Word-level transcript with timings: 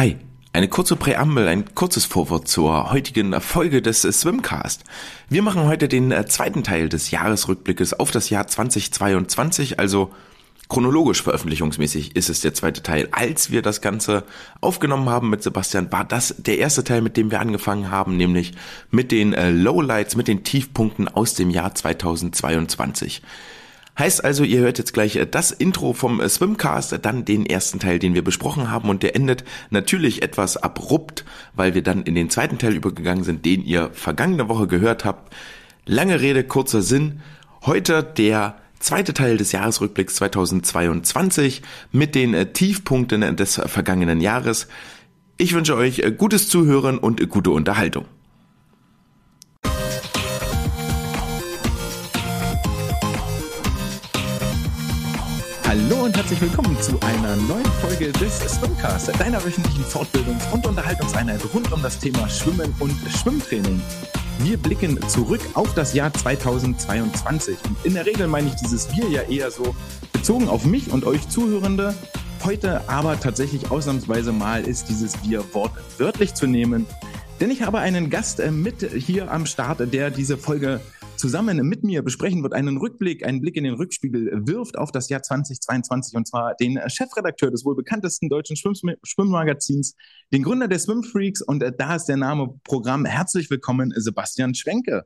Hi, 0.00 0.16
eine 0.54 0.66
kurze 0.66 0.96
Präambel, 0.96 1.46
ein 1.46 1.74
kurzes 1.74 2.06
Vorwort 2.06 2.48
zur 2.48 2.90
heutigen 2.90 3.38
Folge 3.38 3.82
des 3.82 4.00
Swimcast. 4.00 4.82
Wir 5.28 5.42
machen 5.42 5.64
heute 5.64 5.88
den 5.88 6.10
äh, 6.10 6.24
zweiten 6.24 6.64
Teil 6.64 6.88
des 6.88 7.10
Jahresrückblickes 7.10 7.92
auf 7.92 8.10
das 8.10 8.30
Jahr 8.30 8.46
2022, 8.46 9.78
also 9.78 10.10
chronologisch 10.70 11.22
veröffentlichungsmäßig 11.22 12.16
ist 12.16 12.30
es 12.30 12.40
der 12.40 12.54
zweite 12.54 12.82
Teil. 12.82 13.08
Als 13.12 13.50
wir 13.50 13.60
das 13.60 13.82
Ganze 13.82 14.24
aufgenommen 14.62 15.10
haben 15.10 15.28
mit 15.28 15.42
Sebastian, 15.42 15.92
war 15.92 16.06
das 16.06 16.34
der 16.38 16.56
erste 16.56 16.82
Teil, 16.82 17.02
mit 17.02 17.18
dem 17.18 17.30
wir 17.30 17.40
angefangen 17.40 17.90
haben, 17.90 18.16
nämlich 18.16 18.54
mit 18.90 19.12
den 19.12 19.34
äh, 19.34 19.50
Lowlights, 19.50 20.16
mit 20.16 20.28
den 20.28 20.44
Tiefpunkten 20.44 21.08
aus 21.08 21.34
dem 21.34 21.50
Jahr 21.50 21.74
2022. 21.74 23.20
Heißt 24.00 24.24
also, 24.24 24.44
ihr 24.44 24.60
hört 24.60 24.78
jetzt 24.78 24.94
gleich 24.94 25.16
äh, 25.16 25.26
das 25.26 25.50
Intro 25.50 25.92
vom 25.92 26.22
äh, 26.22 26.28
Swimcast, 26.30 26.98
dann 27.02 27.26
den 27.26 27.44
ersten 27.44 27.80
Teil, 27.80 27.98
den 27.98 28.14
wir 28.14 28.24
besprochen 28.24 28.70
haben 28.70 28.88
und 28.88 29.02
der 29.02 29.14
endet 29.14 29.44
natürlich 29.68 30.22
etwas 30.22 30.56
abrupt, 30.56 31.26
weil 31.52 31.74
wir 31.74 31.82
dann 31.82 32.04
in 32.04 32.14
den 32.14 32.30
zweiten 32.30 32.56
Teil 32.56 32.72
übergegangen 32.72 33.24
sind, 33.24 33.44
den 33.44 33.62
ihr 33.62 33.90
vergangene 33.92 34.48
Woche 34.48 34.68
gehört 34.68 35.04
habt. 35.04 35.34
Lange 35.84 36.18
Rede, 36.22 36.44
kurzer 36.44 36.80
Sinn. 36.80 37.20
Heute 37.66 38.02
der 38.02 38.56
zweite 38.78 39.12
Teil 39.12 39.36
des 39.36 39.52
Jahresrückblicks 39.52 40.14
2022 40.14 41.60
mit 41.92 42.14
den 42.14 42.32
äh, 42.32 42.50
Tiefpunkten 42.50 43.36
des 43.36 43.60
vergangenen 43.66 44.22
Jahres. 44.22 44.68
Ich 45.36 45.52
wünsche 45.52 45.76
euch 45.76 46.02
gutes 46.16 46.48
Zuhören 46.48 46.96
und 46.96 47.28
gute 47.28 47.50
Unterhaltung. 47.50 48.06
Hallo 55.70 56.02
und 56.02 56.16
herzlich 56.16 56.40
willkommen 56.40 56.76
zu 56.82 56.98
einer 57.00 57.36
neuen 57.36 57.64
Folge 57.80 58.10
des 58.10 58.40
Swimcast, 58.40 59.12
deiner 59.20 59.38
wöchentlichen 59.44 59.84
Fortbildungs- 59.84 60.50
und 60.52 60.66
Unterhaltungseinheit 60.66 61.40
rund 61.54 61.70
um 61.70 61.80
das 61.80 61.96
Thema 62.00 62.28
Schwimmen 62.28 62.74
und 62.80 62.92
Schwimmtraining. 63.08 63.80
Wir 64.40 64.56
blicken 64.56 64.98
zurück 65.08 65.40
auf 65.54 65.72
das 65.74 65.94
Jahr 65.94 66.12
2022 66.12 67.56
und 67.68 67.76
in 67.84 67.94
der 67.94 68.04
Regel 68.04 68.26
meine 68.26 68.48
ich 68.48 68.56
dieses 68.56 68.92
Wir 68.96 69.08
ja 69.10 69.22
eher 69.22 69.52
so 69.52 69.76
bezogen 70.12 70.48
auf 70.48 70.64
mich 70.64 70.90
und 70.90 71.04
euch 71.04 71.28
Zuhörende. 71.28 71.94
Heute 72.44 72.88
aber 72.88 73.20
tatsächlich 73.20 73.70
ausnahmsweise 73.70 74.32
mal 74.32 74.66
ist 74.66 74.88
dieses 74.88 75.22
Wir 75.22 75.54
Wort 75.54 75.74
wörtlich 75.98 76.34
zu 76.34 76.48
nehmen, 76.48 76.84
denn 77.38 77.52
ich 77.52 77.62
habe 77.62 77.78
einen 77.78 78.10
Gast 78.10 78.40
äh, 78.40 78.50
mit 78.50 78.82
hier 78.82 79.30
am 79.30 79.46
Start, 79.46 79.92
der 79.92 80.10
diese 80.10 80.36
Folge 80.36 80.80
zusammen 81.20 81.68
mit 81.68 81.84
mir 81.84 82.02
besprechen 82.02 82.42
wird, 82.42 82.54
einen 82.54 82.78
Rückblick, 82.78 83.26
einen 83.26 83.42
Blick 83.42 83.56
in 83.56 83.64
den 83.64 83.74
Rückspiegel 83.74 84.46
wirft 84.46 84.78
auf 84.78 84.90
das 84.90 85.10
Jahr 85.10 85.22
2022 85.22 86.16
und 86.16 86.26
zwar 86.26 86.54
den 86.54 86.80
Chefredakteur 86.86 87.50
des 87.50 87.64
wohl 87.64 87.76
bekanntesten 87.76 88.30
deutschen 88.30 88.56
Schwimm 88.56 88.74
Schwimmmagazins, 89.02 89.94
den 90.32 90.42
Gründer 90.42 90.66
der 90.66 90.78
Swimfreaks 90.78 91.42
und 91.42 91.62
äh, 91.62 91.72
da 91.76 91.96
ist 91.96 92.06
der 92.06 92.16
Name 92.16 92.58
Programm. 92.64 93.04
Herzlich 93.04 93.50
willkommen, 93.50 93.92
Sebastian 93.94 94.54
Schwenke. 94.54 95.04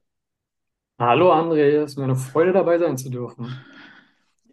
Hallo 1.01 1.33
André, 1.33 1.83
es 1.83 1.91
ist 1.91 1.99
mir 1.99 2.05
eine 2.05 2.15
Freude 2.15 2.53
dabei 2.53 2.79
sein 2.79 2.97
zu 2.97 3.11
dürfen. 3.11 3.49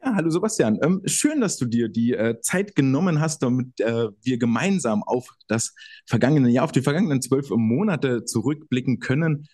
Ja, 0.04 0.16
hallo 0.16 0.32
Sebastian. 0.32 0.80
Ähm, 0.82 1.04
schön, 1.06 1.42
dass 1.42 1.58
du 1.58 1.66
dir 1.66 1.90
die 1.90 2.14
äh, 2.14 2.40
Zeit 2.42 2.76
genommen 2.76 3.22
hast, 3.22 3.44
damit 3.44 3.80
äh, 3.80 4.08
wir 4.24 4.40
gemeinsam 4.40 5.04
auf 5.04 5.30
das 5.48 5.76
vergangene 6.08 6.50
Jahr, 6.50 6.64
auf 6.64 6.72
die 6.72 6.82
vergangenen 6.82 7.22
zwölf 7.22 7.52
Monate 7.52 8.26
zurückblicken 8.26 9.00
können 9.00 9.48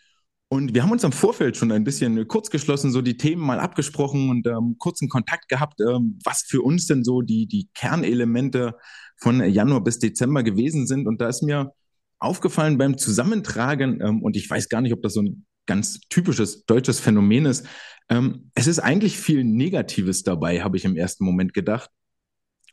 und 0.50 0.73
wir 0.73 0.84
haben 0.84 0.92
uns 0.92 1.03
im 1.03 1.12
Vorfeld 1.12 1.58
schon 1.58 1.72
ein 1.72 1.84
bisschen 1.84 2.28
kurz 2.28 2.50
geschlossen, 2.50 2.92
so 2.92 3.02
die 3.02 3.17
Themen 3.17 3.42
mal 3.42 3.59
abgesprochen 3.59 4.30
und 4.30 4.48
ähm, 4.48 4.76
kurzen 4.78 5.09
Kontakt 5.09 5.50
gehabt, 5.50 5.81
ähm, 5.81 6.20
was 6.23 6.44
für 6.44 6.62
uns 6.62 6.88
denn 6.88 7.03
so 7.03 7.22
die, 7.22 7.48
die 7.48 7.70
Kernelemente 7.73 8.75
von 9.18 9.44
Januar 9.44 9.84
bis 9.84 10.00
Dezember 10.00 10.44
gewesen 10.44 10.88
sind. 10.88 11.06
Und 11.06 11.20
da 11.20 11.28
ist 11.28 11.44
mir 11.44 11.73
aufgefallen 12.20 12.78
beim 12.78 12.98
Zusammentragen, 12.98 14.00
ähm, 14.02 14.22
und 14.23 14.38
ich 14.38 14.50
weiß 14.50 14.70
gar 14.70 14.81
nicht, 14.81 14.94
ob 14.94 15.02
das 15.02 15.14
so 15.14 15.22
ein 15.22 15.45
ganz 15.66 16.00
typisches 16.09 16.66
deutsches 16.66 17.02
Phänomen 17.02 17.45
ist, 17.45 17.68
ähm, 18.09 18.52
es 18.56 18.68
ist 18.68 18.79
eigentlich 18.79 19.18
viel 19.18 19.44
Negatives 19.44 20.24
dabei, 20.24 20.64
habe 20.64 20.78
ich 20.78 20.85
im 20.85 20.96
ersten 20.96 21.25
Moment 21.25 21.53
gedacht. 21.53 21.90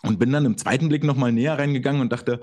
Und 0.02 0.18
bin 0.18 0.30
dann 0.32 0.44
im 0.44 0.58
zweiten 0.58 0.90
Blick 0.90 1.02
nochmal 1.02 1.32
näher 1.32 1.58
reingegangen 1.58 2.02
und 2.02 2.12
dachte, 2.12 2.40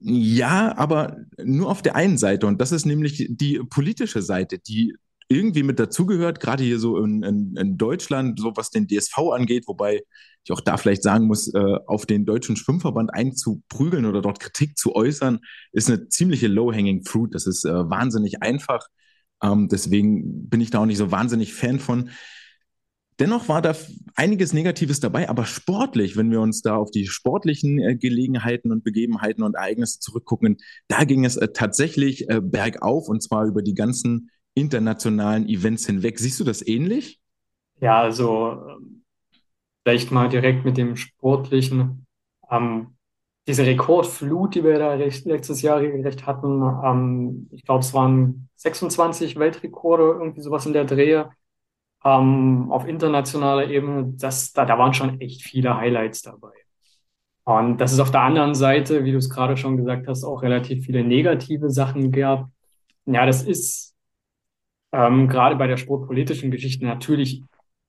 ja, 0.00 0.76
aber 0.76 1.16
nur 1.42 1.70
auf 1.70 1.82
der 1.82 1.96
einen 1.96 2.18
Seite. 2.18 2.46
Und 2.46 2.60
das 2.60 2.72
ist 2.72 2.86
nämlich 2.86 3.26
die 3.28 3.60
politische 3.70 4.22
Seite, 4.22 4.58
die 4.58 4.94
irgendwie 5.28 5.62
mit 5.62 5.78
dazugehört, 5.78 6.40
gerade 6.40 6.62
hier 6.62 6.78
so 6.78 6.98
in, 6.98 7.22
in, 7.22 7.56
in, 7.56 7.76
Deutschland, 7.76 8.38
so 8.38 8.52
was 8.56 8.70
den 8.70 8.86
DSV 8.86 9.18
angeht, 9.32 9.66
wobei 9.66 10.02
ich 10.44 10.52
auch 10.52 10.60
da 10.60 10.76
vielleicht 10.76 11.02
sagen 11.02 11.26
muss, 11.26 11.52
äh, 11.52 11.78
auf 11.86 12.06
den 12.06 12.24
deutschen 12.24 12.56
Schwimmverband 12.56 13.12
einzuprügeln 13.12 14.06
oder 14.06 14.22
dort 14.22 14.38
Kritik 14.38 14.78
zu 14.78 14.94
äußern, 14.94 15.40
ist 15.72 15.90
eine 15.90 16.08
ziemliche 16.08 16.46
low-hanging 16.46 17.04
fruit. 17.04 17.34
Das 17.34 17.46
ist 17.46 17.64
äh, 17.64 17.90
wahnsinnig 17.90 18.42
einfach. 18.42 18.86
Ähm, 19.42 19.68
deswegen 19.68 20.48
bin 20.48 20.60
ich 20.60 20.70
da 20.70 20.80
auch 20.80 20.86
nicht 20.86 20.98
so 20.98 21.10
wahnsinnig 21.10 21.54
Fan 21.54 21.80
von. 21.80 22.10
Dennoch 23.18 23.48
war 23.48 23.62
da 23.62 23.74
einiges 24.14 24.52
Negatives 24.52 25.00
dabei, 25.00 25.30
aber 25.30 25.46
sportlich, 25.46 26.16
wenn 26.16 26.30
wir 26.30 26.40
uns 26.40 26.60
da 26.60 26.76
auf 26.76 26.90
die 26.90 27.06
sportlichen 27.06 27.78
äh, 27.78 27.96
Gelegenheiten 27.96 28.70
und 28.70 28.84
Begebenheiten 28.84 29.42
und 29.42 29.54
Ereignisse 29.54 30.00
zurückgucken, 30.00 30.58
da 30.88 31.04
ging 31.04 31.24
es 31.24 31.36
äh, 31.36 31.48
tatsächlich 31.48 32.28
äh, 32.28 32.40
bergauf 32.42 33.08
und 33.08 33.22
zwar 33.22 33.46
über 33.46 33.62
die 33.62 33.74
ganzen 33.74 34.30
internationalen 34.54 35.48
Events 35.48 35.86
hinweg. 35.86 36.18
Siehst 36.18 36.40
du 36.40 36.44
das 36.44 36.66
ähnlich? 36.66 37.20
Ja, 37.80 38.00
also 38.00 38.58
vielleicht 39.82 40.10
mal 40.10 40.28
direkt 40.28 40.64
mit 40.64 40.76
dem 40.76 40.96
sportlichen. 40.96 42.06
Ähm, 42.50 42.96
diese 43.46 43.64
Rekordflut, 43.64 44.56
die 44.56 44.64
wir 44.64 44.78
da 44.78 44.90
recht, 44.94 45.24
letztes 45.24 45.62
Jahr 45.62 45.80
regelrecht 45.80 46.26
hatten, 46.26 46.62
ähm, 46.84 47.48
ich 47.52 47.64
glaube, 47.64 47.80
es 47.80 47.94
waren 47.94 48.48
26 48.56 49.38
Weltrekorde, 49.38 50.18
irgendwie 50.18 50.40
sowas 50.40 50.66
in 50.66 50.72
der 50.72 50.84
Drehe 50.84 51.30
ähm, 52.06 52.70
auf 52.70 52.86
internationaler 52.86 53.68
Ebene, 53.68 54.12
das, 54.16 54.52
da, 54.52 54.64
da 54.64 54.78
waren 54.78 54.94
schon 54.94 55.20
echt 55.20 55.42
viele 55.42 55.76
Highlights 55.76 56.22
dabei. 56.22 56.52
Und 57.44 57.78
das 57.78 57.92
ist 57.92 57.98
auf 58.00 58.12
der 58.12 58.22
anderen 58.22 58.54
Seite, 58.54 59.04
wie 59.04 59.12
du 59.12 59.18
es 59.18 59.28
gerade 59.30 59.56
schon 59.56 59.76
gesagt 59.76 60.06
hast, 60.06 60.24
auch 60.24 60.42
relativ 60.42 60.84
viele 60.84 61.02
negative 61.02 61.68
Sachen 61.70 62.12
gab. 62.12 62.48
Ja, 63.06 63.26
das 63.26 63.42
ist 63.42 63.94
ähm, 64.92 65.28
gerade 65.28 65.56
bei 65.56 65.66
der 65.66 65.76
sportpolitischen 65.76 66.50
Geschichte 66.52 66.84
natürlich 66.86 67.42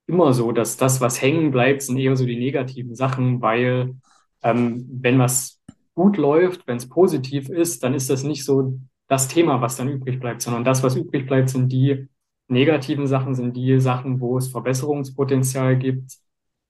immer 0.07 0.33
so, 0.33 0.51
dass 0.51 0.77
das, 0.77 0.99
was 0.99 1.21
hängen 1.21 1.51
bleibt, 1.51 1.83
sind 1.83 1.97
eher 1.97 2.15
so 2.15 2.25
die 2.25 2.39
negativen 2.39 2.95
Sachen, 2.95 3.41
weil 3.41 3.95
ähm, 4.41 4.87
wenn 4.91 5.19
was 5.19 5.61
gut 5.93 6.17
läuft, 6.17 6.67
wenn 6.67 6.77
es 6.77 6.89
positiv 6.89 7.49
ist, 7.49 7.83
dann 7.83 7.93
ist 7.93 8.09
das 8.09 8.23
nicht 8.23 8.45
so 8.45 8.79
das 9.07 9.27
Thema, 9.27 9.61
was 9.61 9.75
dann 9.75 9.89
übrig 9.89 10.19
bleibt, 10.19 10.41
sondern 10.41 10.63
das, 10.63 10.81
was 10.81 10.95
übrig 10.95 11.27
bleibt, 11.27 11.49
sind 11.49 11.71
die 11.71 12.07
negativen 12.47 13.07
Sachen 13.07 13.35
sind 13.35 13.55
die 13.55 13.79
Sachen, 13.79 14.19
wo 14.19 14.37
es 14.37 14.47
Verbesserungspotenzial 14.47 15.77
gibt, 15.77 16.17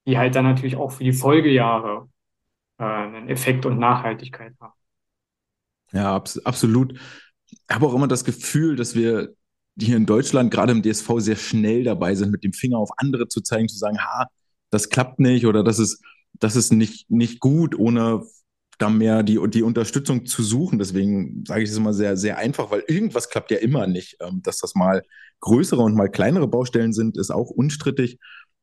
die 0.06 0.18
halt 0.18 0.36
dann 0.36 0.46
natürlich 0.46 0.76
auch 0.76 0.92
für 0.92 1.04
die 1.04 1.14
Folgejahre 1.14 2.10
äh, 2.80 2.84
einen 2.84 3.30
Effekt 3.30 3.66
und 3.66 3.80
Nachhaltigkeit 3.80 4.54
haben. 4.60 4.74
Ja, 5.92 6.16
abs 6.16 6.38
absolut. 6.40 6.94
Ich 7.50 7.60
habe 7.72 7.86
auch 7.86 7.94
immer 7.94 8.08
das 8.08 8.26
Gefühl, 8.26 8.76
dass 8.76 8.96
wir 8.96 9.34
hier 9.80 9.96
in 9.96 10.06
Deutschland, 10.06 10.52
gerade 10.52 10.72
im 10.72 10.82
DSV, 10.82 11.10
sehr 11.20 11.36
schnell 11.36 11.84
dabei 11.84 12.16
sind, 12.16 12.32
mit 12.32 12.44
dem 12.44 12.54
Finger 12.54 12.78
auf 12.78 12.90
andere 12.98 13.28
zu 13.28 13.42
zeigen, 13.42 13.68
zu 13.70 13.78
sagen, 13.78 14.00
ha, 14.00 14.28
das 14.70 14.90
klappt 14.90 15.20
nicht 15.20 15.46
oder 15.46 15.64
das 15.64 15.80
ist, 15.80 16.04
das 16.34 16.56
ist 16.56 16.72
nicht, 16.74 17.10
nicht 17.10 17.40
gut, 17.40 17.78
ohne 17.78 18.24
da 18.80 18.90
mehr 18.90 19.24
die, 19.24 19.40
die 19.50 19.64
Unterstützung 19.64 20.26
zu 20.26 20.44
suchen. 20.44 20.80
Deswegen 20.80 21.44
sage 21.48 21.64
ich 21.64 21.70
es 21.70 21.78
immer 21.78 21.94
sehr, 21.94 22.18
sehr 22.18 22.38
einfach, 22.38 22.70
weil 22.70 22.84
irgendwas 22.88 23.30
klappt 23.30 23.52
ja 23.52 23.58
immer 23.58 23.88
nicht. 23.88 24.18
Ähm, 24.22 24.42
dass 24.44 24.60
das 24.60 24.76
mal 24.76 25.04
größere 25.42 25.82
und 25.82 25.96
mal 25.96 26.10
kleinere 26.10 26.48
Baustellen 26.48 26.94
sind, 26.94 27.18
ist 27.18 27.32
auch 27.32 27.50
unstrittig. 27.50 28.20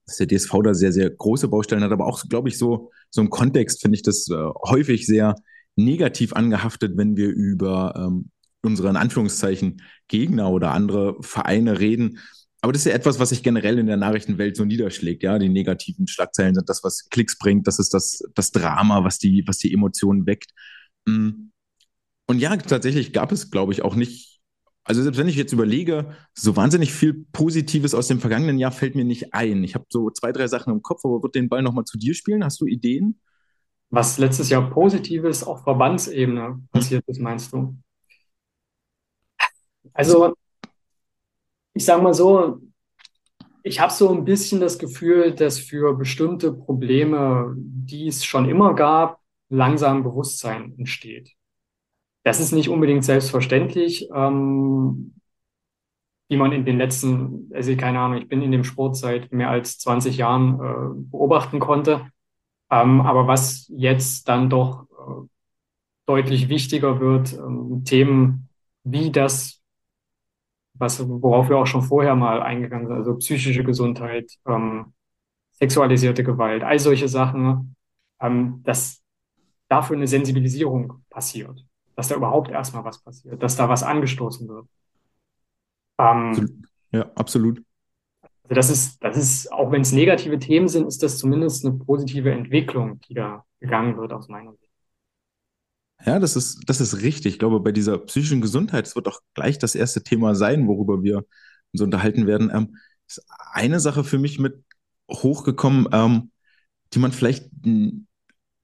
Dass 0.06 0.16
der 0.16 0.26
DSV 0.26 0.52
da 0.62 0.74
sehr, 0.74 0.92
sehr 0.92 1.08
große 1.08 1.48
Baustellen 1.48 1.82
hat, 1.82 1.92
aber 1.92 2.06
auch, 2.06 2.22
glaube 2.28 2.48
ich, 2.48 2.58
so, 2.58 2.90
so 3.08 3.22
im 3.22 3.30
Kontext 3.30 3.80
finde 3.80 3.96
ich 3.96 4.02
das 4.02 4.28
äh, 4.28 4.34
häufig 4.68 5.06
sehr 5.06 5.34
negativ 5.76 6.34
angehaftet, 6.34 6.96
wenn 6.96 7.16
wir 7.16 7.28
über 7.28 7.94
ähm, 7.96 8.30
unsere 8.62 8.88
in 8.88 8.96
Anführungszeichen 8.96 9.82
Gegner 10.08 10.50
oder 10.50 10.72
andere 10.72 11.16
Vereine 11.22 11.80
reden. 11.80 12.18
Aber 12.60 12.72
das 12.72 12.80
ist 12.80 12.86
ja 12.86 12.94
etwas, 12.94 13.18
was 13.18 13.28
sich 13.28 13.42
generell 13.42 13.78
in 13.78 13.86
der 13.86 13.98
Nachrichtenwelt 13.98 14.56
so 14.56 14.64
niederschlägt. 14.64 15.22
Ja, 15.22 15.38
die 15.38 15.50
negativen 15.50 16.06
Schlagzeilen 16.06 16.54
sind 16.54 16.68
das, 16.68 16.82
was 16.82 17.10
Klicks 17.10 17.36
bringt. 17.38 17.66
Das 17.66 17.78
ist 17.78 17.92
das, 17.92 18.22
das 18.34 18.52
Drama, 18.52 19.04
was 19.04 19.18
die, 19.18 19.44
was 19.46 19.58
die 19.58 19.72
Emotionen 19.72 20.26
weckt. 20.26 20.50
Mm. 21.06 21.50
Und 22.26 22.38
ja, 22.38 22.56
tatsächlich 22.56 23.12
gab 23.12 23.32
es, 23.32 23.50
glaube 23.50 23.74
ich, 23.74 23.82
auch 23.82 23.96
nicht. 23.96 24.33
Also 24.84 25.02
selbst 25.02 25.18
wenn 25.18 25.28
ich 25.28 25.36
jetzt 25.36 25.52
überlege, 25.52 26.14
so 26.34 26.56
wahnsinnig 26.56 26.92
viel 26.92 27.24
Positives 27.32 27.94
aus 27.94 28.06
dem 28.06 28.20
vergangenen 28.20 28.58
Jahr 28.58 28.70
fällt 28.70 28.94
mir 28.94 29.04
nicht 29.04 29.32
ein. 29.32 29.64
Ich 29.64 29.74
habe 29.74 29.86
so 29.88 30.10
zwei, 30.10 30.30
drei 30.30 30.46
Sachen 30.46 30.72
im 30.72 30.82
Kopf, 30.82 31.04
aber 31.04 31.22
wird 31.22 31.34
den 31.34 31.48
Ball 31.48 31.62
nochmal 31.62 31.84
zu 31.84 31.96
dir 31.96 32.14
spielen? 32.14 32.44
Hast 32.44 32.60
du 32.60 32.66
Ideen? 32.66 33.18
Was 33.88 34.18
letztes 34.18 34.50
Jahr 34.50 34.68
Positives 34.70 35.42
auf 35.42 35.62
Verbandsebene 35.62 36.60
passiert 36.70 37.04
ist, 37.06 37.20
meinst 37.20 37.52
du? 37.52 37.76
Also 39.92 40.34
ich 41.74 41.84
sage 41.84 42.02
mal 42.02 42.14
so, 42.14 42.60
ich 43.62 43.80
habe 43.80 43.92
so 43.92 44.12
ein 44.12 44.24
bisschen 44.24 44.60
das 44.60 44.78
Gefühl, 44.78 45.34
dass 45.34 45.58
für 45.58 45.96
bestimmte 45.96 46.52
Probleme, 46.52 47.54
die 47.56 48.08
es 48.08 48.24
schon 48.24 48.48
immer 48.48 48.74
gab, 48.74 49.20
langsam 49.48 50.02
Bewusstsein 50.02 50.74
entsteht. 50.78 51.33
Das 52.24 52.40
ist 52.40 52.52
nicht 52.52 52.68
unbedingt 52.68 53.04
selbstverständlich, 53.04 54.08
ähm, 54.14 55.14
wie 56.28 56.36
man 56.36 56.52
in 56.52 56.64
den 56.64 56.78
letzten, 56.78 57.50
also 57.54 57.76
keine 57.76 58.00
Ahnung, 58.00 58.18
ich 58.18 58.28
bin 58.28 58.42
in 58.42 58.50
dem 58.50 58.64
Sport 58.64 58.96
seit 58.96 59.30
mehr 59.30 59.50
als 59.50 59.78
20 59.78 60.16
Jahren 60.16 60.54
äh, 60.54 61.10
beobachten 61.10 61.60
konnte. 61.60 62.08
Ähm, 62.70 63.02
aber 63.02 63.26
was 63.26 63.70
jetzt 63.76 64.28
dann 64.28 64.48
doch 64.48 64.86
äh, 64.90 65.28
deutlich 66.06 66.48
wichtiger 66.48 66.98
wird, 66.98 67.34
ähm, 67.34 67.84
Themen 67.84 68.48
wie 68.84 69.10
das, 69.12 69.62
was, 70.74 71.06
worauf 71.06 71.50
wir 71.50 71.58
auch 71.58 71.66
schon 71.66 71.82
vorher 71.82 72.16
mal 72.16 72.42
eingegangen 72.42 72.88
sind, 72.88 72.96
also 72.96 73.16
psychische 73.16 73.64
Gesundheit, 73.64 74.32
ähm, 74.46 74.94
sexualisierte 75.52 76.24
Gewalt, 76.24 76.64
all 76.64 76.78
solche 76.78 77.08
Sachen, 77.08 77.76
ähm, 78.20 78.62
dass 78.64 79.02
dafür 79.68 79.96
eine 79.96 80.06
Sensibilisierung 80.06 81.04
passiert, 81.10 81.64
dass 81.96 82.08
da 82.08 82.16
überhaupt 82.16 82.50
erstmal 82.50 82.84
was 82.84 83.02
passiert, 83.02 83.42
dass 83.42 83.56
da 83.56 83.68
was 83.68 83.82
angestoßen 83.82 84.48
wird. 84.48 84.66
Ähm, 85.98 86.64
ja, 86.90 87.10
absolut. 87.14 87.62
Also 88.44 88.54
das 88.54 88.70
ist, 88.70 89.02
das 89.02 89.16
ist, 89.16 89.52
auch 89.52 89.72
wenn 89.72 89.82
es 89.82 89.92
negative 89.92 90.38
Themen 90.38 90.68
sind, 90.68 90.86
ist 90.86 91.02
das 91.02 91.18
zumindest 91.18 91.64
eine 91.64 91.76
positive 91.76 92.30
Entwicklung, 92.30 93.00
die 93.08 93.14
da 93.14 93.44
gegangen 93.60 93.96
wird 93.96 94.12
aus 94.12 94.28
meiner 94.28 94.52
Sicht. 94.52 94.70
Ja, 96.04 96.18
das 96.18 96.36
ist, 96.36 96.60
das 96.66 96.80
ist 96.80 97.00
richtig. 97.00 97.34
Ich 97.34 97.38
glaube, 97.38 97.60
bei 97.60 97.72
dieser 97.72 97.96
psychischen 97.98 98.42
Gesundheit, 98.42 98.86
das 98.86 98.96
wird 98.96 99.08
auch 99.08 99.20
gleich 99.32 99.58
das 99.58 99.74
erste 99.74 100.02
Thema 100.02 100.34
sein, 100.34 100.66
worüber 100.66 101.02
wir 101.02 101.24
uns 101.72 101.80
unterhalten 101.80 102.26
werden. 102.26 102.50
Ähm, 102.52 102.76
ist 103.06 103.24
eine 103.52 103.80
Sache 103.80 104.04
für 104.04 104.18
mich 104.18 104.38
mit 104.38 104.62
hochgekommen, 105.10 105.88
ähm, 105.92 106.30
die 106.92 106.98
man 106.98 107.12
vielleicht, 107.12 107.50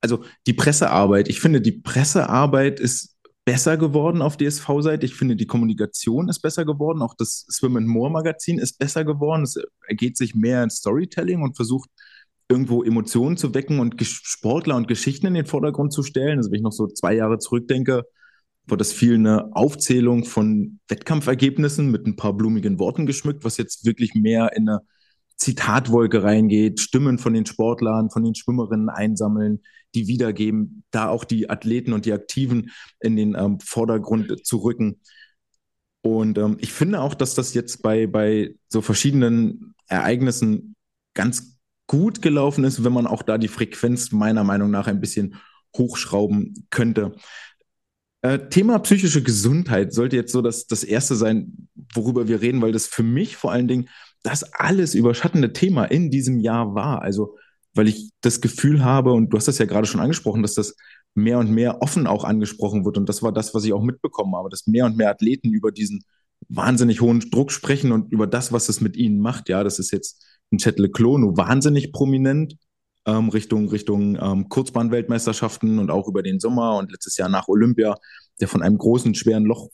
also 0.03 0.25
die 0.47 0.53
Pressearbeit. 0.53 1.29
Ich 1.29 1.41
finde, 1.41 1.61
die 1.61 1.73
Pressearbeit 1.73 2.81
ist 2.81 3.17
besser 3.45 3.77
geworden 3.77 4.23
auf 4.23 4.37
DSV-Seite. 4.37 5.07
Ich 5.07 5.15
finde, 5.15 5.37
die 5.37 5.47
Kommunikation 5.47 6.29
ist 6.29 6.41
besser 6.41 6.65
geworden. 6.65 7.03
Auch 7.03 7.15
das 7.15 7.47
Swim 7.51 7.77
and 7.77 7.89
More 7.89 8.11
Magazin 8.11 8.59
ist 8.59 8.79
besser 8.79 9.05
geworden. 9.05 9.43
Es 9.43 9.57
ergeht 9.89 10.17
sich 10.17 10.35
mehr 10.35 10.63
in 10.63 10.71
Storytelling 10.71 11.43
und 11.43 11.57
versucht 11.57 11.91
irgendwo 12.49 12.83
Emotionen 12.83 13.37
zu 13.37 13.55
wecken 13.55 13.79
und 13.79 13.95
Sportler 14.05 14.77
und 14.77 14.89
Geschichten 14.89 15.27
in 15.27 15.35
den 15.35 15.47
Vordergrund 15.47 15.93
zu 15.93 16.03
stellen. 16.03 16.39
Also 16.39 16.51
wenn 16.51 16.59
ich 16.59 16.63
noch 16.63 16.73
so 16.73 16.89
zwei 16.89 17.15
Jahre 17.15 17.39
zurückdenke, 17.39 18.05
war 18.67 18.77
das 18.77 18.93
viel 18.93 19.15
eine 19.15 19.55
Aufzählung 19.55 20.25
von 20.25 20.81
Wettkampfergebnissen 20.89 21.91
mit 21.91 22.07
ein 22.07 22.17
paar 22.17 22.35
blumigen 22.35 22.79
Worten 22.79 23.07
geschmückt, 23.07 23.45
was 23.45 23.57
jetzt 23.57 23.85
wirklich 23.85 24.15
mehr 24.15 24.53
in 24.55 24.69
eine 24.69 24.81
Zitatwolke 25.41 26.23
reingeht, 26.23 26.81
Stimmen 26.81 27.19
von 27.19 27.33
den 27.33 27.47
Sportlern, 27.47 28.11
von 28.11 28.23
den 28.23 28.35
Schwimmerinnen 28.35 28.91
einsammeln, 28.91 29.63
die 29.95 30.07
wiedergeben, 30.07 30.85
da 30.91 31.09
auch 31.09 31.25
die 31.25 31.49
Athleten 31.49 31.93
und 31.93 32.05
die 32.05 32.13
Aktiven 32.13 32.71
in 33.01 33.17
den 33.17 33.35
ähm, 33.35 33.59
Vordergrund 33.61 34.47
zu 34.47 34.59
rücken. 34.59 35.01
Und 36.03 36.39
ähm, 36.39 36.59
ich 36.61 36.73
finde 36.73 37.01
auch, 37.01 37.15
dass 37.15 37.35
das 37.35 37.55
jetzt 37.55 37.83
bei, 37.83 38.07
bei 38.07 38.55
so 38.69 38.83
verschiedenen 38.83 39.75
Ereignissen 39.89 40.77
ganz 41.15 41.59
gut 41.87 42.23
gelaufen 42.23 42.65
ist, 42.65 42.85
wenn 42.85 42.93
man 42.93 43.07
auch 43.07 43.23
da 43.23 43.37
die 43.37 43.49
Frequenz 43.49 44.13
meiner 44.13 44.45
Meinung 44.45 44.71
nach 44.71 44.87
ein 44.87 45.01
bisschen 45.01 45.37
hochschrauben 45.77 46.67
könnte. 46.71 47.17
Äh, 48.23 48.49
Thema 48.51 48.79
psychische 48.81 49.23
Gesundheit 49.23 49.95
sollte 49.95 50.17
jetzt 50.17 50.33
so 50.33 50.43
das, 50.43 50.67
das 50.67 50.85
erste 50.85 51.17
sein, 51.17 51.69
worüber 51.95 52.29
wir 52.29 52.43
reden, 52.43 52.61
weil 52.61 52.73
das 52.73 52.87
für 52.87 53.03
mich 53.03 53.37
vor 53.37 53.53
allen 53.53 53.69
Dingen 53.69 53.89
das 54.23 54.53
alles 54.53 54.95
überschattende 54.95 55.53
Thema 55.53 55.85
in 55.85 56.11
diesem 56.11 56.41
Jahr 56.41 56.75
war. 56.75 57.03
Also, 57.03 57.37
weil 57.75 57.89
ich 57.89 58.11
das 58.21 58.41
Gefühl 58.41 58.85
habe, 58.85 59.13
und 59.13 59.31
du 59.31 59.37
hast 59.37 59.49
das 59.49 59.59
ja 59.59 59.67
gerade 59.67 59.87
schon 59.87 60.01
angesprochen, 60.01 60.43
dass 60.43 60.55
das 60.55 60.75
mehr 61.15 61.39
und 61.39 61.51
mehr 61.51 61.83
offen 61.83 62.07
auch 62.07 62.25
angesprochen 62.25 62.85
wird. 62.85 62.99
Und 62.99 63.09
das 63.09 63.23
war 63.23 63.33
das, 63.33 63.55
was 63.55 63.65
ich 63.65 63.73
auch 63.73 63.83
mitbekommen 63.83 64.35
habe, 64.37 64.49
dass 64.49 64.67
mehr 64.67 64.87
und 64.87 64.97
mehr 64.97 65.11
Athleten 65.11 65.53
über 65.53 65.73
diesen 65.73 66.05
wahnsinnig 66.49 67.01
hohen 67.01 67.21
Druck 67.31 67.53
sprechen 67.53 67.93
und 67.93 68.13
über 68.13 68.27
das, 68.27 68.53
was 68.53 68.69
es 68.69 68.81
mit 68.81 68.97
ihnen 68.97 69.21
macht. 69.21 69.49
Ja, 69.49 69.65
das 69.65 69.79
ist 69.79 69.91
jetzt 69.93 70.25
ein 70.53 70.59
Chet 70.59 70.79
Leclos 70.79 71.21
wahnsinnig 71.37 71.93
prominent 71.93 72.57
ähm, 73.07 73.29
Richtung, 73.29 73.69
Richtung 73.69 74.17
ähm, 74.21 74.49
Kurzbahnweltmeisterschaften 74.49 75.79
und 75.79 75.91
auch 75.91 76.09
über 76.09 76.23
den 76.23 76.41
Sommer 76.41 76.77
und 76.77 76.91
letztes 76.91 77.17
Jahr 77.17 77.29
nach 77.29 77.49
Olympia, 77.49 77.97
der 78.41 78.49
von 78.49 78.63
einem 78.63 78.79
großen, 78.79 79.15
schweren 79.15 79.45
Loch 79.45 79.69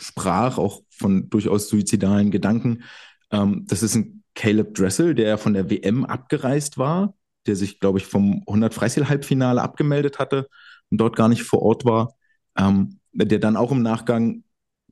sprach, 0.00 0.58
auch 0.58 0.82
von 0.90 1.28
durchaus 1.30 1.68
suizidalen 1.68 2.30
Gedanken. 2.30 2.82
Ähm, 3.30 3.64
das 3.68 3.82
ist 3.82 3.94
ein 3.94 4.22
Caleb 4.34 4.74
Dressel, 4.74 5.14
der 5.14 5.38
von 5.38 5.54
der 5.54 5.70
WM 5.70 6.04
abgereist 6.04 6.78
war, 6.78 7.14
der 7.46 7.56
sich, 7.56 7.80
glaube 7.80 7.98
ich, 7.98 8.06
vom 8.06 8.42
100 8.46 8.74
Freistil-Halbfinale 8.74 9.62
abgemeldet 9.62 10.18
hatte 10.18 10.48
und 10.90 10.98
dort 10.98 11.16
gar 11.16 11.28
nicht 11.28 11.42
vor 11.42 11.62
Ort 11.62 11.84
war, 11.84 12.14
ähm, 12.58 12.98
der 13.12 13.38
dann 13.38 13.56
auch 13.56 13.72
im 13.72 13.82
Nachgang 13.82 14.44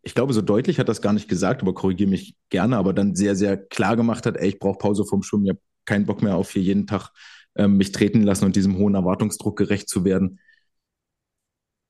ich 0.03 0.15
glaube, 0.15 0.33
so 0.33 0.43
deutlich 0.43 0.79
hat 0.79 0.89
das 0.89 1.01
gar 1.01 1.13
nicht 1.13 1.29
gesagt, 1.29 1.63
aber 1.63 1.75
korrigiere 1.75 2.11
mich 2.11 2.35
gerne, 2.51 2.77
aber 2.77 2.93
dann 2.93 3.15
sehr, 3.15 3.37
sehr 3.37 3.57
klar 3.57 3.97
gemacht 3.97 4.27
hat, 4.27 4.37
ey, 4.37 4.49
ich 4.49 4.59
brauche 4.59 4.79
Pause 4.79 5.05
vom 5.05 5.23
Schwimmen, 5.23 5.45
ich 5.45 5.51
habe 5.51 5.61
keinen 5.85 6.07
Bock 6.07 6.23
mehr 6.23 6.37
auf 6.37 6.51
hier 6.51 6.63
jeden 6.63 6.87
Tag 6.87 7.11
ähm, 7.55 7.77
mich 7.77 7.93
treten 7.93 8.23
lassen 8.23 8.45
und 8.45 8.57
diesem 8.57 8.77
hohen 8.79 8.95
Erwartungsdruck 8.95 9.57
gerecht 9.57 9.89
zu 9.89 10.05
werden. 10.05 10.41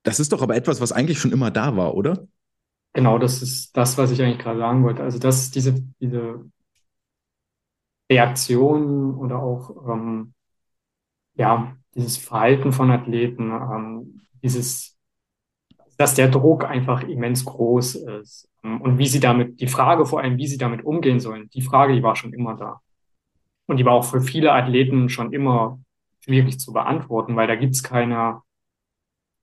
Das 0.03 0.21
ist 0.21 0.33
doch 0.33 0.43
aber 0.43 0.57
etwas, 0.57 0.81
was 0.81 0.93
eigentlich 0.93 1.19
schon 1.19 1.33
immer 1.33 1.51
da 1.51 1.77
war, 1.77 1.95
oder? 1.95 2.27
Genau, 2.95 3.19
das 3.19 3.41
ist 3.43 3.77
das, 3.77 3.97
was 3.99 4.11
ich 4.11 4.21
eigentlich 4.23 4.39
gerade 4.39 4.59
sagen 4.59 4.85
wollte. 4.85 5.03
Also, 5.03 5.19
dass 5.19 5.51
diese, 5.51 5.83
diese 6.01 6.45
Reaktion 8.11 9.17
oder 9.17 9.39
auch 9.43 9.71
ähm, 9.89 10.35
ja, 11.35 11.77
dieses 11.95 12.17
Verhalten 12.19 12.73
von 12.73 12.91
Athleten, 12.91 13.51
ähm, 13.51 14.23
dieses 14.43 14.97
dass 15.99 16.15
der 16.15 16.29
Druck 16.29 16.65
einfach 16.65 17.03
immens 17.03 17.45
groß 17.45 17.97
ist. 17.97 18.49
Und 18.63 18.99
wie 18.99 19.07
sie 19.07 19.21
damit, 19.21 19.61
die 19.61 19.67
Frage 19.67 20.07
vor 20.07 20.21
allem, 20.21 20.39
wie 20.39 20.47
sie 20.47 20.59
damit 20.59 20.85
umgehen 20.85 21.21
sollen, 21.21 21.51
die 21.51 21.63
Frage, 21.63 21.95
die 21.95 22.03
war 22.03 22.17
schon 22.17 22.33
immer 22.33 22.57
da. 22.57 22.81
Und 23.67 23.79
die 23.79 23.85
war 23.85 23.95
auch 23.95 24.05
für 24.05 24.21
viele 24.21 24.53
Athleten 24.53 25.09
schon 25.09 25.33
immer 25.33 25.81
schwierig 26.21 26.61
zu 26.61 26.73
beantworten, 26.73 27.37
weil 27.37 27.49
da 27.49 27.57
gibt's 27.57 27.83
keine, 27.83 28.43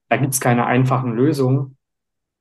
da 0.08 0.16
gibt's 0.16 0.40
keine 0.40 0.66
einfachen 0.66 1.12
Lösungen. 1.14 1.76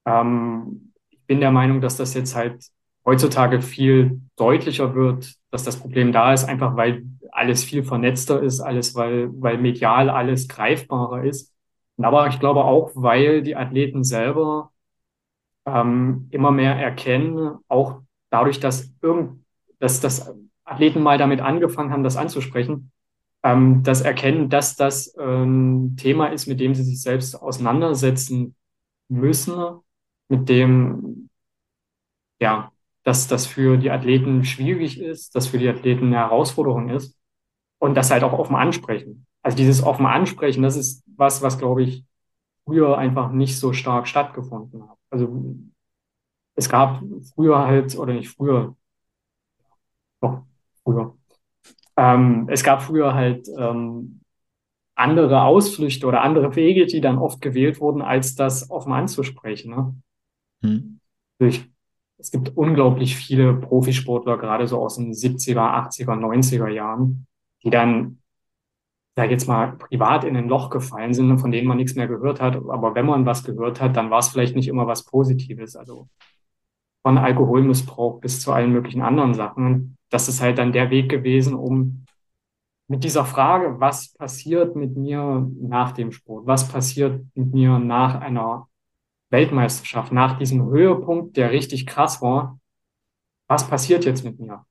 Ähm, 0.06 0.89
bin 1.30 1.40
der 1.40 1.52
Meinung, 1.52 1.80
dass 1.80 1.96
das 1.96 2.16
jetzt 2.16 2.36
halt 2.36 2.66
heutzutage 3.06 3.62
viel 3.62 4.20
deutlicher 4.36 4.96
wird, 4.96 5.36
dass 5.52 5.64
das 5.64 5.78
Problem 5.78 6.12
da 6.12 6.34
ist, 6.34 6.46
einfach 6.46 6.76
weil 6.76 7.04
alles 7.32 7.64
viel 7.64 7.84
vernetzter 7.84 8.42
ist, 8.42 8.60
alles, 8.62 8.96
weil, 8.96 9.30
weil 9.40 9.60
medial 9.60 10.10
alles 10.10 10.48
greifbarer 10.48 11.24
ist. 11.24 11.54
Aber 11.98 12.28
ich 12.28 12.40
glaube 12.40 12.64
auch, 12.66 12.92
weil 12.96 13.44
die 13.44 13.56
Athleten 13.56 14.04
selber 14.04 14.72
ähm, 15.68 16.28
immer 16.32 16.50
mehr 16.50 16.76
erkennen, 16.76 17.60
auch 17.68 18.02
dadurch, 18.32 18.60
dass, 18.60 18.92
irgend, 19.04 19.46
dass, 19.78 20.00
dass 20.00 20.34
Athleten 20.64 21.04
mal 21.04 21.20
damit 21.20 21.42
angefangen 21.42 21.92
haben, 21.92 22.04
das 22.04 22.18
anzusprechen, 22.18 22.92
ähm, 23.44 23.84
das 23.84 24.02
Erkennen, 24.02 24.50
dass 24.50 24.76
das 24.76 25.16
ein 25.16 25.44
ähm, 25.44 25.96
Thema 25.96 26.28
ist, 26.28 26.48
mit 26.48 26.60
dem 26.60 26.74
sie 26.74 26.84
sich 26.84 27.04
selbst 27.04 27.36
auseinandersetzen 27.36 28.56
müssen, 29.10 29.82
mit 30.30 30.48
dem, 30.50 31.30
ja, 32.40 32.72
dass 33.04 33.28
das 33.28 33.48
für 33.48 33.78
die 33.78 33.92
Athleten 33.92 34.46
schwierig 34.46 35.00
ist, 35.00 35.36
dass 35.36 35.48
für 35.48 35.58
die 35.58 35.70
Athleten 35.70 36.08
eine 36.08 36.18
Herausforderung 36.18 36.90
ist 36.90 37.18
und 37.80 37.96
das 37.96 38.12
halt 38.12 38.24
auch 38.24 38.34
offen 38.34 38.56
ansprechen. 38.56 39.26
Also 39.42 39.58
dieses 39.58 39.84
offen 39.84 40.06
ansprechen, 40.06 40.64
das 40.64 40.78
ist 40.78 41.04
was, 41.18 41.42
was 41.42 41.58
glaube 41.58 41.84
ich 41.84 42.06
früher 42.66 42.98
einfach 42.98 43.32
nicht 43.32 43.58
so 43.58 43.74
stark 43.74 44.08
stattgefunden 44.08 44.88
hat. 44.88 44.98
Also 45.10 45.56
es 46.56 46.70
gab 46.70 47.02
früher 47.34 47.66
halt, 47.66 47.98
oder 47.98 48.14
nicht 48.14 48.30
früher, 48.30 48.76
doch, 50.22 50.44
früher. 50.84 51.18
Ähm, 51.98 52.48
es 52.50 52.64
gab 52.64 52.82
früher 52.82 53.14
halt 53.14 53.48
ähm, 53.58 54.22
andere 54.96 55.44
Ausflüchte 55.44 56.06
oder 56.06 56.22
andere 56.22 56.56
Wege, 56.56 56.86
die 56.86 57.02
dann 57.02 57.18
oft 57.18 57.42
gewählt 57.42 57.80
wurden, 57.80 58.02
als 58.02 58.36
das 58.36 58.70
offen 58.70 58.94
anzusprechen. 58.94 59.72
Ne? 59.72 59.96
Hm. 60.62 61.00
Ich, 61.40 61.70
es 62.18 62.32
gibt 62.32 62.56
unglaublich 62.58 63.16
viele 63.16 63.54
Profisportler, 63.54 64.38
gerade 64.38 64.68
so 64.68 64.80
aus 64.80 64.98
den 64.98 65.14
70er, 65.14 65.58
80er, 65.58 66.16
90er 66.16 66.68
Jahren, 66.68 67.28
die 67.64 67.70
dann 67.70 68.20
sage 69.20 69.32
jetzt 69.32 69.48
mal, 69.50 69.74
privat 69.74 70.24
in 70.24 70.38
ein 70.38 70.48
Loch 70.48 70.70
gefallen 70.70 71.14
sind, 71.14 71.40
von 71.40 71.52
denen 71.52 71.68
man 71.68 71.76
nichts 71.76 71.96
mehr 71.96 72.08
gehört 72.08 72.40
hat. 72.40 72.56
Aber 72.56 72.96
wenn 72.96 73.06
man 73.06 73.26
was 73.26 73.44
gehört 73.44 73.82
hat, 73.82 73.98
dann 73.98 74.10
war 74.10 74.20
es 74.20 74.30
vielleicht 74.30 74.56
nicht 74.56 74.70
immer 74.70 74.88
was 74.88 75.04
Positives. 75.04 75.76
Also 75.76 76.08
von 77.02 77.18
Alkoholmissbrauch 77.18 78.22
bis 78.22 78.40
zu 78.40 78.54
allen 78.54 78.72
möglichen 78.72 79.02
anderen 79.02 79.34
Sachen. 79.34 79.98
Das 80.10 80.30
ist 80.30 80.42
halt 80.42 80.58
dann 80.58 80.72
der 80.72 80.90
Weg 80.90 81.10
gewesen, 81.10 81.54
um 81.54 82.06
mit 82.88 83.04
dieser 83.04 83.26
Frage, 83.26 83.82
was 83.82 84.14
passiert 84.14 84.78
mit 84.78 84.96
mir 84.96 85.46
nach 85.62 85.92
dem 85.92 86.14
Sport? 86.14 86.48
Was 86.48 86.70
passiert 86.70 87.26
mit 87.36 87.54
mir 87.54 87.78
nach 87.78 88.22
einer 88.22 88.69
Weltmeisterschaft, 89.30 90.12
nach 90.12 90.38
diesem 90.38 90.66
Höhepunkt, 90.66 91.38
der 91.38 91.52
richtig 91.52 91.86
krass 91.86 92.22
war? 92.22 92.60
Was 93.48 93.68
passiert 93.68 94.06
jetzt 94.06 94.24
mit 94.24 94.40
mir? 94.40 94.66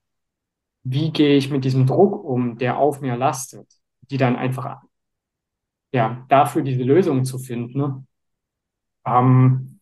Wie 0.85 1.11
gehe 1.13 1.37
ich 1.37 1.51
mit 1.51 1.65
diesem 1.65 1.87
Druck 1.87 2.25
um, 2.25 2.59
der 2.59 2.79
auf 2.79 3.01
mir 3.01 3.17
lastet? 3.17 3.79
die 4.11 4.17
dann 4.17 4.37
einfach, 4.37 4.83
ja, 5.93 6.25
dafür 6.29 6.63
diese 6.63 6.83
Lösung 6.83 7.25
zu 7.25 7.39
finden. 7.39 8.07
Ähm, 9.07 9.81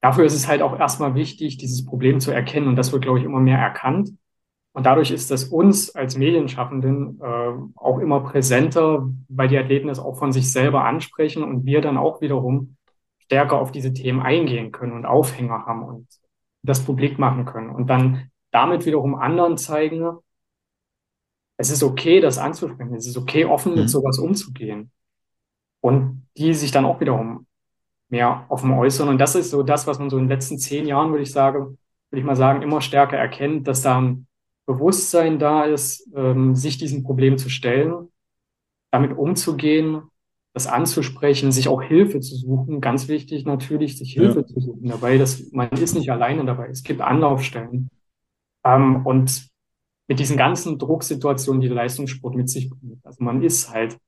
dafür 0.00 0.24
ist 0.24 0.34
es 0.34 0.48
halt 0.48 0.62
auch 0.62 0.78
erstmal 0.78 1.14
wichtig, 1.14 1.58
dieses 1.58 1.84
Problem 1.84 2.20
zu 2.20 2.30
erkennen. 2.30 2.68
Und 2.68 2.76
das 2.76 2.92
wird, 2.92 3.02
glaube 3.02 3.18
ich, 3.18 3.24
immer 3.24 3.40
mehr 3.40 3.58
erkannt. 3.58 4.10
Und 4.72 4.84
dadurch 4.84 5.10
ist 5.10 5.30
das 5.30 5.44
uns 5.44 5.94
als 5.94 6.18
Medienschaffenden 6.18 7.18
äh, 7.20 7.52
auch 7.76 7.98
immer 7.98 8.20
präsenter, 8.20 9.08
weil 9.28 9.48
die 9.48 9.56
Athleten 9.56 9.88
es 9.88 9.98
auch 9.98 10.18
von 10.18 10.32
sich 10.32 10.52
selber 10.52 10.84
ansprechen 10.84 11.42
und 11.42 11.64
wir 11.64 11.80
dann 11.80 11.96
auch 11.96 12.20
wiederum 12.20 12.75
stärker 13.26 13.58
auf 13.60 13.72
diese 13.72 13.92
Themen 13.92 14.20
eingehen 14.20 14.72
können 14.72 14.92
und 14.92 15.04
Aufhänger 15.04 15.66
haben 15.66 15.82
und 15.82 16.08
das 16.62 16.84
publik 16.84 17.18
machen 17.18 17.44
können. 17.44 17.70
Und 17.70 17.88
dann 17.88 18.30
damit 18.50 18.86
wiederum 18.86 19.14
anderen 19.14 19.58
zeigen, 19.58 20.18
es 21.56 21.70
ist 21.70 21.82
okay, 21.82 22.20
das 22.20 22.38
anzusprechen. 22.38 22.94
Es 22.94 23.06
ist 23.06 23.16
okay, 23.16 23.44
offen 23.44 23.74
mit 23.74 23.84
mhm. 23.84 23.88
sowas 23.88 24.18
umzugehen. 24.18 24.90
Und 25.80 26.26
die 26.36 26.54
sich 26.54 26.70
dann 26.70 26.84
auch 26.84 27.00
wiederum 27.00 27.46
mehr 28.08 28.46
offen 28.48 28.72
äußern. 28.72 29.08
Und 29.08 29.18
das 29.18 29.34
ist 29.34 29.50
so 29.50 29.62
das, 29.62 29.86
was 29.86 29.98
man 29.98 30.10
so 30.10 30.18
in 30.18 30.24
den 30.24 30.30
letzten 30.30 30.58
zehn 30.58 30.86
Jahren, 30.86 31.10
würde 31.10 31.22
ich 31.22 31.32
sagen, 31.32 31.78
würde 32.10 32.20
ich 32.20 32.24
mal 32.24 32.36
sagen, 32.36 32.62
immer 32.62 32.80
stärker 32.80 33.16
erkennt, 33.16 33.66
dass 33.66 33.82
da 33.82 34.00
ein 34.00 34.26
Bewusstsein 34.66 35.38
da 35.38 35.64
ist, 35.64 36.08
ähm, 36.14 36.54
sich 36.54 36.78
diesem 36.78 37.02
Problem 37.02 37.38
zu 37.38 37.48
stellen, 37.48 38.08
damit 38.90 39.16
umzugehen, 39.16 40.02
das 40.56 40.66
anzusprechen, 40.66 41.52
sich 41.52 41.68
auch 41.68 41.82
Hilfe 41.82 42.20
zu 42.20 42.34
suchen. 42.34 42.80
Ganz 42.80 43.08
wichtig 43.08 43.44
natürlich, 43.44 43.98
sich 43.98 44.14
Hilfe 44.14 44.40
ja. 44.40 44.46
zu 44.46 44.58
suchen 44.58 44.88
dabei. 44.88 45.18
Dass, 45.18 45.52
man 45.52 45.68
ist 45.68 45.94
nicht 45.94 46.10
alleine 46.10 46.46
dabei. 46.46 46.68
Es 46.70 46.82
gibt 46.82 47.02
Anlaufstellen. 47.02 47.90
Ähm, 48.64 49.04
und 49.04 49.50
mit 50.08 50.18
diesen 50.18 50.38
ganzen 50.38 50.78
Drucksituationen, 50.78 51.60
die 51.60 51.68
der 51.68 51.76
Leistungssport 51.76 52.34
mit 52.34 52.48
sich 52.48 52.70
bringt. 52.70 53.04
Also 53.04 53.22
man 53.22 53.42
ist 53.42 53.68
halt 53.68 53.98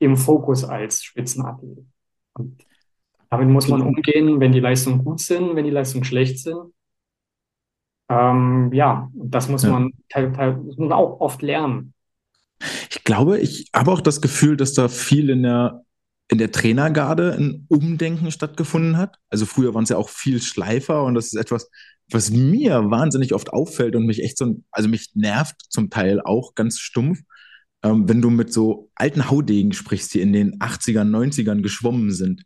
im 0.00 0.16
Fokus 0.16 0.64
als 0.64 1.04
Spitzenathlet. 1.04 1.86
Und 2.34 2.66
damit 3.30 3.48
muss 3.48 3.68
man 3.68 3.82
umgehen, 3.82 4.40
wenn 4.40 4.50
die 4.50 4.58
Leistungen 4.58 5.04
gut 5.04 5.20
sind, 5.20 5.54
wenn 5.54 5.64
die 5.64 5.70
Leistungen 5.70 6.02
schlecht 6.02 6.40
sind. 6.40 6.74
Ähm, 8.08 8.72
ja, 8.72 9.08
das 9.14 9.48
muss 9.48 9.62
ja. 9.62 9.70
man 9.70 9.92
teil, 10.08 10.56
muss 10.56 10.78
man 10.78 10.90
auch 10.90 11.20
oft 11.20 11.42
lernen. 11.42 11.94
Ich 12.90 13.04
glaube, 13.04 13.38
ich 13.38 13.70
habe 13.72 13.92
auch 13.92 14.00
das 14.00 14.20
Gefühl, 14.20 14.56
dass 14.56 14.74
da 14.74 14.88
viel 14.88 15.30
in 15.30 15.44
der 15.44 15.84
in 16.28 16.38
der 16.38 16.52
Trainergarde 16.52 17.34
ein 17.34 17.66
Umdenken 17.68 18.30
stattgefunden 18.30 18.96
hat. 18.96 19.16
Also 19.28 19.46
früher 19.46 19.74
waren 19.74 19.84
es 19.84 19.90
ja 19.90 19.96
auch 19.96 20.08
viel 20.08 20.40
Schleifer 20.40 21.04
und 21.04 21.14
das 21.14 21.26
ist 21.26 21.34
etwas, 21.34 21.68
was 22.10 22.30
mir 22.30 22.90
wahnsinnig 22.90 23.34
oft 23.34 23.52
auffällt 23.52 23.96
und 23.96 24.06
mich 24.06 24.22
echt 24.22 24.38
so, 24.38 24.62
also 24.70 24.88
mich 24.88 25.10
nervt 25.14 25.56
zum 25.68 25.90
Teil 25.90 26.20
auch 26.20 26.54
ganz 26.54 26.78
stumpf, 26.78 27.20
ähm, 27.82 28.08
wenn 28.08 28.22
du 28.22 28.30
mit 28.30 28.52
so 28.52 28.90
alten 28.94 29.30
Haudegen 29.30 29.72
sprichst, 29.72 30.14
die 30.14 30.20
in 30.20 30.32
den 30.32 30.58
80ern, 30.60 31.10
90ern 31.10 31.62
geschwommen 31.62 32.10
sind, 32.10 32.44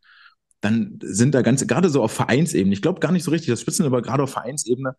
dann 0.61 0.99
sind 1.03 1.35
da 1.35 1.43
ganz, 1.43 1.67
gerade 1.67 1.91
so 1.91 2.03
auf 2.03 2.13
Vereinsebene, 2.13 2.73
ich 2.73 2.83
glaube 2.83 3.01
gar 3.01 3.13
nicht 3.13 3.25
so 3.25 3.31
richtig 3.31 3.51
das 3.51 3.61
Spitzen, 3.61 3.87
aber 3.87 4.03
gerade 4.03 4.23
auf 4.23 4.31
Vereinsebene, 4.31 4.95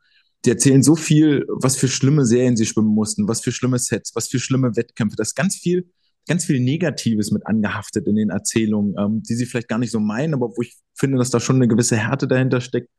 die 0.45 0.51
erzählen 0.51 0.83
so 0.83 0.95
viel, 0.95 1.45
was 1.49 1.75
für 1.75 1.87
schlimme 1.87 2.25
Serien 2.25 2.55
sie 2.55 2.65
schwimmen 2.65 2.93
mussten, 2.93 3.27
was 3.27 3.41
für 3.41 3.51
schlimme 3.51 3.79
Sets, 3.79 4.15
was 4.15 4.27
für 4.27 4.39
schlimme 4.39 4.75
Wettkämpfe, 4.75 5.15
das 5.17 5.29
ist 5.29 5.35
ganz 5.35 5.55
viel, 5.55 5.89
ganz 6.27 6.45
viel 6.45 6.59
Negatives 6.59 7.31
mit 7.31 7.45
angehaftet 7.47 8.07
in 8.07 8.15
den 8.15 8.29
Erzählungen, 8.29 8.95
ähm, 8.97 9.23
die 9.23 9.35
sie 9.35 9.45
vielleicht 9.45 9.67
gar 9.67 9.79
nicht 9.79 9.91
so 9.91 9.99
meinen, 9.99 10.33
aber 10.33 10.49
wo 10.49 10.61
ich 10.61 10.75
finde, 10.93 11.17
dass 11.17 11.29
da 11.29 11.39
schon 11.39 11.57
eine 11.57 11.67
gewisse 11.67 11.97
Härte 11.97 12.27
dahinter 12.27 12.61
steckt, 12.61 12.89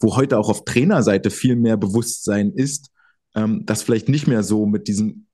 wo 0.00 0.16
heute 0.16 0.38
auch 0.38 0.48
auf 0.48 0.64
Trainerseite 0.64 1.30
viel 1.30 1.56
mehr 1.56 1.76
Bewusstsein 1.76 2.52
ist, 2.52 2.90
ähm, 3.34 3.64
das 3.66 3.82
vielleicht 3.82 4.08
nicht 4.08 4.26
mehr 4.26 4.42
so 4.42 4.66
mit 4.66 4.88
diesem 4.88 5.26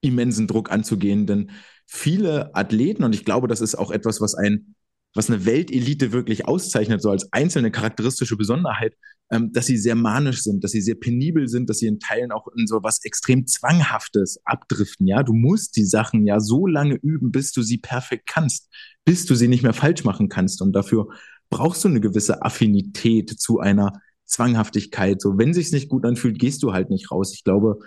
immensen 0.00 0.46
Druck 0.46 0.70
anzugehen, 0.70 1.26
denn 1.26 1.50
viele 1.86 2.54
Athleten, 2.54 3.02
und 3.02 3.14
ich 3.14 3.24
glaube, 3.24 3.48
das 3.48 3.60
ist 3.60 3.74
auch 3.74 3.90
etwas, 3.90 4.20
was 4.20 4.34
ein 4.34 4.74
was 5.14 5.30
eine 5.30 5.44
Weltelite 5.46 6.12
wirklich 6.12 6.46
auszeichnet, 6.46 7.02
so 7.02 7.10
als 7.10 7.32
einzelne 7.32 7.70
charakteristische 7.70 8.36
Besonderheit, 8.36 8.94
ähm, 9.30 9.52
dass 9.52 9.66
sie 9.66 9.76
sehr 9.76 9.94
manisch 9.94 10.42
sind, 10.42 10.64
dass 10.64 10.70
sie 10.70 10.80
sehr 10.80 10.94
penibel 10.94 11.48
sind, 11.48 11.68
dass 11.68 11.78
sie 11.78 11.86
in 11.86 11.98
Teilen 11.98 12.32
auch 12.32 12.48
in 12.56 12.66
so 12.66 12.82
was 12.82 13.04
extrem 13.04 13.46
Zwanghaftes 13.46 14.40
abdriften. 14.44 15.06
Ja, 15.06 15.22
du 15.22 15.32
musst 15.32 15.76
die 15.76 15.84
Sachen 15.84 16.26
ja 16.26 16.40
so 16.40 16.66
lange 16.66 16.94
üben, 16.94 17.32
bis 17.32 17.52
du 17.52 17.62
sie 17.62 17.78
perfekt 17.78 18.26
kannst, 18.26 18.68
bis 19.04 19.26
du 19.26 19.34
sie 19.34 19.48
nicht 19.48 19.62
mehr 19.62 19.72
falsch 19.74 20.04
machen 20.04 20.28
kannst. 20.28 20.62
Und 20.62 20.72
dafür 20.72 21.08
brauchst 21.50 21.84
du 21.84 21.88
eine 21.88 22.00
gewisse 22.00 22.42
Affinität 22.42 23.30
zu 23.30 23.60
einer 23.60 24.00
Zwanghaftigkeit. 24.24 25.20
So, 25.20 25.38
wenn 25.38 25.54
sich's 25.54 25.72
nicht 25.72 25.88
gut 25.88 26.04
anfühlt, 26.04 26.38
gehst 26.38 26.62
du 26.62 26.72
halt 26.72 26.90
nicht 26.90 27.10
raus. 27.10 27.32
Ich 27.34 27.44
glaube, 27.44 27.80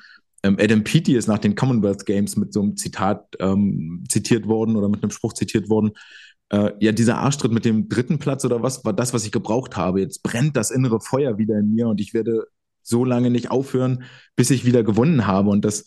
ähm, 0.43 0.57
Adam 0.59 0.83
Peaty 0.83 1.15
ist 1.15 1.27
nach 1.27 1.37
den 1.37 1.55
Commonwealth 1.55 2.05
Games 2.05 2.35
mit 2.35 2.51
so 2.53 2.61
einem 2.61 2.77
Zitat 2.77 3.35
ähm, 3.39 4.03
zitiert 4.09 4.47
worden 4.47 4.75
oder 4.75 4.89
mit 4.89 5.03
einem 5.03 5.11
Spruch 5.11 5.33
zitiert 5.33 5.69
worden. 5.69 5.91
Äh, 6.51 6.74
ja, 6.81 6.91
dieser 6.91 7.17
Arschtritt 7.17 7.53
mit 7.53 7.63
dem 7.63 7.88
dritten 7.88 8.20
Platz 8.20 8.43
oder 8.43 8.62
was 8.62 8.84
war 8.84 8.91
das, 8.91 9.13
was 9.13 9.25
ich 9.25 9.31
gebraucht 9.31 9.77
habe. 9.77 10.01
Jetzt 10.01 10.22
brennt 10.22 10.58
das 10.58 10.70
innere 10.70 11.00
Feuer 11.00 11.38
wieder 11.38 11.58
in 11.58 11.74
mir 11.74 11.88
und 11.88 12.01
ich 12.01 12.13
werde 12.13 12.46
so 12.84 13.05
lange 13.05 13.29
nicht 13.29 13.51
aufhören, 13.51 14.03
bis 14.36 14.50
ich 14.50 14.65
wieder 14.65 14.84
gewonnen 14.84 15.27
habe. 15.27 15.50
Und 15.50 15.63
das 15.63 15.86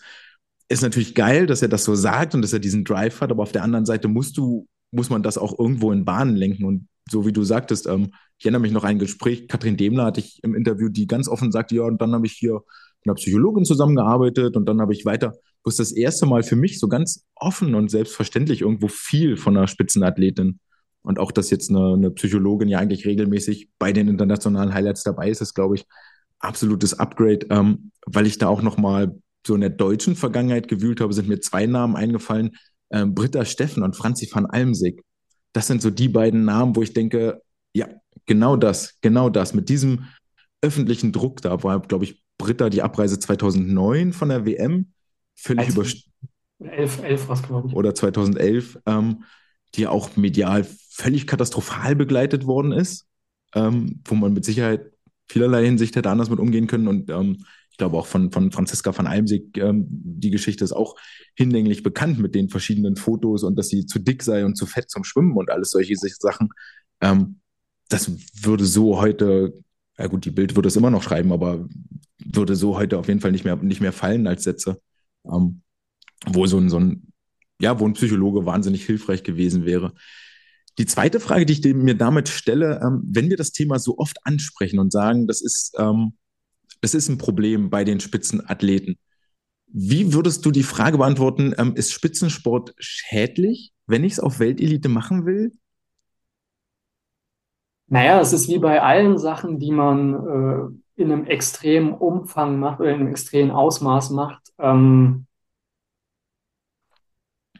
ist 0.68 0.82
natürlich 0.82 1.14
geil, 1.14 1.46
dass 1.46 1.60
er 1.60 1.68
das 1.68 1.84
so 1.84 1.94
sagt 1.94 2.34
und 2.34 2.40
dass 2.40 2.54
er 2.54 2.60
diesen 2.60 2.84
Drive 2.84 3.20
hat, 3.20 3.30
aber 3.30 3.42
auf 3.42 3.52
der 3.52 3.62
anderen 3.62 3.84
Seite 3.84 4.08
musst 4.08 4.38
du, 4.38 4.66
muss 4.90 5.10
man 5.10 5.22
das 5.22 5.36
auch 5.36 5.58
irgendwo 5.58 5.92
in 5.92 6.06
Bahnen 6.06 6.34
lenken. 6.34 6.64
Und 6.64 6.88
so 7.10 7.26
wie 7.26 7.32
du 7.32 7.42
sagtest, 7.42 7.86
ähm, 7.86 8.12
ich 8.38 8.46
erinnere 8.46 8.62
mich 8.62 8.72
noch 8.72 8.84
an 8.84 8.92
ein 8.92 8.98
Gespräch, 8.98 9.48
Katrin 9.48 9.76
Demler 9.76 10.06
hatte 10.06 10.20
ich 10.20 10.42
im 10.42 10.54
Interview, 10.54 10.88
die 10.88 11.06
ganz 11.06 11.28
offen 11.28 11.52
sagte, 11.52 11.74
ja, 11.74 11.82
und 11.82 12.00
dann 12.00 12.12
habe 12.12 12.26
ich 12.26 12.32
hier 12.32 12.62
mit 13.04 13.10
einer 13.10 13.14
Psychologin 13.14 13.64
zusammengearbeitet 13.64 14.56
und 14.56 14.66
dann 14.66 14.80
habe 14.80 14.92
ich 14.92 15.04
weiter, 15.04 15.34
wo 15.62 15.70
es 15.70 15.76
das 15.76 15.92
erste 15.92 16.26
Mal 16.26 16.42
für 16.42 16.56
mich 16.56 16.78
so 16.78 16.88
ganz 16.88 17.24
offen 17.34 17.74
und 17.74 17.90
selbstverständlich 17.90 18.62
irgendwo 18.62 18.88
viel 18.88 19.36
von 19.36 19.56
einer 19.56 19.68
Spitzenathletin 19.68 20.58
und 21.02 21.18
auch, 21.18 21.32
dass 21.32 21.50
jetzt 21.50 21.70
eine, 21.70 21.94
eine 21.94 22.10
Psychologin 22.10 22.68
ja 22.68 22.78
eigentlich 22.78 23.06
regelmäßig 23.06 23.68
bei 23.78 23.92
den 23.92 24.08
internationalen 24.08 24.72
Highlights 24.72 25.02
dabei 25.02 25.28
ist, 25.28 25.42
ist, 25.42 25.54
glaube 25.54 25.76
ich, 25.76 25.84
absolutes 26.38 26.98
Upgrade, 26.98 27.46
ähm, 27.50 27.90
weil 28.06 28.26
ich 28.26 28.38
da 28.38 28.48
auch 28.48 28.62
noch 28.62 28.78
mal 28.78 29.14
so 29.46 29.54
in 29.54 29.60
der 29.60 29.70
deutschen 29.70 30.16
Vergangenheit 30.16 30.68
gewühlt 30.68 31.00
habe, 31.00 31.12
sind 31.12 31.28
mir 31.28 31.40
zwei 31.40 31.66
Namen 31.66 31.96
eingefallen, 31.96 32.52
ähm, 32.90 33.14
Britta 33.14 33.44
Steffen 33.44 33.82
und 33.82 33.96
Franzi 33.96 34.28
van 34.32 34.46
Almsig. 34.46 35.02
Das 35.52 35.66
sind 35.66 35.82
so 35.82 35.90
die 35.90 36.08
beiden 36.08 36.44
Namen, 36.44 36.74
wo 36.74 36.82
ich 36.82 36.94
denke, 36.94 37.42
ja, 37.74 37.88
genau 38.26 38.56
das, 38.56 38.98
genau 39.02 39.28
das. 39.28 39.52
Mit 39.52 39.68
diesem 39.68 40.06
öffentlichen 40.62 41.12
Druck 41.12 41.42
da 41.42 41.62
war, 41.62 41.80
glaube 41.82 42.04
ich, 42.04 42.23
Britta 42.44 42.68
die 42.68 42.82
Abreise 42.82 43.18
2009 43.18 44.12
von 44.12 44.28
der 44.28 44.44
WM 44.44 44.92
völlig 45.34 45.70
über 45.70 45.86
11, 46.60 47.02
11 47.02 47.28
was, 47.28 47.42
glaube 47.42 47.68
ich. 47.68 47.74
Oder 47.74 47.94
2011, 47.94 48.78
ähm, 48.86 49.24
die 49.74 49.86
auch 49.86 50.16
medial 50.16 50.66
völlig 50.90 51.26
katastrophal 51.26 51.96
begleitet 51.96 52.46
worden 52.46 52.72
ist, 52.72 53.06
ähm, 53.54 54.02
wo 54.04 54.14
man 54.14 54.34
mit 54.34 54.44
Sicherheit 54.44 54.92
vielerlei 55.26 55.64
Hinsicht 55.64 55.96
hätte 55.96 56.10
anders 56.10 56.28
mit 56.28 56.38
umgehen 56.38 56.66
können. 56.66 56.86
Und 56.86 57.10
ähm, 57.10 57.44
ich 57.70 57.78
glaube 57.78 57.96
auch 57.96 58.06
von, 58.06 58.30
von 58.30 58.52
Franziska 58.52 58.96
van 58.96 59.06
Almsig, 59.06 59.56
ähm, 59.56 59.86
die 59.88 60.30
Geschichte 60.30 60.64
ist 60.64 60.72
auch 60.72 60.96
hinlänglich 61.34 61.82
bekannt 61.82 62.18
mit 62.18 62.34
den 62.34 62.50
verschiedenen 62.50 62.96
Fotos 62.96 63.42
und 63.42 63.56
dass 63.56 63.68
sie 63.68 63.86
zu 63.86 63.98
dick 63.98 64.22
sei 64.22 64.44
und 64.44 64.56
zu 64.56 64.66
fett 64.66 64.90
zum 64.90 65.02
Schwimmen 65.02 65.36
und 65.36 65.50
alles 65.50 65.70
solche 65.70 65.96
Sachen. 65.96 66.50
Ähm, 67.00 67.40
das 67.88 68.10
würde 68.44 68.64
so 68.64 69.00
heute, 69.00 69.54
ja 69.98 70.06
gut, 70.06 70.24
die 70.24 70.30
Bild 70.30 70.56
würde 70.56 70.68
es 70.68 70.76
immer 70.76 70.90
noch 70.90 71.02
schreiben, 71.02 71.32
aber 71.32 71.66
würde 72.36 72.56
so 72.56 72.76
heute 72.76 72.98
auf 72.98 73.08
jeden 73.08 73.20
Fall 73.20 73.32
nicht 73.32 73.44
mehr, 73.44 73.56
nicht 73.56 73.80
mehr 73.80 73.92
fallen 73.92 74.26
als 74.26 74.44
Sätze. 74.44 74.80
Ähm, 75.30 75.62
wo 76.26 76.46
so 76.46 76.58
ein, 76.58 76.68
so 76.68 76.78
ein, 76.78 77.12
ja, 77.60 77.78
wo 77.78 77.86
ein 77.86 77.94
Psychologe 77.94 78.46
wahnsinnig 78.46 78.84
hilfreich 78.84 79.22
gewesen 79.22 79.64
wäre. 79.64 79.92
Die 80.78 80.86
zweite 80.86 81.20
Frage, 81.20 81.46
die 81.46 81.52
ich 81.52 81.74
mir 81.74 81.96
damit 81.96 82.28
stelle, 82.28 82.80
ähm, 82.82 83.02
wenn 83.06 83.30
wir 83.30 83.36
das 83.36 83.52
Thema 83.52 83.78
so 83.78 83.98
oft 83.98 84.18
ansprechen 84.24 84.78
und 84.78 84.92
sagen, 84.92 85.26
das 85.26 85.40
ist, 85.40 85.72
ähm, 85.78 86.14
das 86.80 86.94
ist 86.94 87.08
ein 87.08 87.18
Problem 87.18 87.70
bei 87.70 87.84
den 87.84 88.00
Spitzenathleten. 88.00 88.98
Wie 89.66 90.12
würdest 90.12 90.44
du 90.44 90.50
die 90.50 90.62
Frage 90.62 90.98
beantworten, 90.98 91.54
ähm, 91.58 91.74
ist 91.76 91.92
Spitzensport 91.92 92.74
schädlich, 92.78 93.72
wenn 93.86 94.04
ich 94.04 94.14
es 94.14 94.20
auf 94.20 94.40
Weltelite 94.40 94.88
machen 94.88 95.26
will? 95.26 95.52
Naja, 97.86 98.20
es 98.20 98.32
ist 98.32 98.48
wie 98.48 98.58
bei 98.58 98.82
allen 98.82 99.18
Sachen, 99.18 99.58
die 99.58 99.70
man 99.70 100.14
äh, 100.14 100.83
in 100.96 101.10
einem 101.12 101.26
extremen 101.26 101.92
Umfang 101.92 102.58
macht 102.58 102.80
oder 102.80 102.90
in 102.90 103.00
einem 103.00 103.08
extremen 103.08 103.50
Ausmaß 103.50 104.10
macht. 104.10 104.52
Ähm, 104.58 105.26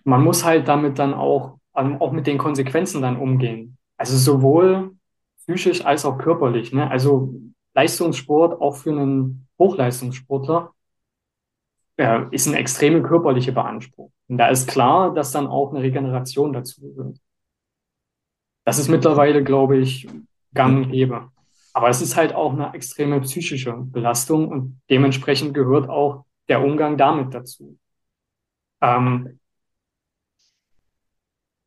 man 0.05 0.23
muss 0.23 0.45
halt 0.45 0.69
damit 0.69 0.99
dann 0.99 1.15
auch, 1.15 1.59
ähm, 1.75 2.01
auch 2.01 2.13
mit 2.13 2.27
den 2.27 2.39
Konsequenzen 2.39 3.03
dann 3.03 3.17
umgehen. 3.17 3.77
Also 3.97 4.17
sowohl 4.17 4.97
psychisch 5.39 5.85
als 5.85 6.05
auch 6.05 6.19
körperlich. 6.19 6.73
Ne? 6.73 6.91
Also 6.91 7.35
Leistungssport 7.75 8.61
auch 8.61 8.77
für 8.77 8.91
einen 8.91 9.49
Hochleistungssportler 9.59 10.73
äh, 11.97 12.25
ist 12.31 12.47
eine 12.47 12.59
extreme 12.59 13.03
körperliche 13.03 13.53
Beanspruchung. 13.53 14.13
Und 14.29 14.39
da 14.39 14.49
ist 14.49 14.69
klar, 14.69 15.13
dass 15.13 15.33
dann 15.33 15.47
auch 15.47 15.73
eine 15.73 15.83
Regeneration 15.83 16.53
dazu 16.53 16.81
gehört. 16.81 17.19
Das 18.65 18.79
ist 18.79 18.89
mittlerweile, 18.89 19.45
glaube 19.45 19.77
ich, 19.79 20.09
gang 20.55 20.85
und 20.87 20.91
gäbe. 20.93 21.31
Aber 21.75 21.91
es 21.91 22.01
ist 22.01 22.17
halt 22.17 22.35
auch 22.35 22.53
eine 22.53 22.73
extreme 22.73 23.21
psychische 23.21 23.75
Belastung 23.75 24.49
und 24.49 24.81
dementsprechend 24.89 25.53
gehört 25.53 25.91
auch 25.91 26.25
der 26.49 26.65
Umgang 26.65 26.97
damit 26.97 27.35
dazu. 27.35 27.77
Ähm, 28.81 29.39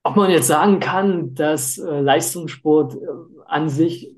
ob 0.04 0.16
man 0.16 0.32
jetzt 0.32 0.48
sagen 0.48 0.80
kann, 0.80 1.36
dass 1.36 1.78
äh, 1.78 2.00
Leistungssport 2.00 2.96
äh, 2.96 2.98
an 3.46 3.70
sich 3.70 4.18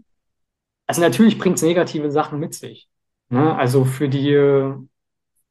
also 0.89 1.01
natürlich 1.01 1.38
bringt 1.38 1.58
es 1.58 1.62
negative 1.62 2.10
Sachen 2.10 2.39
mit 2.39 2.55
sich. 2.55 2.89
Ne? 3.29 3.55
Also 3.55 3.86
für 3.86 4.10
die, 4.10 4.34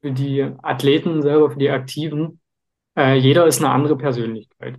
für 0.01 0.11
die 0.11 0.41
Athleten 0.61 1.21
selber, 1.21 1.49
für 1.49 1.57
die 1.59 1.69
Aktiven, 1.69 2.41
äh, 2.97 3.15
jeder 3.15 3.47
ist 3.47 3.63
eine 3.63 3.71
andere 3.71 3.95
Persönlichkeit. 3.95 4.75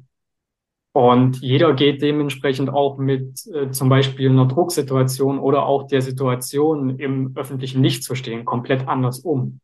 Und 0.92 1.40
jeder 1.40 1.75
geht 1.75 2.02
dementsprechend 2.02 2.68
auch 2.70 2.99
mit 2.99 3.47
äh, 3.47 3.70
zum 3.70 3.88
Beispiel 3.88 4.28
einer 4.28 4.47
Drucksituation 4.47 5.38
oder 5.38 5.64
auch 5.66 5.87
der 5.87 6.02
Situation 6.02 6.99
im 6.99 7.37
öffentlichen 7.37 7.82
Licht 7.82 8.02
zu 8.02 8.16
stehen 8.16 8.44
komplett 8.44 8.88
anders 8.88 9.20
um. 9.20 9.61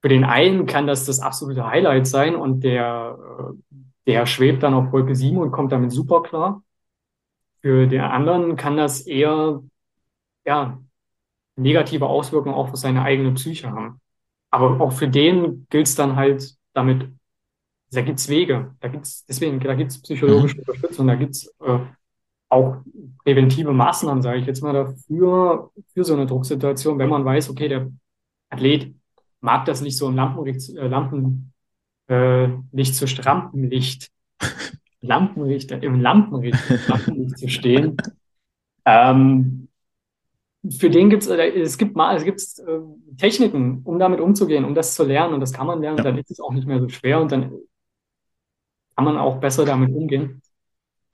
Für 0.00 0.08
den 0.08 0.24
einen 0.24 0.66
kann 0.66 0.86
das 0.86 1.04
das 1.04 1.20
absolute 1.20 1.66
Highlight 1.66 2.06
sein 2.06 2.34
und 2.34 2.64
der, 2.64 3.18
äh, 3.38 3.76
der 4.06 4.26
schwebt 4.26 4.62
dann 4.62 4.74
auf 4.74 4.92
Wolke 4.92 5.14
7 5.14 5.36
und 5.38 5.52
kommt 5.52 5.72
damit 5.72 5.92
super 5.92 6.22
klar. 6.22 6.62
Für 7.60 7.86
den 7.86 8.00
anderen 8.00 8.56
kann 8.56 8.76
das 8.76 9.02
eher 9.02 9.62
ja, 10.44 10.78
negative 11.56 12.06
Auswirkungen 12.06 12.54
auch 12.54 12.70
für 12.70 12.76
seine 12.76 13.02
eigene 13.02 13.32
Psyche 13.34 13.70
haben. 13.70 14.00
Aber 14.50 14.80
auch 14.80 14.92
für 14.92 15.08
den 15.08 15.66
gilt 15.70 15.86
es 15.86 15.94
dann 15.94 16.16
halt 16.16 16.56
damit, 16.72 17.10
da 17.92 18.00
gibt's 18.02 18.28
Wege, 18.28 18.74
da 18.80 18.88
gibt's 18.88 19.24
deswegen, 19.26 19.60
da 19.60 19.74
gibt's 19.74 20.00
psychologische 20.00 20.56
mhm. 20.56 20.64
Unterstützung, 20.66 21.06
da 21.06 21.14
gibt's 21.14 21.46
äh, 21.60 21.78
auch 22.48 22.76
präventive 23.24 23.72
Maßnahmen, 23.72 24.22
sage 24.22 24.38
ich 24.38 24.46
jetzt 24.46 24.62
mal, 24.62 24.72
dafür, 24.72 25.70
für 25.94 26.04
so 26.04 26.14
eine 26.14 26.26
Drucksituation, 26.26 26.98
wenn 26.98 27.08
man 27.08 27.24
weiß, 27.24 27.50
okay, 27.50 27.68
der 27.68 27.90
Athlet 28.50 28.94
mag 29.40 29.64
das 29.64 29.80
nicht 29.80 29.96
so 29.96 30.08
im 30.08 30.16
Lampenlicht, 30.16 30.76
äh, 30.76 30.86
Lampen, 30.86 31.52
äh, 32.08 32.48
nicht 32.72 32.94
zu 32.94 33.06
Strampenlicht, 33.06 34.10
Lampenlicht, 35.00 35.70
im 35.70 36.00
Lampenlicht, 36.00 36.88
Lampenlicht 36.88 37.38
zu 37.38 37.48
stehen. 37.48 37.96
Ähm, 38.84 39.68
für 40.68 40.90
den 40.90 41.08
gibt's, 41.08 41.28
äh, 41.28 41.50
es 41.60 41.78
gibt 41.78 41.94
mal, 41.94 42.16
es 42.16 42.24
gibt 42.24 42.40
äh, 42.40 42.80
Techniken, 43.16 43.82
um 43.84 44.00
damit 44.00 44.18
umzugehen, 44.18 44.64
um 44.64 44.74
das 44.74 44.96
zu 44.96 45.04
lernen 45.04 45.34
und 45.34 45.40
das 45.40 45.52
kann 45.52 45.68
man 45.68 45.80
lernen, 45.80 45.98
ja. 45.98 46.02
dann 46.04 46.18
ist 46.18 46.32
es 46.32 46.40
auch 46.40 46.52
nicht 46.52 46.66
mehr 46.66 46.80
so 46.80 46.88
schwer 46.88 47.20
und 47.20 47.30
dann 47.30 47.52
kann 48.96 49.04
man 49.04 49.16
auch 49.16 49.38
besser 49.40 49.64
damit 49.64 49.94
umgehen. 49.94 50.42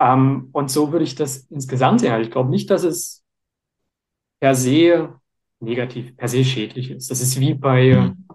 Ähm, 0.01 0.49
und 0.53 0.71
so 0.71 0.93
würde 0.93 1.05
ich 1.05 1.15
das 1.15 1.39
insgesamt 1.51 2.01
sehen. 2.01 2.21
Ich 2.21 2.31
glaube 2.31 2.51
nicht, 2.51 2.71
dass 2.71 2.85
es 2.85 3.25
per 4.41 4.55
se 4.55 5.15
negativ, 5.61 6.17
per 6.17 6.29
se 6.29 6.45
schädlich 6.45 6.91
ist. 6.91 7.11
Das 7.11 7.21
ist 7.21 7.41
wie 7.41 7.55
bei, 7.55 7.95
mhm. 7.95 8.29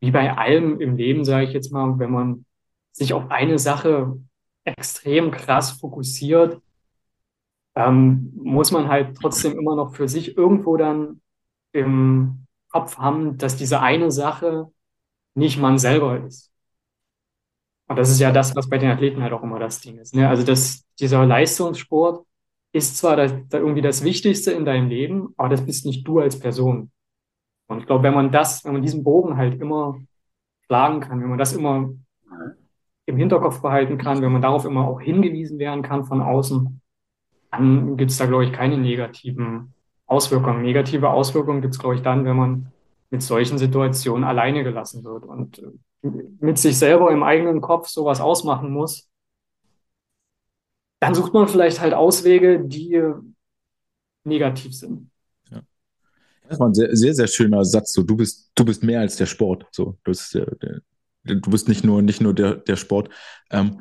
wie 0.00 0.10
bei 0.10 0.36
allem 0.36 0.80
im 0.80 0.96
Leben, 0.96 1.24
sage 1.24 1.46
ich 1.46 1.52
jetzt 1.52 1.72
mal, 1.72 1.98
wenn 1.98 2.10
man 2.10 2.44
sich 2.92 3.12
auf 3.12 3.30
eine 3.30 3.58
Sache 3.58 4.18
extrem 4.64 5.30
krass 5.30 5.72
fokussiert, 5.72 6.60
ähm, 7.76 8.32
muss 8.36 8.70
man 8.70 8.88
halt 8.88 9.16
trotzdem 9.16 9.58
immer 9.58 9.76
noch 9.76 9.94
für 9.94 10.08
sich 10.08 10.36
irgendwo 10.36 10.76
dann 10.76 11.20
im 11.72 12.46
Kopf 12.70 12.98
haben, 12.98 13.36
dass 13.36 13.56
diese 13.56 13.80
eine 13.80 14.10
Sache 14.10 14.70
nicht 15.34 15.58
man 15.58 15.78
selber 15.78 16.24
ist. 16.24 16.53
Und 17.86 17.96
das 17.98 18.10
ist 18.10 18.20
ja 18.20 18.32
das, 18.32 18.56
was 18.56 18.68
bei 18.68 18.78
den 18.78 18.90
Athleten 18.90 19.22
halt 19.22 19.32
auch 19.32 19.42
immer 19.42 19.58
das 19.58 19.80
Ding 19.80 19.98
ist. 19.98 20.14
Ne? 20.14 20.28
Also 20.28 20.42
das, 20.42 20.84
dieser 20.98 21.24
Leistungssport 21.26 22.24
ist 22.72 22.96
zwar 22.96 23.16
das, 23.16 23.32
das 23.48 23.60
irgendwie 23.60 23.82
das 23.82 24.02
Wichtigste 24.02 24.52
in 24.52 24.64
deinem 24.64 24.88
Leben, 24.88 25.34
aber 25.36 25.50
das 25.50 25.64
bist 25.64 25.86
nicht 25.86 26.06
du 26.06 26.20
als 26.20 26.38
Person. 26.38 26.90
Und 27.66 27.80
ich 27.80 27.86
glaube, 27.86 28.02
wenn 28.04 28.14
man 28.14 28.32
das, 28.32 28.64
wenn 28.64 28.72
man 28.72 28.82
diesen 28.82 29.04
Bogen 29.04 29.36
halt 29.36 29.60
immer 29.60 29.98
schlagen 30.66 31.00
kann, 31.00 31.20
wenn 31.20 31.28
man 31.28 31.38
das 31.38 31.52
immer 31.52 31.90
im 33.06 33.16
Hinterkopf 33.16 33.60
behalten 33.60 33.98
kann, 33.98 34.22
wenn 34.22 34.32
man 34.32 34.42
darauf 34.42 34.64
immer 34.64 34.88
auch 34.88 35.00
hingewiesen 35.00 35.58
werden 35.58 35.82
kann 35.82 36.04
von 36.04 36.22
außen, 36.22 36.80
dann 37.50 37.96
gibt 37.96 38.10
es 38.10 38.16
da, 38.16 38.26
glaube 38.26 38.44
ich, 38.44 38.52
keine 38.52 38.78
negativen 38.78 39.74
Auswirkungen. 40.06 40.62
Negative 40.62 41.10
Auswirkungen 41.10 41.60
gibt 41.60 41.74
es, 41.74 41.80
glaube 41.80 41.96
ich, 41.96 42.02
dann, 42.02 42.24
wenn 42.24 42.36
man 42.36 42.72
mit 43.10 43.22
solchen 43.22 43.58
Situationen 43.58 44.24
alleine 44.24 44.64
gelassen 44.64 45.04
wird 45.04 45.24
und 45.24 45.58
äh, 45.58 45.70
mit 46.40 46.58
sich 46.58 46.78
selber 46.78 47.10
im 47.10 47.22
eigenen 47.22 47.60
Kopf 47.60 47.88
sowas 47.88 48.20
ausmachen 48.20 48.70
muss. 48.70 49.08
Dann 51.00 51.14
sucht 51.14 51.34
man 51.34 51.48
vielleicht 51.48 51.80
halt 51.80 51.94
Auswege, 51.94 52.60
die 52.64 53.02
negativ 54.24 54.74
sind. 54.74 55.10
Ja. 55.50 55.62
Das 56.48 56.58
war 56.60 56.68
ein 56.68 56.74
sehr, 56.74 56.94
sehr, 56.96 57.14
sehr 57.14 57.26
schöner 57.26 57.64
Satz. 57.64 57.92
So, 57.92 58.02
du 58.02 58.16
bist, 58.16 58.52
du 58.54 58.64
bist 58.64 58.82
mehr 58.82 59.00
als 59.00 59.16
der 59.16 59.26
Sport. 59.26 59.66
So, 59.72 59.98
du 60.04 60.10
bist, 60.10 60.34
der, 60.34 60.46
der, 60.56 60.80
du 61.24 61.50
bist 61.50 61.68
nicht 61.68 61.84
nur, 61.84 62.02
nicht 62.02 62.20
nur 62.20 62.34
der, 62.34 62.54
der 62.54 62.76
Sport. 62.76 63.10
Ähm, 63.50 63.80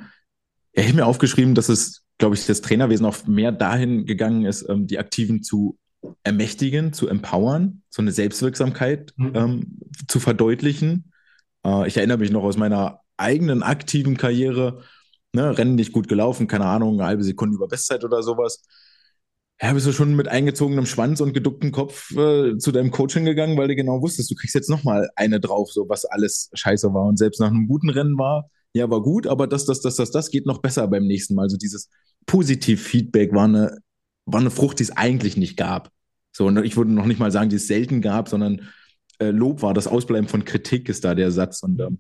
er 0.74 0.88
hat 0.88 0.96
mir 0.96 1.06
aufgeschrieben, 1.06 1.56
dass 1.56 1.70
es, 1.70 2.04
glaube 2.18 2.36
ich, 2.36 2.46
das 2.46 2.62
Trainerwesen 2.62 3.06
auch 3.06 3.26
mehr 3.28 3.52
dahin 3.52 4.06
gegangen 4.06 4.46
ist, 4.46 4.68
ähm, 4.70 4.88
die 4.88 5.00
Aktiven 5.00 5.44
zu 5.44 5.78
ermächtigen, 6.24 6.94
zu 6.94 7.08
empowern, 7.08 7.84
so 7.90 8.02
eine 8.02 8.12
Selbstwirksamkeit 8.12 9.14
mhm. 9.16 9.32
ähm, 9.36 9.80
zu 10.08 10.20
verdeutlichen. 10.20 11.13
Äh, 11.66 11.88
ich 11.88 11.98
erinnere 11.98 12.20
mich 12.20 12.32
noch 12.32 12.44
aus 12.44 12.58
meiner 12.58 13.02
eigenen 13.18 13.64
aktiven 13.64 14.18
Karriere, 14.18 14.84
ne, 15.34 15.58
Rennen 15.58 15.76
nicht 15.76 15.92
gut 15.92 16.08
gelaufen, 16.08 16.48
keine 16.48 16.66
Ahnung, 16.66 16.96
eine 16.96 17.08
halbe 17.08 17.24
Sekunde 17.24 17.56
über 17.56 17.68
Bestzeit 17.68 18.04
oder 18.04 18.24
sowas. 18.24 18.64
Ja, 19.62 19.72
bist 19.72 19.88
du 19.88 19.94
schon 19.94 20.16
mit 20.16 20.28
eingezogenem 20.28 20.86
Schwanz 20.86 21.22
und 21.22 21.34
geducktem 21.34 21.72
Kopf 21.72 22.12
äh, 22.18 22.58
zu 22.58 22.72
deinem 22.72 22.92
Coaching 22.92 23.24
gegangen, 23.24 23.58
weil 23.58 23.68
du 23.68 23.76
genau 23.76 24.02
wusstest, 24.02 24.30
du 24.30 24.36
kriegst 24.36 24.56
jetzt 24.56 24.70
nochmal 24.70 25.10
eine 25.16 25.40
drauf, 25.40 25.72
so 25.72 25.88
was 25.88 26.06
alles 26.06 26.50
scheiße 26.54 26.94
war 26.94 27.06
und 27.06 27.18
selbst 27.18 27.40
nach 27.40 27.50
einem 27.50 27.68
guten 27.68 27.90
Rennen 27.90 28.18
war, 28.18 28.50
ja, 28.74 28.90
war 28.90 29.02
gut, 29.02 29.28
aber 29.28 29.48
das, 29.48 29.66
das, 29.66 29.82
das, 29.82 29.96
das, 29.96 30.12
das 30.12 30.32
geht 30.32 30.46
noch 30.48 30.60
besser 30.62 30.88
beim 30.88 31.06
nächsten 31.06 31.36
Mal. 31.36 31.44
Also 31.44 31.58
dieses 31.58 31.90
Positiv-Feedback 32.26 33.34
war 33.34 33.46
eine, 33.46 33.78
war 34.26 34.42
eine 34.42 34.52
Frucht, 34.52 34.80
die 34.80 34.84
es 34.84 34.92
eigentlich 34.92 35.38
nicht 35.38 35.58
gab. 35.58 35.92
So, 36.36 36.48
und 36.48 36.58
ich 36.64 36.76
würde 36.76 36.92
noch 36.92 37.06
nicht 37.06 37.20
mal 37.20 37.32
sagen, 37.32 37.50
die 37.50 37.58
es 37.58 37.68
selten 37.68 38.02
gab, 38.02 38.30
sondern 38.30 38.68
äh, 39.20 39.32
Lob 39.32 39.62
war 39.62 39.74
das 39.74 39.88
Ausbleiben 39.88 40.28
von 40.28 40.46
Kritik, 40.46 40.90
ist 40.90 41.04
da 41.04 41.16
der 41.16 41.32
Satz. 41.32 41.64
Und 41.64 41.80
ähm, 41.80 42.00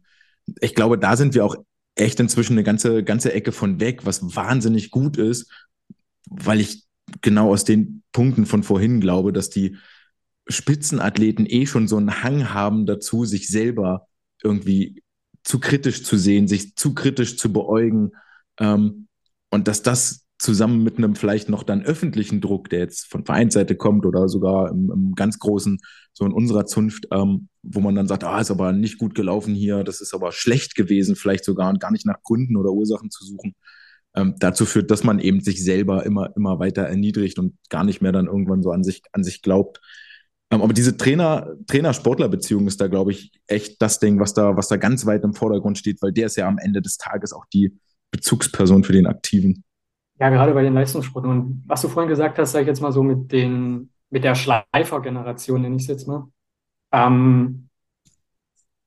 ich 0.62 0.76
glaube, 0.76 0.98
da 0.98 1.16
sind 1.16 1.34
wir 1.34 1.46
auch 1.46 1.56
echt 1.96 2.20
inzwischen 2.20 2.54
eine 2.54 2.64
ganze, 2.64 3.04
ganze 3.04 3.34
Ecke 3.34 3.52
von 3.52 3.80
weg, 3.80 4.06
was 4.06 4.36
wahnsinnig 4.36 4.92
gut 4.92 5.18
ist, 5.18 5.52
weil 6.30 6.60
ich 6.60 6.84
genau 7.22 7.52
aus 7.52 7.64
den 7.64 8.04
Punkten 8.12 8.46
von 8.46 8.64
vorhin 8.64 9.00
glaube, 9.00 9.34
dass 9.34 9.50
die 9.50 9.78
Spitzenathleten 10.48 11.46
eh 11.48 11.66
schon 11.66 11.88
so 11.88 11.98
einen 11.98 12.24
Hang 12.24 12.54
haben 12.54 12.86
dazu, 12.86 13.26
sich 13.26 13.48
selber 13.48 14.08
irgendwie 14.42 15.04
zu 15.44 15.60
kritisch 15.60 16.04
zu 16.04 16.18
sehen, 16.18 16.48
sich 16.48 16.76
zu 16.76 16.94
kritisch 16.94 17.38
zu 17.38 17.52
beäugen. 17.54 18.12
Ähm, 18.60 19.08
und 19.50 19.68
dass 19.68 19.84
das 19.84 20.23
zusammen 20.44 20.84
mit 20.84 20.98
einem 20.98 21.16
vielleicht 21.16 21.50
noch 21.50 21.64
dann 21.64 21.84
öffentlichen 21.84 22.42
Druck, 22.42 22.70
der 22.70 22.80
jetzt 22.80 23.10
von 23.10 23.26
Vereinsseite 23.26 23.76
kommt 23.76 24.06
oder 24.06 24.28
sogar 24.28 24.70
im, 24.72 24.92
im 24.92 25.14
ganz 25.16 25.40
großen, 25.40 25.80
so 26.12 26.26
in 26.26 26.34
unserer 26.34 26.66
Zunft, 26.66 27.08
ähm, 27.12 27.48
wo 27.64 27.80
man 27.80 27.96
dann 27.96 28.08
sagt, 28.08 28.26
ah, 28.26 28.42
ist 28.42 28.52
aber 28.52 28.74
nicht 28.74 28.98
gut 28.98 29.16
gelaufen 29.16 29.56
hier, 29.56 29.84
das 29.84 30.02
ist 30.02 30.14
aber 30.14 30.32
schlecht 30.34 30.76
gewesen, 30.76 31.16
vielleicht 31.16 31.46
sogar 31.46 31.70
und 31.70 31.80
gar 31.80 31.92
nicht 31.92 32.06
nach 32.06 32.22
Gründen 32.22 32.58
oder 32.58 32.72
Ursachen 32.72 33.10
zu 33.10 33.24
suchen, 33.26 33.56
ähm, 34.16 34.36
dazu 34.38 34.66
führt, 34.66 34.92
dass 34.92 35.06
man 35.06 35.20
eben 35.20 35.40
sich 35.40 35.64
selber 35.64 36.06
immer, 36.06 36.36
immer 36.36 36.60
weiter 36.60 36.84
erniedrigt 36.84 37.40
und 37.40 37.56
gar 37.70 37.86
nicht 37.86 38.02
mehr 38.02 38.12
dann 38.12 38.28
irgendwann 38.28 38.62
so 38.62 38.72
an 38.72 38.84
sich, 38.84 39.02
an 39.14 39.24
sich 39.24 39.42
glaubt. 39.42 39.80
Ähm, 40.52 40.62
aber 40.62 40.74
diese 40.74 40.98
Trainer, 40.98 41.56
Trainer-Sportler-Beziehung 41.68 42.68
ist 42.68 42.82
da, 42.82 42.88
glaube 42.88 43.12
ich, 43.12 43.32
echt 43.48 43.82
das 43.82 44.00
Ding, 44.00 44.20
was 44.20 44.34
da, 44.34 44.58
was 44.58 44.68
da 44.68 44.76
ganz 44.76 45.06
weit 45.06 45.24
im 45.24 45.34
Vordergrund 45.34 45.78
steht, 45.78 46.02
weil 46.02 46.12
der 46.12 46.26
ist 46.26 46.36
ja 46.36 46.50
am 46.50 46.58
Ende 46.58 46.82
des 46.82 46.98
Tages 46.98 47.32
auch 47.32 47.46
die 47.54 47.80
Bezugsperson 48.12 48.84
für 48.84 48.94
den 48.94 49.08
Aktiven. 49.08 49.64
Ja, 50.24 50.30
gerade 50.30 50.54
bei 50.54 50.64
den 50.64 50.74
Leistungssportlern. 50.74 51.38
Und 51.38 51.64
was 51.68 51.82
du 51.82 51.90
vorhin 51.90 52.08
gesagt 52.08 52.40
hast, 52.40 52.54
sage 52.54 52.62
ich 52.64 52.68
jetzt 52.70 52.80
mal 52.80 52.94
so 52.94 53.04
mit 53.04 53.34
den, 53.34 53.92
mit 54.10 54.24
der 54.24 54.36
Schleifer-Generation, 54.36 55.62
nenne 55.62 55.76
ich 55.76 55.82
es 55.82 55.90
jetzt 55.90 56.08
mal. 56.08 56.32
Ähm, 56.94 57.68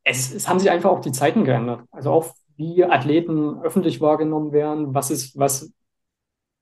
es, 0.02 0.32
es 0.32 0.48
haben 0.48 0.58
sich 0.58 0.70
einfach 0.70 0.88
auch 0.88 1.02
die 1.02 1.12
Zeiten 1.12 1.44
geändert. 1.44 1.82
Also 1.90 2.10
auch 2.10 2.34
wie 2.56 2.82
Athleten 2.84 3.60
öffentlich 3.60 4.00
wahrgenommen 4.00 4.52
werden, 4.52 4.94
was 4.94 5.10
ist, 5.10 5.38
was, 5.38 5.74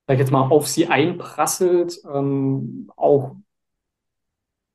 sag 0.09 0.15
ich 0.15 0.19
jetzt 0.19 0.33
mal, 0.33 0.49
auf 0.49 0.67
sie 0.67 0.89
einprasselt, 0.89 2.01
ähm, 2.13 2.91
auch 2.97 3.37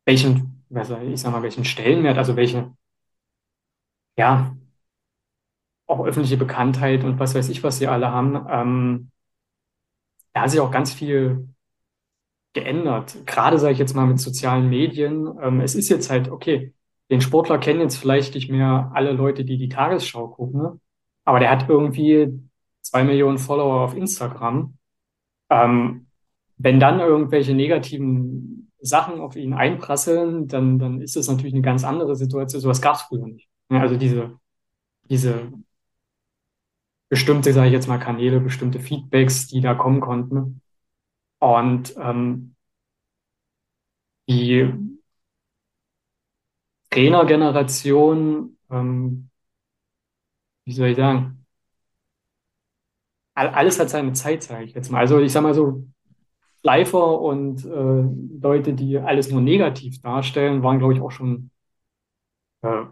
welchen, 0.05 0.63
ich 0.69 1.19
sag 1.21 1.33
mal, 1.33 1.43
welchen 1.43 1.65
Stellenwert, 1.65 2.17
also 2.17 2.37
welche, 2.37 2.71
ja, 4.17 4.55
auch 5.87 6.05
öffentliche 6.05 6.37
Bekanntheit 6.37 7.03
und 7.03 7.19
was 7.19 7.35
weiß 7.35 7.49
ich, 7.49 7.63
was 7.63 7.79
sie 7.79 7.87
alle 7.87 8.11
haben. 8.11 8.45
Ähm, 8.49 9.11
da 10.33 10.41
hat 10.41 10.51
sich 10.51 10.59
auch 10.59 10.71
ganz 10.71 10.93
viel 10.93 11.49
geändert. 12.53 13.25
Gerade 13.25 13.59
sage 13.59 13.73
ich 13.73 13.79
jetzt 13.79 13.95
mal 13.95 14.07
mit 14.07 14.19
sozialen 14.19 14.69
Medien. 14.69 15.29
Ähm, 15.41 15.61
es 15.61 15.75
ist 15.75 15.89
jetzt 15.89 16.09
halt, 16.09 16.29
okay, 16.29 16.73
den 17.11 17.21
Sportler 17.21 17.57
kennen 17.57 17.81
jetzt 17.81 17.97
vielleicht 17.97 18.35
nicht 18.35 18.49
mehr 18.49 18.91
alle 18.93 19.11
Leute, 19.11 19.43
die 19.43 19.57
die 19.57 19.69
Tagesschau 19.69 20.27
gucken, 20.27 20.61
ne? 20.61 20.79
aber 21.25 21.39
der 21.39 21.49
hat 21.49 21.69
irgendwie 21.69 22.39
zwei 22.81 23.03
Millionen 23.03 23.37
Follower 23.37 23.81
auf 23.81 23.95
Instagram. 23.95 24.77
Ähm, 25.49 26.07
wenn 26.57 26.79
dann 26.79 26.99
irgendwelche 26.99 27.53
negativen 27.53 28.71
Sachen 28.81 29.19
auf 29.19 29.35
ihn 29.35 29.53
einprasseln, 29.53 30.47
dann, 30.47 30.79
dann 30.79 31.01
ist 31.01 31.15
das 31.15 31.27
natürlich 31.27 31.53
eine 31.53 31.61
ganz 31.61 31.83
andere 31.83 32.15
Situation. 32.15 32.61
Sowas 32.61 32.81
gab 32.81 32.95
es 32.95 33.01
früher 33.03 33.27
nicht. 33.27 33.47
Also 33.69 33.97
diese, 33.97 34.39
diese 35.09 35.51
bestimmte, 37.09 37.53
sage 37.53 37.67
ich 37.67 37.73
jetzt 37.73 37.87
mal, 37.87 37.99
Kanäle, 37.99 38.39
bestimmte 38.39 38.79
Feedbacks, 38.79 39.47
die 39.47 39.61
da 39.61 39.73
kommen 39.73 40.01
konnten. 40.01 40.61
Und 41.39 41.95
ähm, 41.99 42.55
die 44.29 44.71
Trainergeneration, 46.91 48.57
ähm, 48.71 49.29
wie 50.65 50.71
soll 50.73 50.89
ich 50.89 50.97
sagen, 50.97 51.45
alles 53.35 53.79
hat 53.79 53.89
seine 53.89 54.13
Zeit, 54.13 54.43
sage 54.43 54.65
ich 54.65 54.73
jetzt 54.73 54.91
mal. 54.91 54.99
Also 54.99 55.19
ich 55.19 55.31
sage 55.31 55.47
mal 55.47 55.53
so, 55.53 55.85
Schleifer 56.61 57.21
und 57.21 57.65
äh, 57.65 58.39
Leute, 58.41 58.73
die 58.73 58.97
alles 58.99 59.31
nur 59.31 59.41
negativ 59.41 60.01
darstellen, 60.01 60.63
waren, 60.63 60.79
glaube 60.79 60.93
ich, 60.93 61.01
auch 61.01 61.11
schon 61.11 61.51
äh, 62.61 62.83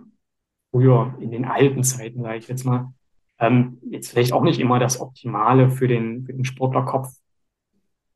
früher 0.71 1.15
in 1.21 1.32
den 1.32 1.45
alten 1.45 1.84
Zeiten, 1.84 2.23
sage 2.23 2.38
ich 2.39 2.47
jetzt 2.47 2.65
mal, 2.65 2.93
ähm, 3.39 3.80
jetzt 3.89 4.10
vielleicht 4.10 4.34
auch 4.34 4.43
nicht 4.43 4.60
immer 4.60 4.80
das 4.80 5.00
Optimale 5.00 5.69
für 5.69 5.88
den, 5.88 6.26
für 6.26 6.34
den 6.34 6.45
Sportlerkopf. 6.45 7.13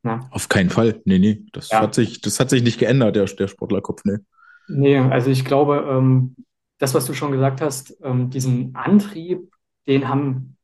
Ne? 0.03 0.19
Auf 0.31 0.49
keinen 0.49 0.69
Fall. 0.69 1.01
Nee, 1.05 1.19
nee. 1.19 1.43
Das, 1.51 1.69
ja. 1.69 1.81
hat, 1.81 1.93
sich, 1.93 2.21
das 2.21 2.39
hat 2.39 2.49
sich 2.49 2.63
nicht 2.63 2.79
geändert, 2.79 3.15
der, 3.15 3.25
der 3.25 3.47
Sportlerkopf, 3.47 4.03
nee. 4.05 4.17
Nee, 4.67 4.97
also 4.97 5.29
ich 5.29 5.45
glaube, 5.45 5.85
ähm, 5.89 6.35
das, 6.77 6.93
was 6.93 7.05
du 7.05 7.13
schon 7.13 7.31
gesagt 7.31 7.61
hast, 7.61 7.97
ähm, 8.03 8.29
diesen 8.29 8.75
Antrieb, 8.75 9.51
den 9.87 10.07
haben 10.07 10.57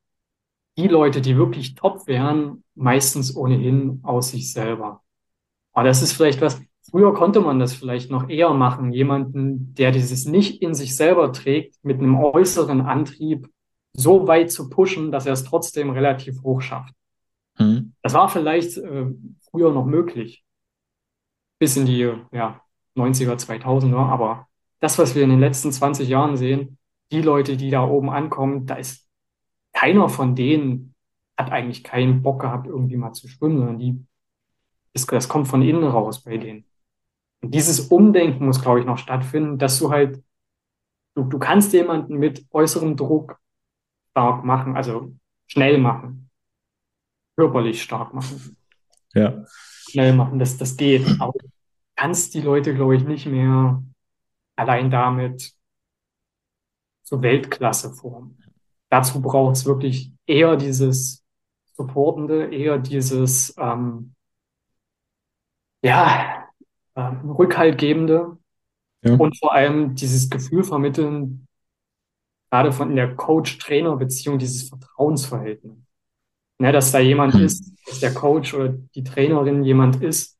die 0.78 0.88
Leute, 0.88 1.22
die 1.22 1.38
wirklich 1.38 1.76
top 1.76 2.08
wären, 2.08 2.63
meistens 2.76 3.36
ohnehin 3.36 4.00
aus 4.04 4.30
sich 4.30 4.54
selber. 4.54 5.02
Aber 5.74 5.88
das 5.88 6.02
ist 6.02 6.13
vielleicht 6.13 6.41
was, 6.41 6.62
früher 6.89 7.13
konnte 7.13 7.41
man 7.41 7.60
das 7.60 7.74
vielleicht 7.74 8.10
noch 8.10 8.30
eher 8.30 8.52
machen, 8.54 8.93
jemanden, 8.93 9.74
der 9.76 9.91
dieses 9.91 10.26
nicht 10.26 10.62
in 10.62 10.74
sich 10.74 10.96
selber 10.96 11.32
trägt, 11.34 11.76
mit 11.84 12.00
einem 12.00 12.15
äußeren 12.15 12.82
Antrieb 12.82 13.50
so 13.98 14.28
weit 14.28 14.52
zu 14.52 14.70
pushen, 14.70 15.12
dass 15.12 15.26
er 15.26 15.34
es 15.34 15.44
trotzdem 15.44 15.90
relativ 15.90 16.44
hoch 16.44 16.62
schafft. 16.62 16.94
Hm. 17.56 17.94
Das 18.04 18.14
war 18.14 18.30
vielleicht 18.30 18.78
äh, 18.78 19.08
früher 19.50 19.74
noch 19.74 19.86
möglich. 19.86 20.46
Bis 21.60 21.76
in 21.76 21.88
die 21.88 22.14
ja, 22.32 22.62
90er, 22.96 23.36
2000er. 23.36 23.98
Aber 23.98 24.48
das, 24.80 25.00
was 25.00 25.16
wir 25.16 25.24
in 25.24 25.32
den 25.32 25.40
letzten 25.40 25.72
20 25.72 26.08
Jahren 26.08 26.38
sehen, 26.38 26.78
die 27.12 27.22
Leute, 27.22 27.58
die 27.58 27.72
da 27.72 27.84
oben 27.84 28.12
ankommen, 28.12 28.68
da 28.68 28.76
ist 28.76 29.08
keiner 29.74 30.10
von 30.10 30.36
denen 30.36 30.94
hat 31.36 31.52
eigentlich 31.52 31.84
keinen 31.84 32.22
Bock 32.22 32.42
gehabt, 32.42 32.68
irgendwie 32.68 32.98
mal 32.98 33.14
zu 33.14 33.28
schwimmen, 33.28 33.58
sondern 33.58 33.80
die, 33.80 34.06
das, 34.94 35.06
das 35.06 35.30
kommt 35.30 35.48
von 35.48 35.62
innen 35.62 35.84
raus 35.84 36.24
bei 36.24 36.38
denen. 36.38 36.66
Und 37.42 37.54
dieses 37.54 37.80
Umdenken 37.80 38.46
muss, 38.46 38.62
glaube 38.62 38.80
ich, 38.80 38.86
noch 38.86 38.98
stattfinden, 38.98 39.60
dass 39.60 39.78
du 39.78 39.92
halt, 39.92 40.24
du, 41.16 41.24
du 41.24 41.38
kannst 41.38 41.74
jemanden 41.74 42.18
mit 42.18 42.46
äußerem 42.52 42.96
Druck 42.96 43.40
stark 44.17 44.43
machen, 44.43 44.75
also 44.75 45.13
schnell 45.45 45.77
machen, 45.77 46.32
körperlich 47.36 47.84
stark 47.84 48.15
machen. 48.15 48.58
Ja. 49.13 49.45
Schnell 49.89 50.13
machen, 50.13 50.39
das, 50.39 50.58
das 50.58 50.75
geht. 50.75 51.06
Aber 51.21 51.34
du 51.34 51.47
kannst 51.95 52.34
die 52.34 52.41
Leute, 52.41 52.73
glaube 52.73 52.95
ich, 52.95 53.03
nicht 53.03 53.27
mehr 53.27 53.84
allein 54.56 54.89
damit 54.89 55.53
zur 57.03 57.21
Weltklasse 57.21 57.93
formen. 57.93 58.43
Dazu 58.89 59.21
braucht 59.21 59.56
es 59.56 59.65
wirklich 59.65 60.12
eher 60.25 60.56
dieses 60.56 61.23
Supportende, 61.75 62.51
eher 62.51 62.80
dieses 62.80 63.56
ähm, 63.60 64.15
ja, 65.84 66.47
äh, 66.95 67.01
Rückhaltgebende 67.01 68.36
ja. 69.03 69.13
und 69.13 69.38
vor 69.38 69.53
allem 69.53 69.93
dieses 69.93 70.27
Gefühl 70.27 70.63
vermitteln, 70.63 71.47
gerade 72.50 72.72
von 72.72 72.96
der 72.96 73.16
Coach-Trainer-Beziehung, 73.16 74.40
dieses 74.40 74.70
Vertrauensverhältnis. 74.70 75.78
Ne, 76.60 76.72
dass 76.72 76.92
da 76.92 77.00
jemand 77.00 77.36
hm. 77.36 77.44
ist, 77.44 77.72
dass 77.86 78.00
der 78.00 78.14
Coach 78.14 78.54
oder 78.56 78.70
die 78.70 79.04
Trainerin 79.04 79.64
jemand 79.64 80.02
ist, 80.02 80.40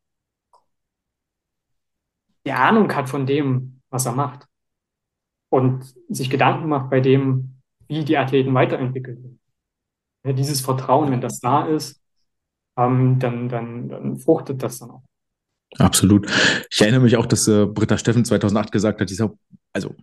der 2.46 2.60
Ahnung 2.60 2.94
hat 2.96 3.08
von 3.08 3.26
dem, 3.28 3.82
was 3.90 4.06
er 4.08 4.14
macht 4.14 4.48
und 5.50 5.94
sich 6.10 6.30
Gedanken 6.30 6.70
macht 6.70 6.90
bei 6.90 7.02
dem, 7.02 7.62
wie 7.88 8.04
die 8.04 8.18
Athleten 8.18 8.54
weiterentwickelt 8.54 9.22
werden. 9.22 9.40
Ja, 10.26 10.34
dieses 10.34 10.62
Vertrauen, 10.62 11.12
wenn 11.12 11.22
das 11.22 11.40
da 11.40 11.68
ist, 11.68 12.02
ähm, 12.78 13.20
dann, 13.20 13.48
dann, 13.48 13.90
dann 13.90 14.18
fruchtet 14.18 14.64
das 14.64 14.80
dann 14.80 14.92
auch. 14.92 15.04
Absolut. 15.78 16.28
Ich 16.72 16.82
erinnere 16.82 17.02
mich 17.02 17.18
auch, 17.18 17.26
dass 17.26 17.48
äh, 17.48 17.66
Britta 17.66 17.98
Steffen 17.98 18.26
2008 18.26 18.72
gesagt 18.72 19.02
hat, 19.02 19.10
dieser, 19.10 19.34
also 19.74 19.96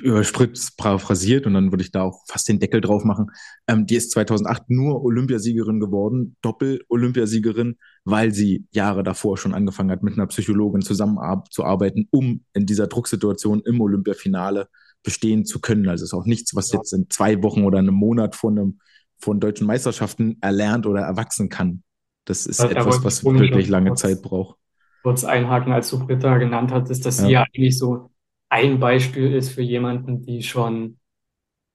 überspritzt 0.00 0.76
paraphrasiert 0.76 1.46
und 1.46 1.54
dann 1.54 1.72
würde 1.72 1.82
ich 1.82 1.90
da 1.90 2.02
auch 2.02 2.24
fast 2.26 2.48
den 2.48 2.58
Deckel 2.58 2.80
drauf 2.80 3.04
machen. 3.04 3.30
Ähm, 3.66 3.86
die 3.86 3.96
ist 3.96 4.10
2008 4.12 4.70
nur 4.70 5.02
Olympiasiegerin 5.02 5.80
geworden, 5.80 6.36
Doppel-Olympiasiegerin, 6.42 7.76
weil 8.04 8.32
sie 8.32 8.66
Jahre 8.70 9.02
davor 9.02 9.36
schon 9.38 9.54
angefangen 9.54 9.90
hat, 9.90 10.02
mit 10.02 10.14
einer 10.14 10.26
Psychologin 10.26 10.82
zusammenzuarbeiten, 10.82 12.08
um 12.10 12.44
in 12.54 12.66
dieser 12.66 12.86
Drucksituation 12.86 13.62
im 13.64 13.80
Olympiafinale 13.80 14.68
bestehen 15.02 15.44
zu 15.44 15.60
können. 15.60 15.88
Also 15.88 16.04
es 16.04 16.12
ist 16.12 16.18
auch 16.18 16.26
nichts, 16.26 16.54
was 16.54 16.72
jetzt 16.72 16.92
in 16.92 17.08
zwei 17.08 17.42
Wochen 17.42 17.64
oder 17.64 17.78
einem 17.78 17.94
Monat 17.94 18.36
von 18.36 18.58
einem 18.58 18.80
von 19.20 19.40
deutschen 19.40 19.66
Meisterschaften 19.66 20.38
erlernt 20.40 20.86
oder 20.86 21.00
erwachsen 21.00 21.48
kann. 21.48 21.82
Das 22.24 22.46
ist 22.46 22.60
ja, 22.60 22.70
etwas, 22.70 23.02
was 23.04 23.24
wirklich 23.24 23.68
lange 23.68 23.90
kurz, 23.90 24.00
Zeit 24.00 24.22
braucht. 24.22 24.58
Kurz 25.02 25.24
einhaken, 25.24 25.72
als 25.72 25.90
du 25.90 25.98
Britta 25.98 26.38
genannt 26.38 26.70
hattest, 26.72 27.04
dass 27.04 27.18
ja. 27.18 27.26
sie 27.26 27.32
ja 27.32 27.42
eigentlich 27.42 27.78
so 27.78 28.10
ein 28.48 28.80
Beispiel 28.80 29.34
ist 29.34 29.50
für 29.50 29.62
jemanden, 29.62 30.22
die 30.22 30.42
schon 30.42 30.98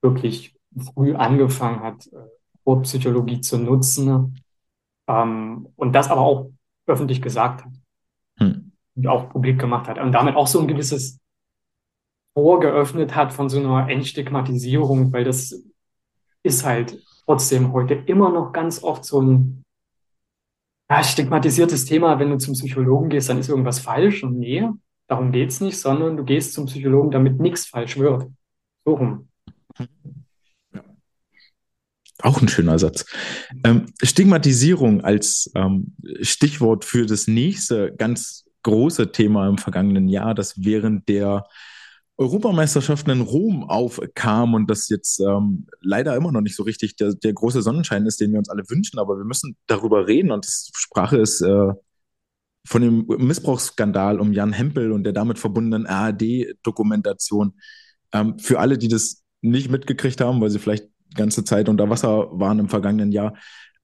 wirklich 0.02 0.54
früh 0.76 1.14
angefangen 1.14 1.80
hat, 1.80 2.06
äh, 2.08 2.26
Sportpsychologie 2.60 3.40
zu 3.40 3.58
nutzen 3.58 4.40
ähm, 5.06 5.68
und 5.76 5.92
das 5.92 6.10
aber 6.10 6.22
auch 6.22 6.50
öffentlich 6.86 7.22
gesagt 7.22 7.64
hat 7.64 7.72
hm. 8.38 8.72
und 8.94 9.06
auch 9.06 9.30
publik 9.30 9.58
gemacht 9.58 9.88
hat 9.88 9.98
und 9.98 10.12
damit 10.12 10.36
auch 10.36 10.46
so 10.46 10.60
ein 10.60 10.68
gewisses 10.68 11.20
Tor 12.34 12.60
geöffnet 12.60 13.14
hat 13.14 13.32
von 13.32 13.48
so 13.48 13.58
einer 13.58 13.88
Entstigmatisierung, 13.88 15.12
weil 15.12 15.24
das 15.24 15.62
ist 16.42 16.64
halt 16.64 16.98
trotzdem 17.24 17.72
heute 17.72 17.94
immer 17.94 18.30
noch 18.30 18.52
ganz 18.52 18.82
oft 18.82 19.04
so 19.04 19.20
ein 19.22 19.64
ja, 20.90 21.02
stigmatisiertes 21.02 21.84
Thema. 21.84 22.18
Wenn 22.18 22.30
du 22.30 22.38
zum 22.38 22.54
Psychologen 22.54 23.08
gehst, 23.08 23.28
dann 23.28 23.38
ist 23.38 23.48
irgendwas 23.48 23.78
falsch 23.78 24.24
und 24.24 24.38
nee, 24.38 24.68
darum 25.06 25.32
geht's 25.32 25.60
nicht, 25.60 25.78
sondern 25.78 26.16
du 26.16 26.24
gehst 26.24 26.54
zum 26.54 26.66
Psychologen, 26.66 27.10
damit 27.10 27.40
nichts 27.40 27.66
falsch 27.66 27.98
wird. 27.98 28.30
So 28.84 28.94
rum. 28.94 29.28
Auch 32.22 32.40
ein 32.40 32.48
schöner 32.48 32.78
Satz. 32.78 33.04
Ähm, 33.64 33.86
Stigmatisierung 34.02 35.02
als 35.02 35.50
ähm, 35.54 35.94
Stichwort 36.22 36.84
für 36.84 37.06
das 37.06 37.26
nächste 37.26 37.92
ganz 37.96 38.44
große 38.62 39.12
Thema 39.12 39.48
im 39.48 39.58
vergangenen 39.58 40.08
Jahr, 40.08 40.34
das 40.34 40.64
während 40.64 41.08
der 41.08 41.46
Europameisterschaften 42.16 43.10
in 43.10 43.20
Rom 43.20 43.68
aufkam 43.68 44.54
und 44.54 44.70
das 44.70 44.88
jetzt 44.88 45.20
ähm, 45.20 45.66
leider 45.80 46.14
immer 46.16 46.30
noch 46.30 46.40
nicht 46.40 46.54
so 46.54 46.62
richtig 46.62 46.96
der, 46.96 47.12
der 47.14 47.32
große 47.32 47.60
Sonnenschein 47.60 48.06
ist, 48.06 48.20
den 48.20 48.30
wir 48.30 48.38
uns 48.38 48.48
alle 48.48 48.62
wünschen, 48.68 49.00
aber 49.00 49.16
wir 49.18 49.24
müssen 49.24 49.56
darüber 49.66 50.06
reden 50.06 50.30
und 50.30 50.46
das 50.46 50.70
Sprache 50.76 51.18
ist 51.18 51.40
äh, 51.40 51.72
von 52.66 52.82
dem 52.82 53.06
Missbrauchsskandal 53.06 54.20
um 54.20 54.32
Jan 54.32 54.52
Hempel 54.52 54.92
und 54.92 55.04
der 55.04 55.12
damit 55.12 55.38
verbundenen 55.38 55.86
ARD-Dokumentation. 55.86 57.54
Ähm, 58.12 58.38
für 58.38 58.58
alle, 58.58 58.78
die 58.78 58.88
das 58.88 59.22
nicht 59.42 59.70
mitgekriegt 59.70 60.20
haben, 60.20 60.40
weil 60.40 60.50
sie 60.50 60.58
vielleicht 60.58 60.84
die 60.84 61.16
ganze 61.16 61.44
Zeit 61.44 61.68
unter 61.68 61.90
Wasser 61.90 62.28
waren 62.32 62.58
im 62.58 62.68
vergangenen 62.68 63.12
Jahr, 63.12 63.34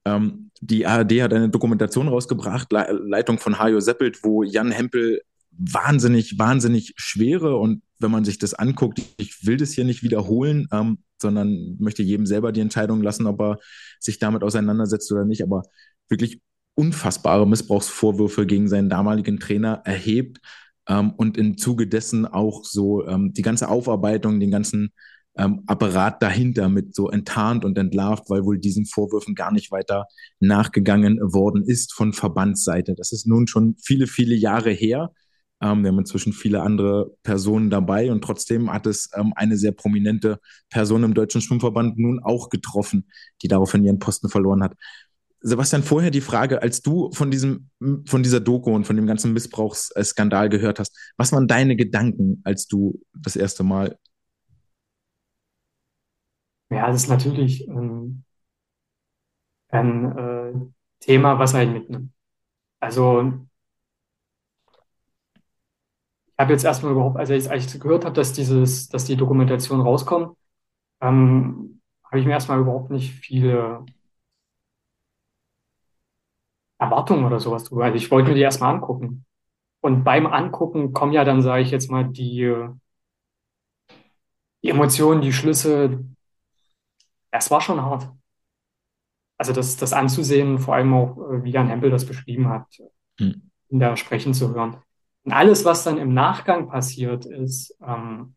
ähm, 0.05 0.51
die 0.61 0.85
ARD 0.85 1.21
hat 1.21 1.33
eine 1.33 1.49
Dokumentation 1.49 2.07
rausgebracht, 2.07 2.71
Le 2.71 2.99
Leitung 3.07 3.39
von 3.39 3.59
Hajo 3.59 3.79
Seppelt, 3.79 4.23
wo 4.23 4.43
Jan 4.43 4.71
Hempel 4.71 5.21
wahnsinnig, 5.51 6.39
wahnsinnig 6.39 6.93
schwere 6.95 7.57
und 7.57 7.83
wenn 7.99 8.11
man 8.11 8.25
sich 8.25 8.39
das 8.39 8.53
anguckt, 8.53 9.01
ich 9.17 9.45
will 9.45 9.57
das 9.57 9.73
hier 9.73 9.83
nicht 9.83 10.01
wiederholen, 10.01 10.67
ähm, 10.71 10.99
sondern 11.21 11.77
möchte 11.79 12.01
jedem 12.01 12.25
selber 12.25 12.51
die 12.51 12.61
Entscheidung 12.61 13.03
lassen, 13.03 13.27
ob 13.27 13.39
er 13.41 13.59
sich 13.99 14.17
damit 14.17 14.43
auseinandersetzt 14.43 15.11
oder 15.11 15.25
nicht, 15.25 15.43
aber 15.43 15.63
wirklich 16.09 16.41
unfassbare 16.75 17.47
Missbrauchsvorwürfe 17.47 18.45
gegen 18.45 18.67
seinen 18.67 18.89
damaligen 18.89 19.39
Trainer 19.39 19.81
erhebt 19.85 20.39
ähm, 20.87 21.11
und 21.11 21.37
im 21.37 21.57
Zuge 21.57 21.87
dessen 21.87 22.25
auch 22.25 22.63
so 22.63 23.05
ähm, 23.07 23.33
die 23.33 23.41
ganze 23.41 23.69
Aufarbeitung, 23.69 24.39
den 24.39 24.51
ganzen 24.51 24.93
ähm, 25.37 25.63
Apparat 25.67 26.21
dahinter 26.21 26.69
mit 26.69 26.95
so 26.95 27.09
enttarnt 27.09 27.63
und 27.65 27.77
entlarvt, 27.77 28.29
weil 28.29 28.43
wohl 28.43 28.59
diesen 28.59 28.85
Vorwürfen 28.85 29.35
gar 29.35 29.51
nicht 29.51 29.71
weiter 29.71 30.05
nachgegangen 30.39 31.19
worden 31.21 31.63
ist 31.63 31.93
von 31.93 32.13
Verbandsseite. 32.13 32.95
Das 32.95 33.11
ist 33.11 33.27
nun 33.27 33.47
schon 33.47 33.75
viele, 33.81 34.07
viele 34.07 34.35
Jahre 34.35 34.71
her. 34.71 35.11
Ähm, 35.61 35.83
wir 35.83 35.89
haben 35.89 35.99
inzwischen 35.99 36.33
viele 36.33 36.61
andere 36.61 37.11
Personen 37.23 37.69
dabei 37.69 38.11
und 38.11 38.23
trotzdem 38.23 38.71
hat 38.71 38.87
es 38.87 39.09
ähm, 39.15 39.33
eine 39.35 39.57
sehr 39.57 39.71
prominente 39.71 40.39
Person 40.69 41.03
im 41.03 41.13
Deutschen 41.13 41.41
Schwimmverband 41.41 41.97
nun 41.97 42.21
auch 42.21 42.49
getroffen, 42.49 43.07
die 43.41 43.47
daraufhin 43.47 43.85
ihren 43.85 43.99
Posten 43.99 44.29
verloren 44.29 44.63
hat. 44.63 44.73
Sebastian, 45.41 45.83
vorher 45.83 46.11
die 46.11 46.21
Frage, 46.21 46.61
als 46.61 46.81
du 46.81 47.11
von 47.13 47.31
diesem, 47.31 47.69
von 48.05 48.21
dieser 48.21 48.39
Doku 48.39 48.73
und 48.73 48.85
von 48.85 48.95
dem 48.95 49.07
ganzen 49.07 49.33
Missbrauchsskandal 49.33 50.49
gehört 50.49 50.79
hast, 50.79 50.95
was 51.17 51.31
waren 51.31 51.47
deine 51.47 51.75
Gedanken, 51.75 52.41
als 52.43 52.67
du 52.67 53.01
das 53.13 53.35
erste 53.35 53.63
Mal? 53.63 53.97
Ja, 56.69 56.87
das 56.87 57.03
ist 57.03 57.09
natürlich 57.09 57.67
ähm, 57.67 58.23
ein 59.69 60.17
äh, 60.17 60.53
Thema, 60.99 61.39
was 61.39 61.55
einen 61.55 61.73
mitnimmt. 61.73 62.11
Also 62.79 63.47
habe 66.41 66.53
jetzt 66.53 66.65
erstmal 66.65 66.91
überhaupt, 66.91 67.17
also 67.17 67.33
als 67.33 67.73
ich 67.73 67.79
gehört 67.79 68.03
habe, 68.03 68.15
dass 68.15 68.33
dieses, 68.33 68.89
dass 68.89 69.05
die 69.05 69.15
Dokumentation 69.15 69.81
rauskommt, 69.81 70.35
ähm, 71.01 71.81
habe 72.03 72.19
ich 72.19 72.25
mir 72.25 72.33
erstmal 72.33 72.59
überhaupt 72.59 72.91
nicht 72.91 73.13
viele 73.13 73.85
Erwartungen 76.81 77.25
oder 77.25 77.39
sowas 77.39 77.63
drüber. 77.63 77.85
Also 77.85 77.95
ich 77.95 78.09
wollte 78.09 78.29
mir 78.29 78.35
die 78.35 78.41
erstmal 78.41 78.73
angucken. 78.73 79.23
Und 79.81 80.03
beim 80.03 80.25
Angucken 80.25 80.93
kommen 80.93 81.13
ja 81.13 81.23
dann, 81.23 81.41
sage 81.43 81.61
ich 81.61 81.69
jetzt 81.71 81.91
mal, 81.91 82.05
die, 82.05 82.55
die 84.63 84.69
Emotionen, 84.69 85.21
die 85.21 85.31
Schlüsse. 85.31 86.03
Es 87.29 87.51
war 87.51 87.61
schon 87.61 87.81
hart. 87.81 88.09
Also 89.37 89.53
das, 89.53 89.77
das 89.77 89.93
anzusehen, 89.93 90.57
vor 90.57 90.75
allem 90.75 90.93
auch, 90.93 91.17
äh, 91.17 91.43
wie 91.43 91.51
Jan 91.51 91.67
Hempel 91.67 91.89
das 91.89 92.05
beschrieben 92.05 92.49
hat, 92.49 92.67
hm. 93.19 93.49
in 93.69 93.79
der 93.79 93.95
Sprechen 93.95 94.33
zu 94.33 94.53
hören. 94.53 94.77
Und 95.23 95.31
alles, 95.33 95.65
was 95.65 95.83
dann 95.83 95.97
im 95.97 96.13
Nachgang 96.13 96.67
passiert 96.67 97.25
ist, 97.25 97.75
ähm, 97.81 98.35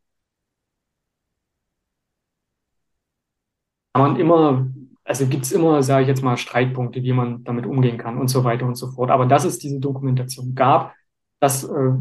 kann 3.93 4.03
man 4.03 4.17
immer, 4.17 4.67
also 5.05 5.27
gibt 5.27 5.45
es 5.45 5.53
immer, 5.53 5.83
sage 5.83 6.03
ich 6.03 6.09
jetzt 6.09 6.23
mal, 6.23 6.37
Streitpunkte, 6.37 7.03
wie 7.03 7.13
man 7.13 7.45
damit 7.45 7.67
umgehen 7.67 7.99
kann 7.99 8.19
und 8.19 8.29
so 8.29 8.45
weiter 8.45 8.67
und 8.67 8.77
so 8.77 8.91
fort. 8.91 9.11
Aber 9.11 9.27
dass 9.27 9.45
es 9.45 9.59
diese 9.59 9.81
Dokumentation 9.81 10.55
gab, 10.55 10.95
dass 11.41 11.65
äh, 11.65 11.93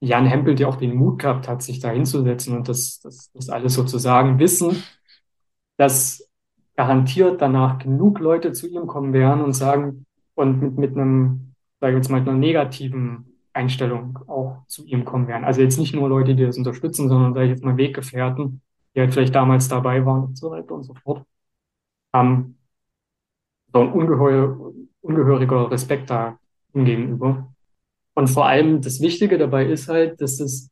Jan 0.00 0.26
Hempel, 0.26 0.54
der 0.54 0.68
auch 0.68 0.76
den 0.76 0.94
Mut 0.94 1.20
gehabt 1.20 1.48
hat, 1.48 1.62
sich 1.62 1.80
da 1.80 1.90
hinzusetzen 1.90 2.56
und 2.56 2.68
das, 2.68 3.00
das, 3.00 3.30
das 3.32 3.48
alles 3.50 3.74
sozusagen 3.74 4.38
wissen, 4.38 4.82
dass 5.76 6.26
garantiert 6.76 7.40
danach 7.40 7.78
genug 7.78 8.18
Leute 8.20 8.52
zu 8.52 8.68
ihm 8.68 8.86
kommen 8.86 9.12
werden 9.12 9.42
und 9.42 9.54
sagen, 9.54 10.06
und 10.34 10.60
mit, 10.60 10.78
mit 10.78 10.96
einem, 10.96 11.54
sage 11.80 11.94
ich 11.94 11.96
jetzt 11.96 12.10
mal, 12.10 12.20
einer 12.20 12.34
negativen 12.34 13.38
Einstellung 13.54 14.18
auch 14.26 14.66
zu 14.66 14.84
ihm 14.86 15.04
kommen 15.04 15.28
werden. 15.28 15.44
Also 15.44 15.62
jetzt 15.62 15.78
nicht 15.78 15.94
nur 15.94 16.08
Leute, 16.10 16.34
die 16.34 16.44
das 16.44 16.58
unterstützen, 16.58 17.08
sondern 17.08 17.32
sage 17.32 17.46
ich 17.46 17.52
jetzt 17.52 17.64
mal 17.64 17.78
Weggefährten, 17.78 18.60
die 18.94 19.00
halt 19.00 19.14
vielleicht 19.14 19.34
damals 19.34 19.68
dabei 19.68 20.04
waren 20.04 20.24
und 20.24 20.38
so 20.38 20.50
weiter 20.50 20.74
und 20.74 20.84
so 20.84 20.94
fort. 20.94 21.24
Ähm, 22.16 22.56
so 23.72 23.80
ein 23.80 23.92
ungeheuer, 23.92 24.72
ungehöriger 25.00 25.70
Respekt 25.70 26.10
da 26.10 26.38
gegenüber. 26.72 27.52
Und 28.14 28.28
vor 28.28 28.46
allem 28.46 28.80
das 28.80 29.00
Wichtige 29.00 29.38
dabei 29.38 29.66
ist 29.66 29.88
halt, 29.88 30.20
dass 30.20 30.40
es 30.40 30.70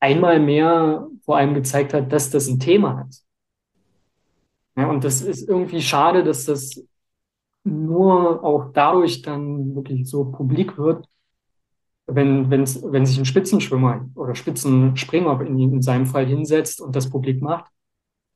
einmal 0.00 0.40
mehr 0.40 1.08
vor 1.24 1.36
allem 1.36 1.54
gezeigt 1.54 1.92
hat, 1.92 2.12
dass 2.12 2.30
das 2.30 2.48
ein 2.48 2.58
Thema 2.58 2.96
hat. 2.98 3.14
Ja, 4.76 4.88
und 4.88 5.04
das 5.04 5.22
ist 5.22 5.48
irgendwie 5.48 5.80
schade, 5.80 6.22
dass 6.22 6.44
das 6.44 6.82
nur 7.64 8.44
auch 8.44 8.72
dadurch 8.72 9.22
dann 9.22 9.74
wirklich 9.74 10.08
so 10.08 10.26
publik 10.30 10.78
wird, 10.78 11.06
wenn, 12.06 12.50
wenn's, 12.50 12.80
wenn 12.82 13.04
sich 13.04 13.18
ein 13.18 13.24
Spitzenschwimmer 13.24 14.08
oder 14.14 14.34
Spitzenspringer 14.34 15.40
in, 15.40 15.58
in 15.58 15.82
seinem 15.82 16.06
Fall 16.06 16.26
hinsetzt 16.26 16.80
und 16.80 16.94
das 16.94 17.10
publik 17.10 17.42
macht. 17.42 17.70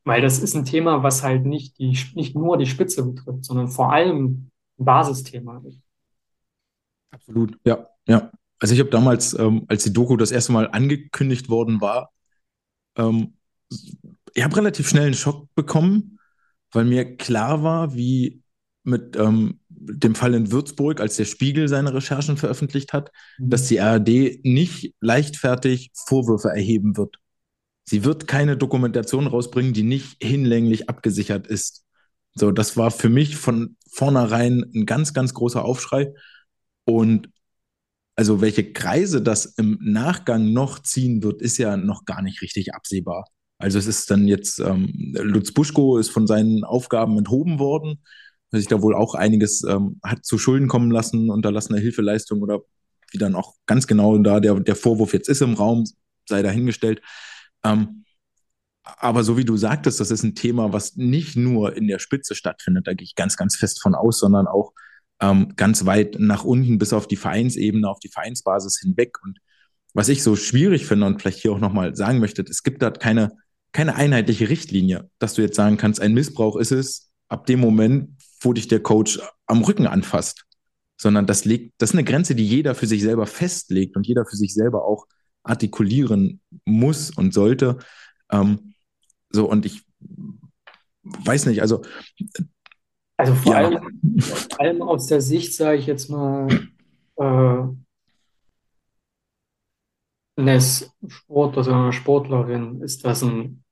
Weil 0.04 0.22
das 0.22 0.38
ist 0.38 0.54
ein 0.54 0.64
Thema, 0.64 1.02
was 1.02 1.22
halt 1.22 1.44
nicht, 1.44 1.78
die, 1.78 1.96
nicht 2.14 2.34
nur 2.34 2.56
die 2.56 2.66
Spitze 2.66 3.04
betrifft, 3.04 3.44
sondern 3.44 3.68
vor 3.68 3.92
allem 3.92 4.50
ein 4.78 4.84
Basisthema 4.84 5.62
ist. 5.66 5.80
Absolut, 7.10 7.58
ja, 7.64 7.86
ja. 8.06 8.30
Also 8.58 8.74
ich 8.74 8.80
habe 8.80 8.90
damals, 8.90 9.38
ähm, 9.38 9.64
als 9.68 9.84
die 9.84 9.92
Doku 9.92 10.16
das 10.16 10.30
erste 10.30 10.52
Mal 10.52 10.68
angekündigt 10.70 11.48
worden 11.48 11.80
war, 11.80 12.12
ähm, 12.96 13.34
ich 14.34 14.44
habe 14.44 14.56
relativ 14.56 14.88
schnell 14.88 15.06
einen 15.06 15.14
Schock 15.14 15.48
bekommen, 15.54 16.18
weil 16.72 16.84
mir 16.84 17.16
klar 17.16 17.62
war, 17.62 17.94
wie 17.94 18.42
mit 18.82 19.16
ähm, 19.16 19.60
dem 19.68 20.14
Fall 20.14 20.34
in 20.34 20.52
Würzburg, 20.52 21.00
als 21.00 21.16
der 21.16 21.24
Spiegel 21.24 21.68
seine 21.68 21.92
Recherchen 21.94 22.36
veröffentlicht 22.36 22.92
hat, 22.92 23.10
mhm. 23.38 23.50
dass 23.50 23.68
die 23.68 23.80
ARD 23.80 24.44
nicht 24.44 24.94
leichtfertig 25.00 25.90
Vorwürfe 25.94 26.48
erheben 26.48 26.96
wird. 26.96 27.16
Sie 27.90 28.04
wird 28.04 28.28
keine 28.28 28.56
Dokumentation 28.56 29.26
rausbringen, 29.26 29.72
die 29.72 29.82
nicht 29.82 30.22
hinlänglich 30.22 30.88
abgesichert 30.88 31.48
ist. 31.48 31.84
So, 32.36 32.52
das 32.52 32.76
war 32.76 32.92
für 32.92 33.08
mich 33.08 33.34
von 33.34 33.76
vornherein 33.90 34.64
ein 34.72 34.86
ganz, 34.86 35.12
ganz 35.12 35.34
großer 35.34 35.64
Aufschrei. 35.64 36.14
Und 36.84 37.30
also 38.14 38.40
welche 38.40 38.72
Kreise 38.72 39.20
das 39.20 39.44
im 39.44 39.76
Nachgang 39.80 40.52
noch 40.52 40.78
ziehen 40.78 41.24
wird, 41.24 41.42
ist 41.42 41.58
ja 41.58 41.76
noch 41.76 42.04
gar 42.04 42.22
nicht 42.22 42.42
richtig 42.42 42.74
absehbar. 42.74 43.24
Also 43.58 43.76
es 43.80 43.88
ist 43.88 44.08
dann 44.08 44.28
jetzt, 44.28 44.60
ähm, 44.60 45.12
Lutz 45.20 45.50
Buschko 45.50 45.98
ist 45.98 46.10
von 46.10 46.28
seinen 46.28 46.62
Aufgaben 46.62 47.18
enthoben 47.18 47.58
worden, 47.58 48.04
weil 48.52 48.60
sich 48.60 48.68
da 48.68 48.82
wohl 48.82 48.94
auch 48.94 49.16
einiges 49.16 49.64
ähm, 49.64 49.98
hat 50.04 50.24
zu 50.24 50.38
Schulden 50.38 50.68
kommen 50.68 50.92
lassen, 50.92 51.28
unterlassene 51.28 51.80
Hilfeleistung 51.80 52.40
oder 52.40 52.60
wie 53.10 53.18
dann 53.18 53.34
auch 53.34 53.56
ganz 53.66 53.88
genau 53.88 54.16
da 54.18 54.38
der, 54.38 54.60
der 54.60 54.76
Vorwurf 54.76 55.12
jetzt 55.12 55.28
ist 55.28 55.42
im 55.42 55.54
Raum, 55.54 55.82
sei 56.28 56.42
dahingestellt. 56.42 57.02
Ähm, 57.64 58.04
aber 58.82 59.24
so 59.24 59.36
wie 59.36 59.44
du 59.44 59.56
sagtest, 59.56 60.00
das 60.00 60.10
ist 60.10 60.22
ein 60.22 60.34
Thema, 60.34 60.72
was 60.72 60.96
nicht 60.96 61.36
nur 61.36 61.76
in 61.76 61.86
der 61.86 61.98
Spitze 61.98 62.34
stattfindet, 62.34 62.86
da 62.86 62.94
gehe 62.94 63.04
ich 63.04 63.14
ganz, 63.14 63.36
ganz 63.36 63.56
fest 63.56 63.80
von 63.82 63.94
aus, 63.94 64.18
sondern 64.18 64.46
auch 64.46 64.72
ähm, 65.20 65.52
ganz 65.56 65.86
weit 65.86 66.16
nach 66.18 66.44
unten 66.44 66.78
bis 66.78 66.92
auf 66.92 67.06
die 67.06 67.16
Vereinsebene, 67.16 67.88
auf 67.88 68.00
die 68.00 68.08
Vereinsbasis 68.08 68.80
hinweg. 68.80 69.18
Und 69.22 69.38
was 69.92 70.08
ich 70.08 70.22
so 70.22 70.36
schwierig 70.36 70.86
finde 70.86 71.06
und 71.06 71.20
vielleicht 71.20 71.40
hier 71.40 71.52
auch 71.52 71.58
nochmal 71.58 71.94
sagen 71.94 72.18
möchte, 72.18 72.42
es 72.42 72.62
gibt 72.62 72.82
da 72.82 72.90
keine, 72.90 73.32
keine 73.72 73.96
einheitliche 73.96 74.48
Richtlinie, 74.48 75.10
dass 75.18 75.34
du 75.34 75.42
jetzt 75.42 75.56
sagen 75.56 75.76
kannst, 75.76 76.00
ein 76.00 76.14
Missbrauch 76.14 76.56
ist 76.56 76.72
es 76.72 77.10
ab 77.28 77.46
dem 77.46 77.60
Moment, 77.60 78.16
wo 78.40 78.52
dich 78.52 78.68
der 78.68 78.80
Coach 78.80 79.20
am 79.46 79.62
Rücken 79.62 79.86
anfasst, 79.86 80.44
sondern 80.96 81.26
das 81.26 81.44
legt, 81.44 81.74
das 81.78 81.90
ist 81.90 81.94
eine 81.94 82.04
Grenze, 82.04 82.34
die 82.34 82.46
jeder 82.46 82.74
für 82.74 82.86
sich 82.86 83.02
selber 83.02 83.26
festlegt 83.26 83.96
und 83.96 84.06
jeder 84.06 84.24
für 84.24 84.36
sich 84.36 84.54
selber 84.54 84.84
auch 84.84 85.06
artikulieren 85.42 86.40
muss 86.64 87.10
und 87.10 87.32
sollte. 87.34 87.78
Ähm, 88.30 88.74
so, 89.30 89.48
und 89.48 89.66
ich 89.66 89.82
weiß 91.02 91.46
nicht, 91.46 91.62
also 91.62 91.82
also 93.20 93.34
vor, 93.34 93.52
ja. 93.52 93.58
allem, 93.58 94.18
vor 94.18 94.60
allem 94.60 94.80
aus 94.82 95.06
der 95.06 95.20
Sicht, 95.20 95.54
sage 95.54 95.76
ich 95.76 95.86
jetzt 95.86 96.08
mal, 96.08 96.48
äh, 97.16 97.62
eines 100.36 100.90
Sportlers 101.06 101.68
oder 101.68 101.76
einer 101.76 101.92
Sportlerin 101.92 102.80
ist 102.80 103.04
das 103.04 103.22
ein, 103.22 103.62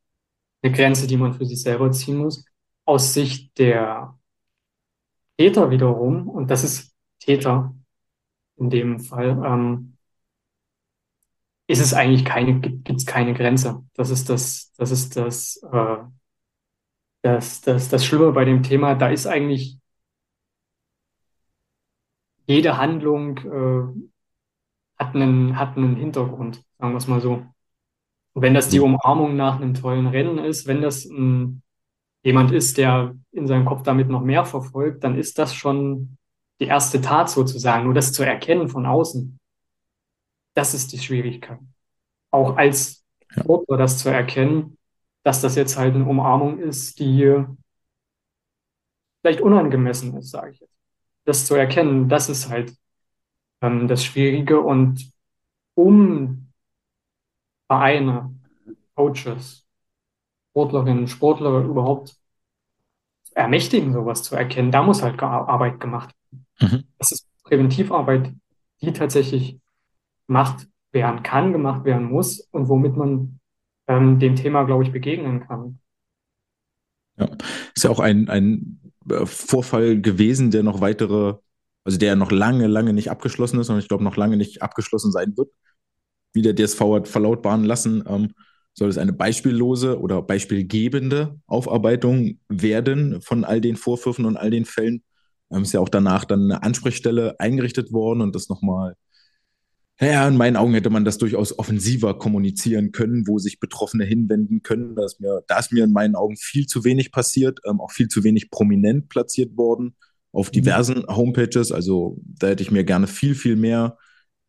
eine 0.63 0.73
Grenze, 0.75 1.07
die 1.07 1.17
man 1.17 1.33
für 1.33 1.47
sich 1.47 1.63
selber 1.63 1.91
ziehen 1.93 2.19
muss. 2.19 2.45
Aus 2.85 3.15
Sicht 3.15 3.59
der 3.59 4.19
Täter 5.39 5.71
wiederum, 5.71 6.29
und 6.29 6.51
das 6.51 6.65
ist 6.65 6.95
Täter 7.19 7.75
in 8.57 8.69
dem 8.69 9.01
Fall, 9.01 9.43
ähm, 9.47 9.97
ist 11.69 11.81
es 11.81 11.95
eigentlich 11.95 12.25
keine, 12.25 12.61
gibt 12.61 12.91
es 12.91 13.07
keine 13.07 13.35
Grenze. 13.35 13.85
Das 13.95 14.11
ist 14.11 14.29
das, 14.31 14.73
das 14.79 14.91
ist 14.91 15.17
das, 15.17 15.63
äh, 15.71 15.99
das, 17.23 17.61
das, 17.61 17.89
das 17.91 18.05
Schlimme 18.05 18.33
bei 18.33 18.45
dem 18.45 18.63
Thema, 18.63 18.95
da 18.95 19.09
ist 19.09 19.27
eigentlich 19.27 19.79
jede 22.47 22.79
Handlung 22.79 23.37
äh, 23.39 24.09
hat, 24.99 25.15
einen, 25.15 25.59
hat 25.59 25.77
einen 25.77 25.97
Hintergrund, 25.97 26.65
sagen 26.79 26.95
wir 26.95 26.99
es 26.99 27.07
mal 27.07 27.21
so. 27.21 27.45
wenn 28.35 28.55
das 28.55 28.71
die 28.71 28.81
Umarmung 28.81 29.37
nach 29.37 29.57
einem 29.61 29.75
tollen 29.75 30.07
Rennen 30.07 30.39
ist, 30.39 30.67
wenn 30.67 30.81
das 30.81 31.05
ein, 31.05 31.63
jemand 32.23 32.51
ist, 32.51 32.79
der 32.79 33.15
in 33.33 33.47
seinem 33.47 33.67
Kopf 33.67 33.83
damit 33.83 34.09
noch 34.09 34.23
mehr 34.23 34.47
verfolgt, 34.47 35.05
dann 35.05 35.19
ist 35.19 35.39
das 35.39 35.55
schon 35.55 36.17
die 36.61 36.67
erste 36.67 37.01
Tat 37.03 37.29
sozusagen. 37.31 37.85
Nur 37.85 37.95
das 37.95 38.13
zu 38.13 38.23
erkennen 38.25 38.69
von 38.69 38.87
außen, 38.87 39.38
das 40.59 40.75
ist 40.75 40.93
die 40.93 40.99
Schwierigkeit. 40.99 41.61
Auch 42.33 42.57
als 42.57 43.05
Sportler 43.31 43.77
das 43.77 43.99
zu 43.99 44.09
erkennen, 44.09 44.77
dass 45.23 45.41
das 45.41 45.55
jetzt 45.55 45.79
halt 45.79 45.95
eine 45.95 46.05
Umarmung 46.05 46.59
ist, 46.59 46.99
die 46.99 47.45
vielleicht 49.21 49.41
unangemessen 49.41 50.17
ist, 50.17 50.31
sage 50.31 50.51
ich 50.51 50.61
jetzt. 50.61 50.75
Das 51.27 51.47
zu 51.47 51.55
erkennen, 51.55 52.09
das 52.09 52.29
ist 52.29 52.49
halt 52.49 52.75
ähm, 53.61 53.87
das 53.87 54.05
Schwierige. 54.05 54.61
Und 54.61 55.13
um 55.75 56.51
Vereine, 57.69 58.35
Coaches, 58.97 59.65
Sportlerinnen, 60.51 61.07
Sportler 61.07 61.61
überhaupt 61.61 62.17
zu 63.23 63.35
ermächtigen, 63.37 63.93
sowas 63.93 64.25
zu 64.25 64.35
erkennen, 64.35 64.73
da 64.73 64.83
muss 64.83 65.03
halt 65.03 65.23
Arbeit 65.23 65.79
gemacht 65.79 66.17
werden. 66.33 66.47
Mhm. 66.61 66.89
Das 66.99 67.13
ist 67.13 67.29
Präventivarbeit, 67.45 68.33
die 68.81 68.93
tatsächlich 68.93 69.61
gemacht 70.29 70.69
werden 70.93 71.23
kann, 71.23 71.53
gemacht 71.53 71.85
werden 71.85 72.11
muss 72.11 72.41
und 72.53 72.69
womit 72.69 72.97
man 72.97 73.41
ähm, 73.89 74.19
dem 74.19 74.37
Thema, 74.37 74.65
glaube 74.65 74.85
ich, 74.85 74.93
begegnen 74.93 75.41
kann. 75.41 75.81
Ja, 77.19 77.29
ist 77.75 77.85
ja 77.85 77.91
auch 77.91 78.01
ein, 78.01 78.29
ein 78.29 78.81
äh, 79.11 79.27
Vorfall 79.27 80.01
gewesen, 80.01 80.51
der 80.51 80.63
noch 80.63 80.81
weitere, 80.81 81.35
also 81.85 81.99
der 81.99 82.15
noch 82.15 82.31
lange, 82.31 82.69
lange 82.69 82.93
nicht 82.93 83.11
abgeschlossen 83.11 83.59
ist 83.59 83.71
und 83.71 83.79
ich 83.79 83.89
glaube 83.89 84.05
noch 84.05 84.17
lange 84.17 84.37
nicht 84.37 84.63
abgeschlossen 84.63 85.11
sein 85.11 85.37
wird. 85.37 85.51
Wie 86.33 86.43
der 86.43 86.55
DSV 86.55 86.81
hat 86.81 87.09
verlautbaren 87.09 87.65
lassen, 87.65 88.05
ähm, 88.07 88.35
soll 88.75 88.91
es 88.91 88.99
eine 88.99 89.13
beispiellose 89.13 89.99
oder 89.99 90.23
beispielgebende 90.23 91.41
Aufarbeitung 91.47 92.39
werden 92.49 93.21
von 93.23 93.45
all 93.45 93.61
den 93.61 93.77
Vorwürfen 93.77 94.25
und 94.25 94.37
all 94.37 94.51
den 94.51 94.67
Fällen. 94.67 95.03
Ähm, 95.51 95.63
ist 95.63 95.73
ja 95.73 95.81
auch 95.81 95.89
danach 95.89 96.25
dann 96.25 96.45
eine 96.45 96.63
Ansprechstelle 96.63 97.41
eingerichtet 97.41 97.93
worden 97.93 98.21
und 98.21 98.35
das 98.35 98.49
nochmal 98.49 98.95
Ja, 100.01 100.29
in 100.29 100.37
meinen 100.37 100.57
Augen 100.57 100.75
hätte 100.75 100.91
man 100.91 101.05
das 101.05 101.19
durchaus 101.19 101.59
offensiver 101.59 102.17
kommunizieren 102.19 102.93
können, 102.93 103.27
wo 103.27 103.39
sich 103.39 103.59
Betroffene 103.59 104.05
hinwenden 104.05 104.63
können. 104.63 104.95
Da 104.95 105.05
ist 105.05 105.21
mir, 105.21 105.43
da 105.49 105.59
ist 105.59 105.73
mir 105.73 105.83
in 105.83 105.93
meinen 105.93 106.15
Augen 106.15 106.37
viel 106.37 106.67
zu 106.67 106.85
wenig 106.85 107.11
passiert, 107.11 107.59
ähm, 107.67 107.81
auch 107.81 107.91
viel 107.91 108.07
zu 108.07 108.23
wenig 108.23 108.51
prominent 108.51 109.09
platziert 109.09 109.57
worden 109.57 109.97
auf 110.31 110.49
mhm. 110.49 110.53
diversen 110.53 111.05
Homepages. 111.09 111.73
Also 111.73 112.19
da 112.25 112.49
hätte 112.49 112.63
ich 112.63 112.71
mir 112.71 112.85
gerne 112.85 113.09
viel, 113.09 113.35
viel 113.35 113.57
mehr 113.57 113.99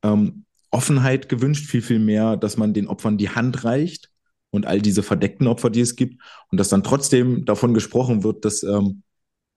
ähm, 0.04 0.46
Offenheit 0.70 1.30
gewünscht, 1.30 1.68
viel, 1.68 1.82
viel 1.82 2.00
mehr, 2.00 2.38
dass 2.38 2.58
man 2.58 2.74
den 2.74 2.88
Opfern 2.88 3.18
die 3.18 3.30
Hand 3.30 3.64
reicht 3.64 4.12
und 4.52 4.68
all 4.68 4.82
diese 4.82 5.02
verdeckten 5.02 5.48
Opfer, 5.48 5.72
die 5.72 5.82
es 5.82 5.96
gibt, 5.96 6.22
und 6.52 6.60
dass 6.60 6.70
dann 6.70 6.84
trotzdem 6.84 7.46
davon 7.46 7.74
gesprochen 7.74 8.24
wird, 8.24 8.46
dass, 8.46 8.62
ähm, 8.62 9.02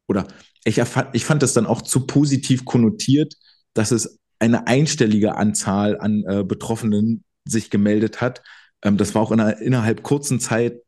oder 0.08 0.26
ich, 0.64 0.80
ich 1.12 1.24
fand 1.24 1.42
das 1.42 1.52
dann 1.52 1.66
auch 1.66 1.82
zu 1.82 2.06
positiv 2.06 2.64
konnotiert, 2.64 3.34
dass 3.74 3.90
es 3.90 4.18
eine 4.42 4.66
einstellige 4.66 5.36
Anzahl 5.36 5.98
an 6.00 6.24
äh, 6.26 6.42
Betroffenen 6.42 7.22
sich 7.44 7.70
gemeldet 7.70 8.20
hat. 8.20 8.42
Ähm, 8.82 8.96
das 8.96 9.14
war 9.14 9.22
auch 9.22 9.30
in 9.30 9.40
einer, 9.40 9.58
innerhalb 9.58 10.02
kurzen 10.02 10.40
Zeit, 10.40 10.82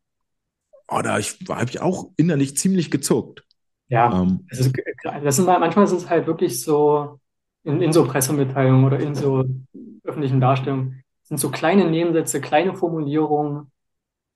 oh, 0.88 1.00
da 1.02 1.18
ich, 1.18 1.38
habe 1.48 1.70
ich 1.70 1.80
auch 1.80 2.10
innerlich 2.16 2.56
ziemlich 2.56 2.90
gezuckt. 2.90 3.44
Ja, 3.88 4.22
ähm, 4.22 4.46
ist, 4.50 4.72
das 5.22 5.36
sind 5.36 5.46
manchmal 5.46 5.86
sind 5.86 5.98
es 5.98 6.10
halt 6.10 6.26
wirklich 6.26 6.62
so 6.62 7.20
in, 7.62 7.80
in 7.80 7.92
so 7.92 8.04
Pressemitteilungen 8.04 8.84
oder 8.84 8.98
in 8.98 9.14
so 9.14 9.44
öffentlichen 10.02 10.40
Darstellungen 10.40 11.04
sind 11.22 11.38
so 11.38 11.50
kleine 11.50 11.88
Nebensätze, 11.88 12.40
kleine 12.40 12.74
Formulierungen, 12.74 13.70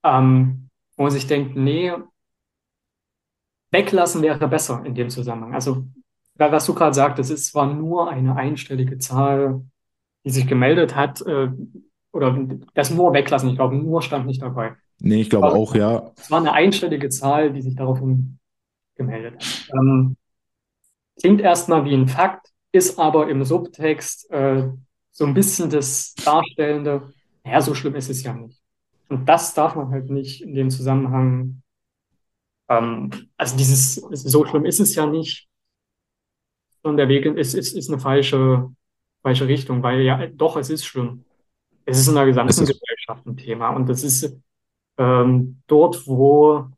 ähm, 0.04 0.68
wo 0.96 1.02
man 1.02 1.12
sich 1.12 1.26
denkt, 1.26 1.56
nee, 1.56 1.92
weglassen 3.70 4.22
wäre 4.22 4.48
besser 4.48 4.84
in 4.84 4.94
dem 4.94 5.10
Zusammenhang. 5.10 5.54
Also, 5.54 5.84
was 6.38 6.66
du 6.66 6.74
gerade 6.74 6.94
sagtest, 6.94 7.30
es 7.30 7.54
war 7.54 7.72
nur 7.72 8.10
eine 8.10 8.36
einstellige 8.36 8.98
Zahl, 8.98 9.62
die 10.24 10.30
sich 10.30 10.46
gemeldet 10.46 10.94
hat, 10.94 11.20
äh, 11.22 11.48
oder 12.12 12.38
das 12.74 12.90
nur 12.90 13.12
weglassen. 13.12 13.50
Ich 13.50 13.56
glaube, 13.56 13.76
nur 13.76 14.02
stand 14.02 14.26
nicht 14.26 14.42
dabei. 14.42 14.76
Nee, 15.00 15.22
ich 15.22 15.30
glaube 15.30 15.48
auch, 15.48 15.74
ja. 15.74 16.12
Es 16.16 16.30
war 16.30 16.38
eine 16.40 16.52
einstellige 16.52 17.08
Zahl, 17.08 17.52
die 17.52 17.62
sich 17.62 17.76
daraufhin 17.76 18.38
gemeldet 18.96 19.34
hat. 19.34 19.70
Ähm, 19.74 20.16
klingt 21.20 21.40
erstmal 21.40 21.84
wie 21.84 21.94
ein 21.94 22.08
Fakt, 22.08 22.48
ist 22.72 22.98
aber 22.98 23.28
im 23.28 23.44
Subtext 23.44 24.30
äh, 24.30 24.68
so 25.10 25.24
ein 25.24 25.34
bisschen 25.34 25.70
das 25.70 26.14
Darstellende, 26.14 27.12
naja, 27.44 27.60
so 27.60 27.74
schlimm 27.74 27.94
ist 27.94 28.10
es 28.10 28.22
ja 28.22 28.32
nicht. 28.32 28.60
Und 29.08 29.28
das 29.28 29.54
darf 29.54 29.74
man 29.74 29.90
halt 29.90 30.10
nicht 30.10 30.42
in 30.42 30.54
dem 30.54 30.70
Zusammenhang, 30.70 31.62
ähm, 32.68 33.10
also 33.36 33.56
dieses, 33.56 33.94
so 33.94 34.44
schlimm 34.44 34.64
ist 34.64 34.80
es 34.80 34.94
ja 34.94 35.06
nicht. 35.06 35.47
Und 36.82 36.96
der 36.96 37.08
Weg 37.08 37.26
ist, 37.26 37.54
ist, 37.54 37.76
ist 37.76 37.90
eine 37.90 37.98
falsche, 37.98 38.70
falsche 39.22 39.48
Richtung, 39.48 39.82
weil 39.82 40.00
ja, 40.02 40.26
doch, 40.28 40.56
es 40.56 40.70
ist 40.70 40.84
schlimm. 40.84 41.24
Es 41.84 41.98
ist 41.98 42.08
in 42.08 42.14
der 42.14 42.26
gesamten 42.26 42.66
Gesellschaft 42.66 43.26
ein 43.26 43.36
Thema. 43.36 43.70
Und 43.70 43.88
das 43.88 44.04
ist 44.04 44.36
ähm, 44.98 45.62
dort, 45.66 46.06
wo 46.06 46.68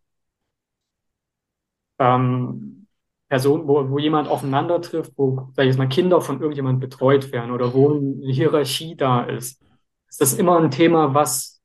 ähm, 1.98 2.86
Person, 3.28 3.68
wo, 3.68 3.88
wo 3.88 3.98
jemand 3.98 4.28
aufeinander 4.28 4.80
trifft, 4.82 5.12
wo, 5.16 5.50
sag 5.54 5.64
ich 5.64 5.68
jetzt 5.68 5.78
mal, 5.78 5.88
Kinder 5.88 6.20
von 6.20 6.40
irgendjemand 6.40 6.80
betreut 6.80 7.30
werden 7.32 7.52
oder 7.52 7.72
wo 7.74 7.90
eine 7.90 8.32
Hierarchie 8.32 8.96
da 8.96 9.22
ist, 9.22 9.62
ist 10.08 10.20
das 10.20 10.34
immer 10.34 10.58
ein 10.58 10.70
Thema, 10.72 11.14
was, 11.14 11.60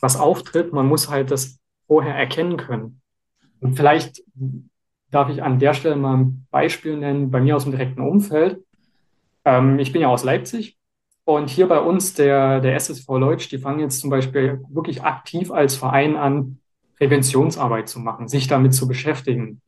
was 0.00 0.16
auftritt. 0.16 0.72
Man 0.72 0.86
muss 0.86 1.08
halt 1.08 1.30
das 1.30 1.58
vorher 1.86 2.14
erkennen 2.14 2.56
können. 2.56 3.00
Und 3.60 3.76
vielleicht 3.76 4.22
darf 5.10 5.28
ich 5.30 5.42
an 5.42 5.58
der 5.58 5.74
Stelle 5.74 5.96
mal 5.96 6.16
ein 6.16 6.46
Beispiel 6.50 6.96
nennen, 6.96 7.30
bei 7.30 7.40
mir 7.40 7.56
aus 7.56 7.64
dem 7.64 7.72
direkten 7.72 8.00
Umfeld. 8.00 8.64
Ähm, 9.44 9.78
ich 9.78 9.92
bin 9.92 10.02
ja 10.02 10.08
aus 10.08 10.24
Leipzig 10.24 10.76
und 11.24 11.50
hier 11.50 11.68
bei 11.68 11.80
uns, 11.80 12.14
der, 12.14 12.60
der 12.60 12.74
SSV 12.76 13.08
Leutsch, 13.08 13.50
die 13.50 13.58
fangen 13.58 13.80
jetzt 13.80 14.00
zum 14.00 14.10
Beispiel 14.10 14.62
wirklich 14.68 15.02
aktiv 15.02 15.50
als 15.50 15.76
Verein 15.76 16.16
an, 16.16 16.58
Präventionsarbeit 16.98 17.88
zu 17.88 17.98
machen, 17.98 18.28
sich 18.28 18.46
damit 18.46 18.74
zu 18.74 18.86
beschäftigen 18.86 19.62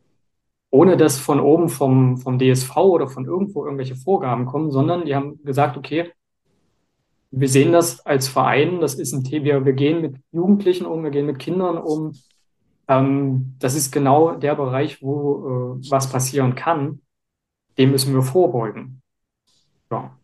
ohne 0.73 0.97
dass 0.97 1.19
von 1.19 1.39
oben 1.39 1.69
vom, 1.69 2.17
vom 2.17 2.39
DSV 2.39 2.75
oder 2.77 3.07
von 3.07 3.27
irgendwo 3.27 3.65
irgendwelche 3.65 3.95
Vorgaben 3.95 4.47
kommen, 4.47 4.71
sondern 4.71 5.05
die 5.05 5.15
haben 5.15 5.39
gesagt, 5.45 5.77
okay, 5.77 6.11
wir 7.31 7.49
sehen 7.49 7.73
das 7.73 8.05
als 8.07 8.27
Verein, 8.27 8.81
das 8.81 8.95
ist 8.95 9.13
ein 9.13 9.23
Thema, 9.23 9.45
wir, 9.45 9.65
wir 9.67 9.73
gehen 9.75 10.01
mit 10.01 10.17
Jugendlichen 10.33 10.87
um, 10.87 11.05
wir 11.05 11.11
gehen 11.11 11.27
mit 11.27 11.39
Kindern 11.39 11.77
um. 11.77 12.13
Ähm, 12.89 13.55
das 13.59 13.75
ist 13.75 13.91
genau 13.93 14.37
der 14.37 14.55
Bereich, 14.55 15.03
wo 15.03 15.79
äh, 15.81 15.91
was 15.91 16.11
passieren 16.11 16.55
kann. 16.55 17.01
Dem 17.79 17.91
müssen 17.91 18.15
wir 18.15 18.23
vorbeugen. 18.23 19.03
Ja. 19.91 20.17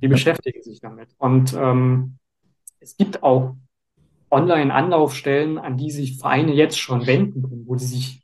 Die 0.00 0.08
beschäftigen 0.08 0.62
sich 0.62 0.80
damit. 0.80 1.10
Und 1.18 1.54
ähm, 1.54 2.18
es 2.80 2.96
gibt 2.96 3.22
auch 3.22 3.56
Online-Anlaufstellen, 4.30 5.58
an 5.58 5.76
die 5.76 5.90
sich 5.90 6.18
Vereine 6.18 6.54
jetzt 6.54 6.78
schon 6.78 7.06
wenden 7.06 7.42
können, 7.42 7.66
wo 7.66 7.76
sie 7.76 7.86
sich 7.86 8.22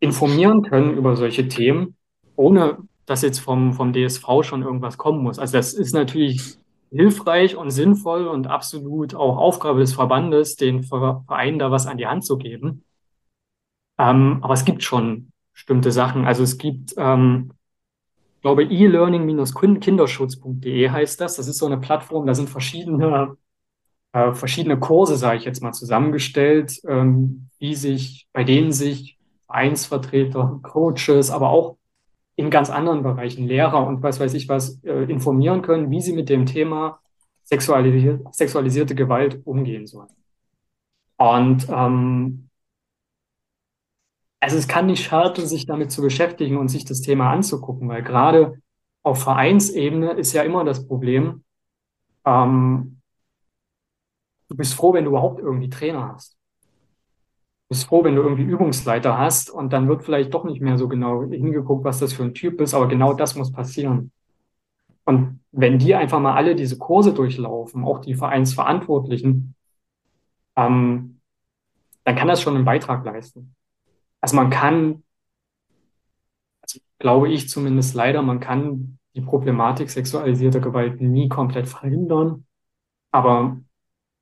informieren 0.00 0.62
können 0.62 0.96
über 0.96 1.16
solche 1.16 1.48
Themen, 1.48 1.96
ohne 2.36 2.78
dass 3.06 3.22
jetzt 3.22 3.38
vom, 3.38 3.72
vom 3.74 3.92
DSV 3.92 4.26
schon 4.42 4.62
irgendwas 4.62 4.98
kommen 4.98 5.22
muss. 5.22 5.38
Also 5.38 5.56
das 5.56 5.72
ist 5.72 5.94
natürlich 5.94 6.58
hilfreich 6.94 7.56
und 7.56 7.70
sinnvoll 7.70 8.26
und 8.28 8.46
absolut 8.46 9.14
auch 9.14 9.36
Aufgabe 9.36 9.80
des 9.80 9.92
Verbandes, 9.94 10.56
den 10.56 10.82
Vereinen 10.84 11.58
da 11.58 11.70
was 11.70 11.86
an 11.86 11.98
die 11.98 12.06
Hand 12.06 12.24
zu 12.24 12.38
geben. 12.38 12.84
Ähm, 13.98 14.38
aber 14.42 14.54
es 14.54 14.64
gibt 14.64 14.82
schon 14.84 15.32
bestimmte 15.52 15.92
Sachen. 15.92 16.24
Also 16.24 16.42
es 16.44 16.56
gibt, 16.56 16.94
ähm, 16.96 17.52
ich 18.36 18.42
glaube, 18.42 18.64
e-learning-kinderschutz.de 18.64 20.88
heißt 20.90 21.20
das. 21.20 21.36
Das 21.36 21.46
ist 21.48 21.58
so 21.58 21.66
eine 21.66 21.78
Plattform, 21.78 22.26
da 22.26 22.34
sind 22.34 22.48
verschiedene, 22.48 23.36
äh, 24.12 24.32
verschiedene 24.32 24.78
Kurse, 24.78 25.16
sage 25.16 25.38
ich 25.38 25.44
jetzt 25.44 25.62
mal, 25.62 25.72
zusammengestellt, 25.72 26.80
ähm, 26.86 27.48
wie 27.58 27.74
sich, 27.74 28.28
bei 28.32 28.44
denen 28.44 28.70
sich 28.72 29.18
Vereinsvertreter, 29.46 30.60
Coaches, 30.62 31.30
aber 31.30 31.50
auch 31.50 31.76
in 32.36 32.50
ganz 32.50 32.70
anderen 32.70 33.02
Bereichen, 33.02 33.46
Lehrer 33.46 33.86
und 33.86 34.02
was 34.02 34.20
weiß 34.20 34.34
ich 34.34 34.48
was, 34.48 34.82
äh, 34.84 35.04
informieren 35.04 35.62
können, 35.62 35.90
wie 35.90 36.00
sie 36.00 36.12
mit 36.14 36.28
dem 36.28 36.46
Thema 36.46 37.00
sexualisierte, 37.44 38.24
sexualisierte 38.32 38.94
Gewalt 38.94 39.40
umgehen 39.46 39.86
sollen. 39.86 40.10
Und 41.16 41.68
ähm, 41.68 42.48
also 44.40 44.56
es 44.58 44.68
kann 44.68 44.86
nicht 44.86 45.04
schaden, 45.04 45.46
sich 45.46 45.66
damit 45.66 45.90
zu 45.90 46.02
beschäftigen 46.02 46.58
und 46.58 46.68
sich 46.68 46.84
das 46.84 47.00
Thema 47.00 47.30
anzugucken, 47.32 47.88
weil 47.88 48.02
gerade 48.02 48.60
auf 49.02 49.22
Vereinsebene 49.22 50.12
ist 50.12 50.32
ja 50.32 50.42
immer 50.42 50.64
das 50.64 50.86
Problem, 50.86 51.44
ähm, 52.24 53.00
du 54.48 54.56
bist 54.56 54.74
froh, 54.74 54.92
wenn 54.92 55.04
du 55.04 55.10
überhaupt 55.10 55.40
irgendwie 55.40 55.70
Trainer 55.70 56.14
hast 56.14 56.36
bist 57.68 57.86
froh, 57.86 58.04
wenn 58.04 58.14
du 58.14 58.22
irgendwie 58.22 58.44
Übungsleiter 58.44 59.18
hast 59.18 59.50
und 59.50 59.72
dann 59.72 59.88
wird 59.88 60.04
vielleicht 60.04 60.32
doch 60.34 60.44
nicht 60.44 60.60
mehr 60.60 60.78
so 60.78 60.88
genau 60.88 61.22
hingeguckt, 61.24 61.84
was 61.84 61.98
das 62.00 62.12
für 62.12 62.24
ein 62.24 62.34
Typ 62.34 62.60
ist, 62.60 62.74
aber 62.74 62.88
genau 62.88 63.14
das 63.14 63.34
muss 63.34 63.52
passieren. 63.52 64.12
Und 65.04 65.40
wenn 65.52 65.78
die 65.78 65.94
einfach 65.94 66.20
mal 66.20 66.34
alle 66.34 66.54
diese 66.54 66.78
Kurse 66.78 67.12
durchlaufen, 67.12 67.84
auch 67.84 68.00
die 68.00 68.14
Vereinsverantwortlichen, 68.14 69.54
ähm, 70.56 71.20
dann 72.04 72.16
kann 72.16 72.28
das 72.28 72.42
schon 72.42 72.56
einen 72.56 72.64
Beitrag 72.64 73.04
leisten. 73.04 73.54
Also 74.20 74.36
man 74.36 74.50
kann, 74.50 75.02
also 76.62 76.80
glaube 76.98 77.30
ich 77.30 77.48
zumindest 77.48 77.94
leider, 77.94 78.22
man 78.22 78.40
kann 78.40 78.98
die 79.14 79.20
Problematik 79.20 79.90
sexualisierter 79.90 80.60
Gewalt 80.60 81.00
nie 81.00 81.28
komplett 81.28 81.68
verhindern, 81.68 82.46
aber 83.12 83.60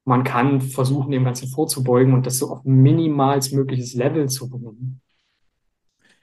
man 0.04 0.24
kann 0.24 0.60
versuchen, 0.60 1.12
dem 1.12 1.24
Ganzen 1.24 1.48
vorzubeugen 1.48 2.14
und 2.14 2.26
das 2.26 2.38
so 2.38 2.50
auf 2.50 2.64
minimals 2.64 3.52
mögliches 3.52 3.94
Level 3.94 4.28
zu 4.28 4.48
bringen. 4.48 5.00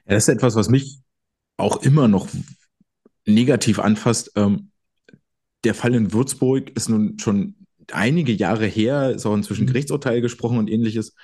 Ja, 0.06 0.16
das 0.16 0.28
ist 0.28 0.36
etwas, 0.36 0.56
was 0.56 0.70
mich 0.70 1.00
auch 1.58 1.82
immer 1.84 2.08
noch 2.08 2.28
negativ 3.26 3.80
anfasst. 3.80 4.32
Ähm, 4.36 4.72
der 5.64 5.76
Fall 5.76 5.94
in 5.94 6.14
Würzburg 6.14 6.72
ist 6.72 6.90
nun 6.90 7.20
schon 7.20 7.56
einige 7.92 8.32
Jahre 8.32 8.66
her, 8.66 9.12
ist 9.12 9.26
auch 9.26 9.36
inzwischen 9.36 9.64
mhm. 9.64 9.68
Gerichtsurteil 9.68 10.22
gesprochen 10.22 10.58
und 10.58 10.70
ähnliches. 10.70 11.16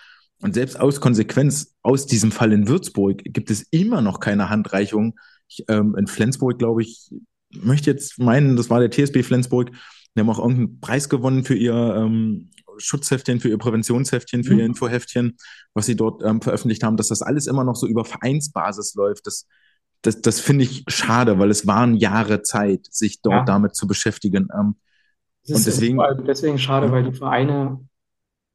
Und 0.42 0.54
selbst 0.54 0.80
aus 0.80 1.00
Konsequenz 1.00 1.76
aus 1.82 2.06
diesem 2.06 2.32
Fall 2.32 2.52
in 2.52 2.68
Würzburg 2.68 3.22
gibt 3.24 3.50
es 3.50 3.64
immer 3.72 4.02
noch 4.02 4.20
keine 4.20 4.50
Handreichung. 4.50 5.18
Ich, 5.48 5.64
ähm, 5.70 5.96
in 5.98 6.08
Flensburg, 6.08 6.60
glaube 6.60 6.82
ich, 6.82 7.10
möchte 7.52 7.90
jetzt 7.90 8.20
meinen, 8.20 8.56
das 8.56 8.70
war 8.70 8.80
der 8.80 8.92
TSB 8.92 9.24
Flensburg, 9.24 9.72
die 10.16 10.22
haben 10.22 10.30
auch 10.30 10.40
irgendeinen 10.40 10.80
Preis 10.80 11.10
gewonnen 11.10 11.44
für 11.44 11.56
ihr 11.56 11.74
ähm, 11.74 12.50
Schutzheftchen, 12.78 13.40
für 13.40 13.50
ihr 13.50 13.58
Präventionsheftchen, 13.58 14.44
für 14.44 14.54
mhm. 14.54 14.60
ihr 14.60 14.66
Infoheftchen, 14.66 15.38
was 15.74 15.86
sie 15.86 15.96
dort 15.96 16.24
ähm, 16.24 16.42
veröffentlicht 16.42 16.84
haben, 16.84 16.98
dass 16.98 17.10
das 17.10 17.22
alles 17.22 17.48
immer 17.48 17.64
noch 17.64 17.76
so 17.76 17.88
über 17.88 18.06
Vereinsbasis 18.06 18.96
läuft. 18.96 19.28
Das, 19.28 19.48
das, 20.02 20.22
das 20.22 20.40
finde 20.40 20.64
ich 20.64 20.84
schade, 20.88 21.40
weil 21.40 21.50
es 21.50 21.68
waren 21.68 21.96
Jahre 21.96 22.42
Zeit, 22.42 22.88
sich 22.90 23.22
dort 23.22 23.36
ja. 23.36 23.44
damit 23.44 23.76
zu 23.76 23.88
beschäftigen. 23.88 24.48
Ähm, 24.54 24.76
und 25.48 25.66
deswegen, 25.66 26.00
deswegen 26.26 26.58
schade, 26.58 26.92
weil 26.92 27.04
die 27.04 27.14
Vereine 27.14 27.88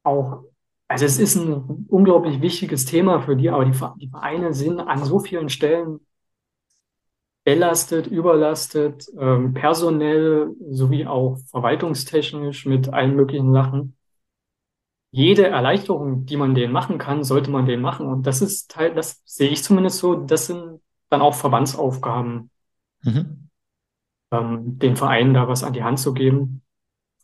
auch, 0.02 0.44
also 0.88 1.04
es 1.04 1.18
ist 1.18 1.36
ein 1.36 1.86
unglaublich 1.88 2.40
wichtiges 2.40 2.84
Thema 2.84 3.20
für 3.20 3.36
die, 3.36 3.48
aber 3.48 3.64
die, 3.64 3.78
die 4.00 4.08
Vereine 4.08 4.52
sind 4.54 4.80
an 4.80 5.04
so 5.04 5.20
vielen 5.20 5.48
Stellen 5.48 6.00
belastet, 7.44 8.06
überlastet, 8.06 9.06
ähm, 9.18 9.54
personell 9.54 10.54
sowie 10.70 11.06
auch 11.06 11.38
verwaltungstechnisch 11.50 12.66
mit 12.66 12.92
allen 12.92 13.16
möglichen 13.16 13.52
Sachen. 13.52 13.96
Jede 15.10 15.48
Erleichterung, 15.48 16.26
die 16.26 16.36
man 16.36 16.54
denen 16.54 16.72
machen 16.72 16.98
kann, 16.98 17.24
sollte 17.24 17.50
man 17.50 17.66
denen 17.66 17.82
machen. 17.82 18.06
Und 18.06 18.26
das 18.26 18.42
ist 18.42 18.70
Teil, 18.70 18.94
das 18.94 19.22
sehe 19.24 19.48
ich 19.48 19.64
zumindest 19.64 19.98
so, 19.98 20.14
das 20.14 20.46
sind 20.46 20.80
dann 21.08 21.22
auch 21.22 21.34
Verbandsaufgaben, 21.34 22.50
mhm. 23.02 23.48
ähm, 24.30 24.78
den 24.78 24.96
Vereinen 24.96 25.34
da 25.34 25.48
was 25.48 25.64
an 25.64 25.72
die 25.72 25.82
Hand 25.82 25.98
zu 25.98 26.14
geben. 26.14 26.62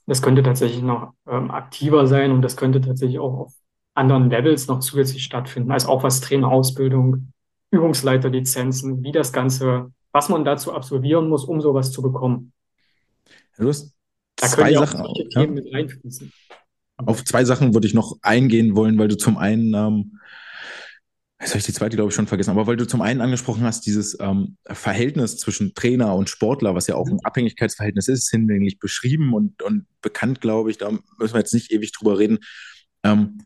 Das 0.07 0.23
könnte 0.23 0.43
tatsächlich 0.43 0.83
noch 0.83 1.14
ähm, 1.29 1.51
aktiver 1.51 2.07
sein 2.07 2.33
und 2.33 2.43
das 2.43 2.57
könnte 2.57 2.81
tatsächlich 2.81 3.19
auch 3.19 3.35
auf 3.35 3.55
anderen 3.95 4.31
Levels 4.31 4.69
noch 4.69 4.81
zusätzlich 4.81 5.25
stattfinden, 5.25 5.73
als 5.73 5.87
auch 5.87 6.03
was 6.03 6.21
Trainerausbildung, 6.21 7.33
Übungsleiterlizenzen, 7.71 9.03
wie 9.03 9.12
das 9.12 9.33
Ganze, 9.33 9.93
was 10.17 10.31
man 10.31 10.47
dazu 10.47 10.73
absolvieren 10.73 11.29
muss, 11.29 11.45
um 11.45 11.61
sowas 11.61 11.93
zu 11.93 12.01
bekommen. 12.01 12.55
Du 13.59 13.69
hast 13.69 13.95
da 14.37 14.47
zwei 14.47 14.73
Sachen 14.73 15.01
auch, 15.01 15.14
ja? 15.29 15.47
mit 15.47 15.75
einfließen. 15.75 16.33
Auf 16.97 17.23
zwei 17.23 17.45
Sachen 17.45 17.75
würde 17.75 17.87
ich 17.87 17.93
noch 17.93 18.17
eingehen 18.23 18.75
wollen, 18.75 18.99
weil 18.99 19.09
du 19.09 19.19
zum 19.19 19.37
einen 19.37 19.75
ähm, 19.75 20.19
Jetzt 21.39 21.51
habe 21.51 21.59
ich 21.59 21.67
die 21.67 21.75
zweite, 21.75 21.97
glaube 21.97 22.09
ich, 22.09 22.14
schon 22.14 22.27
vergessen. 22.27 22.51
Aber 22.51 22.67
weil 22.67 22.79
du 22.79 22.87
zum 22.87 23.03
einen 23.03 23.21
angesprochen 23.21 23.62
hast, 23.64 23.85
dieses 23.85 24.19
ähm, 24.19 24.57
Verhältnis 24.64 25.37
zwischen 25.37 25.75
Trainer 25.75 26.14
und 26.14 26.31
Sportler, 26.31 26.75
was 26.75 26.87
ja 26.87 26.95
auch 26.95 27.07
ein 27.09 27.17
mhm. 27.17 27.25
Abhängigkeitsverhältnis 27.25 28.09
ist, 28.09 28.31
hinlänglich 28.31 28.79
beschrieben 28.79 29.35
und, 29.35 29.62
und 29.62 29.85
bekannt, 30.01 30.41
glaube 30.41 30.71
ich. 30.71 30.79
Da 30.79 30.93
müssen 31.19 31.35
wir 31.35 31.41
jetzt 31.41 31.53
nicht 31.53 31.71
ewig 31.73 31.93
drüber 31.93 32.19
reden. 32.19 32.39
Ähm, 33.03 33.45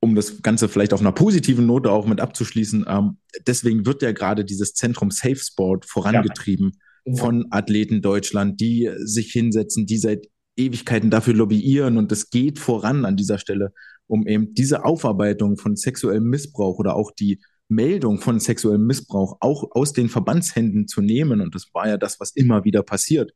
um 0.00 0.14
das 0.14 0.42
Ganze 0.42 0.68
vielleicht 0.68 0.92
auf 0.92 1.00
einer 1.00 1.12
positiven 1.12 1.66
Note 1.66 1.90
auch 1.90 2.06
mit 2.06 2.20
abzuschließen. 2.20 2.84
Ähm, 2.88 3.18
deswegen 3.46 3.84
wird 3.86 4.02
ja 4.02 4.12
gerade 4.12 4.44
dieses 4.44 4.74
Zentrum 4.74 5.10
Safe 5.10 5.36
Sport 5.36 5.86
vorangetrieben 5.86 6.78
ja. 7.04 7.16
von 7.16 7.46
Athleten 7.50 8.00
Deutschland, 8.00 8.60
die 8.60 8.90
sich 8.98 9.32
hinsetzen, 9.32 9.86
die 9.86 9.98
seit 9.98 10.28
Ewigkeiten 10.56 11.10
dafür 11.10 11.34
lobbyieren 11.34 11.98
und 11.98 12.10
es 12.10 12.30
geht 12.30 12.58
voran 12.58 13.04
an 13.04 13.16
dieser 13.16 13.38
Stelle 13.38 13.72
um 14.08 14.26
eben 14.26 14.54
diese 14.54 14.84
Aufarbeitung 14.84 15.56
von 15.56 15.76
sexuellem 15.76 16.24
Missbrauch 16.24 16.78
oder 16.78 16.96
auch 16.96 17.12
die 17.12 17.40
Meldung 17.68 18.18
von 18.18 18.40
sexuellem 18.40 18.86
Missbrauch 18.86 19.36
auch 19.40 19.70
aus 19.72 19.92
den 19.92 20.08
Verbandshänden 20.08 20.88
zu 20.88 21.02
nehmen. 21.02 21.40
Und 21.40 21.54
das 21.54 21.68
war 21.74 21.86
ja 21.86 21.98
das, 21.98 22.18
was 22.18 22.30
immer 22.30 22.64
wieder 22.64 22.82
passiert. 22.82 23.32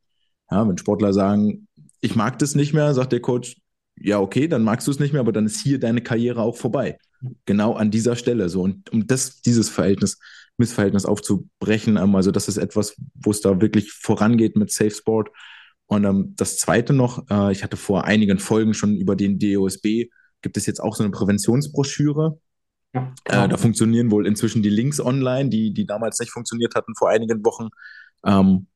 Ja, 0.51 0.67
wenn 0.67 0.77
Sportler 0.77 1.13
sagen, 1.13 1.67
ich 2.01 2.15
mag 2.15 2.39
das 2.39 2.55
nicht 2.55 2.73
mehr, 2.73 2.93
sagt 2.93 3.13
der 3.13 3.21
Coach, 3.21 3.57
ja, 3.95 4.19
okay, 4.19 4.47
dann 4.47 4.63
magst 4.63 4.87
du 4.87 4.91
es 4.91 4.99
nicht 4.99 5.13
mehr, 5.13 5.21
aber 5.21 5.31
dann 5.31 5.45
ist 5.45 5.61
hier 5.61 5.79
deine 5.79 6.01
Karriere 6.01 6.41
auch 6.41 6.57
vorbei. 6.57 6.97
Genau 7.45 7.73
an 7.73 7.91
dieser 7.91 8.15
Stelle 8.15 8.49
so. 8.49 8.61
Und 8.61 8.91
um 8.91 9.07
das, 9.07 9.41
dieses 9.41 9.69
Verhältnis, 9.69 10.19
Missverhältnis 10.57 11.05
aufzubrechen, 11.05 11.97
ähm, 11.97 12.15
also 12.15 12.31
das 12.31 12.47
ist 12.47 12.57
etwas, 12.57 12.95
wo 13.15 13.31
es 13.31 13.41
da 13.41 13.61
wirklich 13.61 13.91
vorangeht 13.91 14.55
mit 14.55 14.71
Safe 14.71 14.91
Sport. 14.91 15.29
Und 15.85 16.05
ähm, 16.05 16.33
das 16.35 16.57
zweite 16.57 16.93
noch, 16.93 17.29
äh, 17.29 17.51
ich 17.51 17.63
hatte 17.63 17.77
vor 17.77 18.05
einigen 18.05 18.39
Folgen 18.39 18.73
schon 18.73 18.95
über 18.95 19.15
den 19.15 19.39
DOSB 19.39 20.09
gibt 20.43 20.57
es 20.57 20.67
jetzt 20.67 20.79
auch 20.79 20.95
so 20.95 21.03
eine 21.03 21.11
Präventionsbroschüre. 21.11 22.39
Ja, 22.93 23.11
genau. 23.23 23.45
äh, 23.45 23.47
da 23.47 23.57
funktionieren 23.57 24.11
wohl 24.11 24.27
inzwischen 24.27 24.61
die 24.61 24.69
Links 24.69 24.99
online, 25.01 25.49
die, 25.49 25.73
die 25.73 25.87
damals 25.87 26.19
nicht 26.19 26.31
funktioniert 26.31 26.75
hatten 26.75 26.93
vor 26.95 27.09
einigen 27.09 27.43
Wochen. 27.43 27.69
Ähm, 28.23 28.67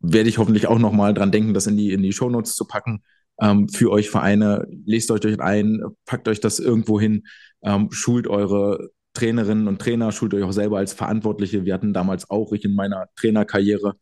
werde 0.00 0.28
ich 0.28 0.36
hoffentlich 0.36 0.66
auch 0.66 0.78
nochmal 0.78 1.14
dran 1.14 1.32
denken, 1.32 1.54
das 1.54 1.66
in 1.66 1.78
die, 1.78 1.92
in 1.92 2.02
die 2.02 2.12
Shownotes 2.12 2.54
zu 2.54 2.66
packen. 2.66 3.02
Ähm, 3.40 3.68
für 3.68 3.90
euch 3.90 4.10
Vereine, 4.10 4.66
lest 4.84 5.10
euch 5.10 5.24
euch 5.24 5.40
ein, 5.40 5.82
packt 6.06 6.28
euch 6.28 6.40
das 6.40 6.58
irgendwo 6.58 7.00
hin, 7.00 7.24
ähm, 7.62 7.90
schult 7.90 8.28
eure 8.28 8.90
Trainerinnen 9.14 9.68
und 9.68 9.80
Trainer, 9.80 10.12
schult 10.12 10.34
euch 10.34 10.42
auch 10.42 10.52
selber 10.52 10.78
als 10.78 10.92
Verantwortliche. 10.92 11.64
Wir 11.64 11.74
hatten 11.74 11.92
damals 11.92 12.30
auch, 12.30 12.52
ich 12.52 12.64
in 12.64 12.74
meiner 12.74 13.06
Trainerkarriere, 13.16 13.94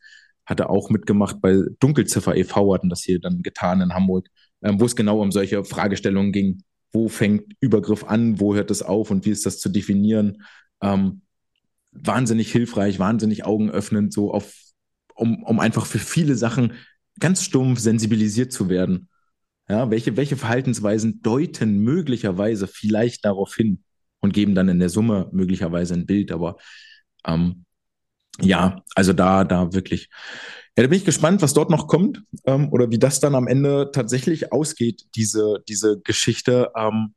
hatte 0.46 0.68
auch 0.68 0.90
mitgemacht 0.90 1.40
bei 1.40 1.62
Dunkelziffer 1.80 2.36
e.V., 2.36 2.74
hatten 2.74 2.90
das 2.90 3.02
hier 3.02 3.20
dann 3.20 3.42
getan 3.42 3.80
in 3.80 3.94
Hamburg, 3.94 4.28
ähm, 4.62 4.80
wo 4.80 4.84
es 4.84 4.96
genau 4.96 5.20
um 5.20 5.32
solche 5.32 5.64
Fragestellungen 5.64 6.32
ging 6.32 6.62
wo 6.94 7.08
fängt 7.08 7.54
Übergriff 7.60 8.04
an, 8.04 8.40
wo 8.40 8.54
hört 8.54 8.70
es 8.70 8.82
auf 8.82 9.10
und 9.10 9.26
wie 9.26 9.30
ist 9.30 9.44
das 9.44 9.58
zu 9.58 9.68
definieren. 9.68 10.44
Ähm, 10.80 11.22
wahnsinnig 11.90 12.50
hilfreich, 12.52 12.98
wahnsinnig 12.98 13.44
augenöffnend, 13.44 14.12
so 14.12 14.32
auf, 14.32 14.54
um, 15.14 15.42
um 15.42 15.58
einfach 15.60 15.86
für 15.86 15.98
viele 15.98 16.36
Sachen 16.36 16.74
ganz 17.18 17.42
stumpf 17.42 17.80
sensibilisiert 17.80 18.52
zu 18.52 18.68
werden. 18.68 19.08
Ja, 19.68 19.90
welche, 19.90 20.16
welche 20.16 20.36
Verhaltensweisen 20.36 21.22
deuten 21.22 21.78
möglicherweise 21.78 22.66
vielleicht 22.66 23.24
darauf 23.24 23.54
hin 23.54 23.82
und 24.20 24.34
geben 24.34 24.54
dann 24.54 24.68
in 24.68 24.78
der 24.78 24.90
Summe 24.90 25.28
möglicherweise 25.32 25.94
ein 25.94 26.06
Bild, 26.06 26.32
aber 26.32 26.56
ähm, 27.26 27.64
ja, 28.40 28.82
also 28.94 29.12
da, 29.12 29.44
da 29.44 29.72
wirklich 29.72 30.10
ja, 30.76 30.82
da 30.82 30.88
bin 30.88 30.98
ich 30.98 31.04
gespannt, 31.04 31.40
was 31.40 31.54
dort 31.54 31.70
noch 31.70 31.86
kommt 31.86 32.22
ähm, 32.46 32.72
oder 32.72 32.90
wie 32.90 32.98
das 32.98 33.20
dann 33.20 33.36
am 33.36 33.46
Ende 33.46 33.90
tatsächlich 33.92 34.52
ausgeht, 34.52 35.04
diese, 35.14 35.62
diese 35.68 36.00
Geschichte. 36.00 36.72
Ähm, 36.76 37.14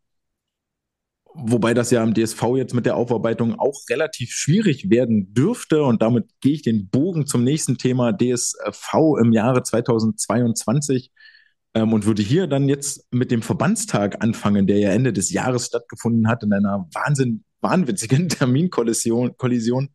wobei 1.33 1.73
das 1.73 1.89
ja 1.89 2.03
im 2.03 2.13
DSV 2.13 2.43
jetzt 2.55 2.75
mit 2.75 2.85
der 2.85 2.95
Aufarbeitung 2.95 3.59
auch 3.59 3.81
relativ 3.89 4.31
schwierig 4.31 4.91
werden 4.91 5.33
dürfte. 5.33 5.83
Und 5.83 6.03
damit 6.03 6.25
gehe 6.39 6.53
ich 6.53 6.61
den 6.61 6.87
Bogen 6.89 7.25
zum 7.25 7.43
nächsten 7.43 7.79
Thema 7.79 8.13
DSV 8.13 8.93
im 9.19 9.31
Jahre 9.33 9.63
2022 9.63 11.11
ähm, 11.73 11.93
und 11.93 12.05
würde 12.05 12.21
hier 12.21 12.47
dann 12.47 12.69
jetzt 12.69 13.05
mit 13.11 13.31
dem 13.31 13.41
Verbandstag 13.41 14.23
anfangen, 14.23 14.67
der 14.67 14.79
ja 14.79 14.91
Ende 14.91 15.13
des 15.13 15.31
Jahres 15.31 15.67
stattgefunden 15.67 16.27
hat 16.27 16.43
in 16.43 16.53
einer 16.53 16.87
wahnsinn, 16.93 17.43
wahnwitzigen 17.61 18.29
Terminkollision. 18.29 19.37
Kollision 19.37 19.89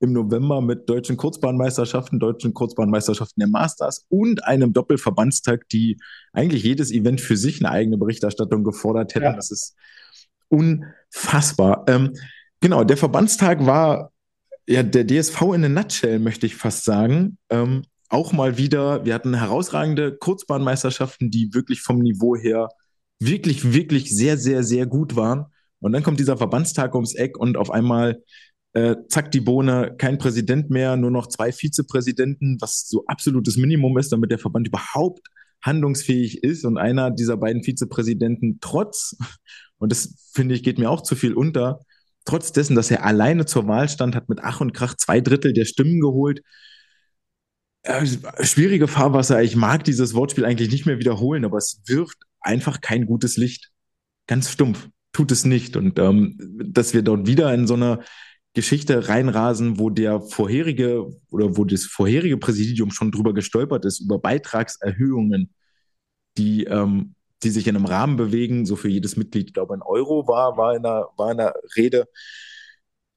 im 0.00 0.14
November 0.14 0.62
mit 0.62 0.88
deutschen 0.88 1.18
Kurzbahnmeisterschaften, 1.18 2.18
deutschen 2.18 2.54
Kurzbahnmeisterschaften 2.54 3.40
der 3.40 3.48
Masters 3.48 4.06
und 4.08 4.44
einem 4.44 4.72
Doppelverbandstag, 4.72 5.68
die 5.68 5.98
eigentlich 6.32 6.62
jedes 6.62 6.90
Event 6.90 7.20
für 7.20 7.36
sich 7.36 7.60
eine 7.60 7.70
eigene 7.70 7.98
Berichterstattung 7.98 8.64
gefordert 8.64 9.14
hätten. 9.14 9.26
Ja. 9.26 9.32
Das 9.34 9.50
ist 9.50 9.76
unfassbar. 10.48 11.84
Ähm, 11.86 12.14
genau, 12.60 12.82
der 12.82 12.96
Verbandstag 12.96 13.64
war 13.66 14.10
ja 14.66 14.82
der 14.82 15.06
DSV 15.06 15.42
in 15.54 15.64
a 15.64 15.68
nutshell, 15.68 16.18
möchte 16.18 16.46
ich 16.46 16.56
fast 16.56 16.84
sagen. 16.84 17.36
Ähm, 17.50 17.82
auch 18.10 18.32
mal 18.32 18.58
wieder, 18.58 19.04
wir 19.04 19.14
hatten 19.14 19.34
herausragende 19.34 20.16
Kurzbahnmeisterschaften, 20.16 21.30
die 21.30 21.54
wirklich 21.54 21.80
vom 21.80 21.98
Niveau 21.98 22.36
her 22.36 22.68
wirklich, 23.20 23.72
wirklich 23.72 24.14
sehr, 24.14 24.36
sehr, 24.36 24.64
sehr 24.64 24.86
gut 24.86 25.16
waren. 25.16 25.46
Und 25.80 25.92
dann 25.92 26.02
kommt 26.02 26.20
dieser 26.20 26.36
Verbandstag 26.36 26.94
ums 26.94 27.14
Eck 27.14 27.38
und 27.38 27.56
auf 27.56 27.70
einmal 27.70 28.22
äh, 28.72 28.96
zack 29.08 29.30
die 29.30 29.40
Bohne, 29.40 29.94
kein 29.96 30.18
Präsident 30.18 30.70
mehr, 30.70 30.96
nur 30.96 31.10
noch 31.10 31.28
zwei 31.28 31.52
Vizepräsidenten, 31.52 32.58
was 32.60 32.88
so 32.88 33.04
absolutes 33.06 33.56
Minimum 33.56 33.96
ist, 33.98 34.12
damit 34.12 34.30
der 34.30 34.38
Verband 34.38 34.68
überhaupt 34.68 35.26
handlungsfähig 35.62 36.42
ist 36.42 36.64
und 36.64 36.78
einer 36.78 37.10
dieser 37.10 37.36
beiden 37.36 37.62
Vizepräsidenten 37.62 38.58
trotz, 38.60 39.16
und 39.78 39.92
das 39.92 40.30
finde 40.32 40.54
ich 40.54 40.62
geht 40.62 40.78
mir 40.78 40.90
auch 40.90 41.02
zu 41.02 41.14
viel 41.14 41.34
unter, 41.34 41.80
trotz 42.24 42.52
dessen, 42.52 42.76
dass 42.76 42.90
er 42.90 43.04
alleine 43.04 43.44
zur 43.46 43.66
Wahl 43.66 43.88
stand, 43.88 44.14
hat 44.14 44.28
mit 44.28 44.40
Ach 44.42 44.60
und 44.60 44.72
Krach 44.72 44.94
zwei 44.96 45.20
Drittel 45.20 45.52
der 45.52 45.64
Stimmen 45.64 46.00
geholt. 46.00 46.42
Äh, 47.82 48.06
schwierige 48.42 48.88
Fahrwasser. 48.88 49.42
Ich 49.42 49.56
mag 49.56 49.84
dieses 49.84 50.14
Wortspiel 50.14 50.44
eigentlich 50.44 50.70
nicht 50.70 50.86
mehr 50.86 50.98
wiederholen, 50.98 51.44
aber 51.44 51.58
es 51.58 51.80
wirft 51.86 52.18
einfach 52.40 52.80
kein 52.80 53.06
gutes 53.06 53.36
Licht. 53.36 53.70
Ganz 54.26 54.50
stumpf. 54.50 54.88
Tut 55.12 55.32
es 55.32 55.44
nicht. 55.44 55.76
Und 55.76 55.98
ähm, 55.98 56.38
dass 56.62 56.94
wir 56.94 57.02
dort 57.02 57.26
wieder 57.26 57.52
in 57.54 57.66
so 57.66 57.74
einer 57.74 58.00
Geschichte 58.52 59.08
reinrasen, 59.08 59.78
wo 59.78 59.90
der 59.90 60.20
vorherige 60.20 61.06
oder 61.30 61.56
wo 61.56 61.64
das 61.64 61.84
vorherige 61.84 62.36
Präsidium 62.36 62.90
schon 62.90 63.12
drüber 63.12 63.32
gestolpert 63.32 63.84
ist, 63.84 64.00
über 64.00 64.18
Beitragserhöhungen, 64.18 65.54
die, 66.36 66.64
ähm, 66.64 67.14
die 67.42 67.50
sich 67.50 67.66
in 67.66 67.76
einem 67.76 67.86
Rahmen 67.86 68.16
bewegen, 68.16 68.66
so 68.66 68.76
für 68.76 68.88
jedes 68.88 69.16
Mitglied, 69.16 69.48
ich 69.48 69.54
glaube, 69.54 69.74
ein 69.74 69.82
Euro 69.82 70.26
war, 70.26 70.56
war 70.56 70.74
in 70.74 70.82
der, 70.82 71.08
war 71.16 71.30
in 71.30 71.38
der 71.38 71.54
Rede. 71.76 72.08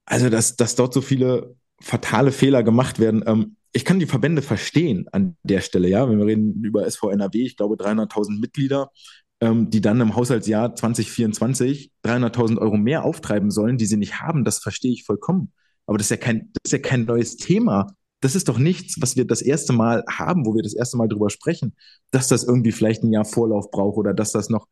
Also, 0.06 0.30
dass, 0.30 0.56
dass 0.56 0.76
dort 0.76 0.94
so 0.94 1.00
viele 1.00 1.56
fatale 1.80 2.32
Fehler 2.32 2.62
gemacht 2.62 2.98
werden. 2.98 3.24
Ähm, 3.26 3.56
ich 3.74 3.84
kann 3.84 3.98
die 3.98 4.06
Verbände 4.06 4.40
verstehen 4.40 5.08
an 5.10 5.36
der 5.42 5.60
Stelle, 5.60 5.88
ja, 5.88 6.08
wenn 6.08 6.18
wir 6.18 6.26
reden 6.26 6.62
über 6.62 6.88
SVNRW, 6.88 7.42
ich 7.42 7.56
glaube 7.56 7.74
300.000 7.74 8.40
Mitglieder, 8.40 8.92
ähm, 9.40 9.68
die 9.68 9.80
dann 9.80 10.00
im 10.00 10.14
Haushaltsjahr 10.14 10.76
2024 10.76 11.90
300.000 12.04 12.58
Euro 12.58 12.76
mehr 12.76 13.04
auftreiben 13.04 13.50
sollen, 13.50 13.76
die 13.76 13.86
sie 13.86 13.96
nicht 13.96 14.20
haben, 14.20 14.44
das 14.44 14.60
verstehe 14.60 14.92
ich 14.92 15.04
vollkommen. 15.04 15.52
Aber 15.86 15.98
das 15.98 16.06
ist 16.06 16.10
ja 16.10 16.16
kein, 16.18 16.50
das 16.52 16.60
ist 16.66 16.72
ja 16.72 16.78
kein 16.78 17.04
neues 17.04 17.36
Thema. 17.36 17.88
Das 18.20 18.36
ist 18.36 18.48
doch 18.48 18.58
nichts, 18.58 19.02
was 19.02 19.16
wir 19.16 19.26
das 19.26 19.42
erste 19.42 19.72
Mal 19.72 20.04
haben, 20.08 20.46
wo 20.46 20.54
wir 20.54 20.62
das 20.62 20.74
erste 20.74 20.96
Mal 20.96 21.08
drüber 21.08 21.28
sprechen, 21.28 21.74
dass 22.12 22.28
das 22.28 22.44
irgendwie 22.44 22.72
vielleicht 22.72 23.02
ein 23.02 23.12
Jahr 23.12 23.24
Vorlauf 23.24 23.72
braucht 23.72 23.98
oder 23.98 24.14
dass 24.14 24.30
das 24.30 24.48
noch 24.50 24.68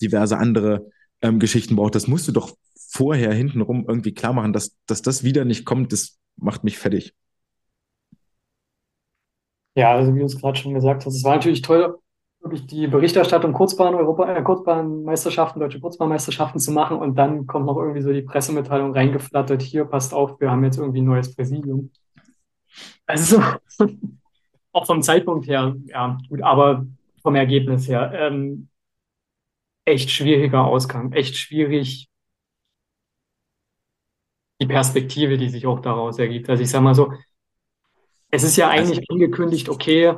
diverse 0.00 0.38
andere 0.38 0.90
ähm, 1.20 1.38
Geschichten 1.40 1.76
braucht. 1.76 1.94
Das 1.94 2.08
musst 2.08 2.26
du 2.26 2.32
doch 2.32 2.56
vorher 2.74 3.34
hintenrum 3.34 3.84
irgendwie 3.86 4.14
klar 4.14 4.32
machen, 4.32 4.54
dass, 4.54 4.76
dass 4.86 5.02
das 5.02 5.24
wieder 5.24 5.44
nicht 5.44 5.66
kommt, 5.66 5.92
das 5.92 6.18
macht 6.36 6.64
mich 6.64 6.78
fertig. 6.78 7.14
Ja, 9.76 9.92
also 9.94 10.14
wie 10.14 10.20
du 10.20 10.24
es 10.26 10.40
gerade 10.40 10.58
schon 10.58 10.74
gesagt 10.74 11.04
hast, 11.06 11.14
es 11.14 11.22
war 11.24 11.36
natürlich 11.36 11.62
toll, 11.62 11.98
wirklich 12.40 12.66
die 12.66 12.86
Berichterstattung 12.88 13.52
Kurzbahn, 13.52 13.94
Europa, 13.94 14.34
äh, 14.34 14.42
Kurzbahnmeisterschaften, 14.42 15.60
deutsche 15.60 15.80
Kurzbahnmeisterschaften 15.80 16.60
zu 16.60 16.72
machen 16.72 16.96
und 16.98 17.16
dann 17.16 17.46
kommt 17.46 17.66
noch 17.66 17.76
irgendwie 17.76 18.00
so 18.02 18.12
die 18.12 18.22
Pressemitteilung 18.22 18.92
reingeflattert, 18.94 19.62
hier 19.62 19.84
passt 19.84 20.14
auf, 20.14 20.40
wir 20.40 20.50
haben 20.50 20.64
jetzt 20.64 20.78
irgendwie 20.78 21.02
ein 21.02 21.06
neues 21.06 21.34
Präsidium. 21.34 21.90
Also, 23.06 23.40
auch 24.72 24.86
vom 24.86 25.02
Zeitpunkt 25.02 25.46
her, 25.48 25.76
ja, 25.86 26.18
gut, 26.28 26.42
aber 26.42 26.86
vom 27.22 27.34
Ergebnis 27.34 27.88
her, 27.88 28.12
ähm, 28.14 28.68
echt 29.86 30.10
schwieriger 30.10 30.64
Ausgang, 30.66 31.12
echt 31.12 31.36
schwierig 31.36 32.08
die 34.60 34.66
Perspektive, 34.66 35.36
die 35.38 35.48
sich 35.48 35.66
auch 35.66 35.80
daraus 35.80 36.18
ergibt. 36.18 36.48
Also 36.50 36.62
ich 36.62 36.70
sage 36.70 36.84
mal 36.84 36.94
so, 36.94 37.12
es 38.36 38.42
ist 38.42 38.56
ja 38.56 38.68
eigentlich 38.68 38.98
also, 38.98 39.14
angekündigt, 39.14 39.68
okay, 39.68 40.14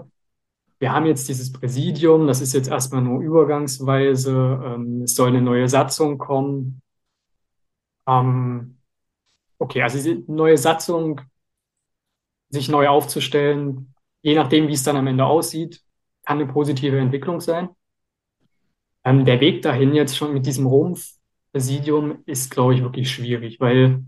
wir 0.81 0.93
haben 0.93 1.07
jetzt 1.07 1.29
dieses 1.29 1.53
Präsidium, 1.53 2.27
das 2.27 2.41
ist 2.41 2.53
jetzt 2.53 2.69
erstmal 2.69 3.03
nur 3.03 3.21
übergangsweise, 3.21 4.61
ähm, 4.65 5.03
es 5.03 5.15
soll 5.15 5.29
eine 5.29 5.41
neue 5.41 5.69
Satzung 5.69 6.19
kommen. 6.19 6.83
Ähm, 8.07 8.79
okay, 9.59 9.83
also 9.83 9.99
diese 9.99 10.23
neue 10.27 10.59
Satzung, 10.59 11.21
sich 12.51 12.69
neu 12.69 12.89
aufzustellen, 12.89 13.95
je 14.23 14.35
nachdem, 14.35 14.69
wie 14.69 14.73
es 14.73 14.83
dann 14.83 14.97
am 14.97 15.07
Ende 15.07 15.25
aussieht, 15.27 15.83
kann 16.25 16.39
eine 16.41 16.53
positive 16.53 16.99
Entwicklung 16.99 17.41
sein. 17.41 17.69
Ähm, 19.05 19.25
der 19.25 19.41
Weg 19.41 19.63
dahin 19.63 19.95
jetzt 19.95 20.17
schon 20.17 20.33
mit 20.35 20.47
diesem 20.47 20.67
Rom-Präsidium 20.67 22.23
ist, 22.27 22.51
glaube 22.51 22.75
ich, 22.75 22.83
wirklich 22.83 23.11
schwierig, 23.11 23.61
weil 23.61 24.05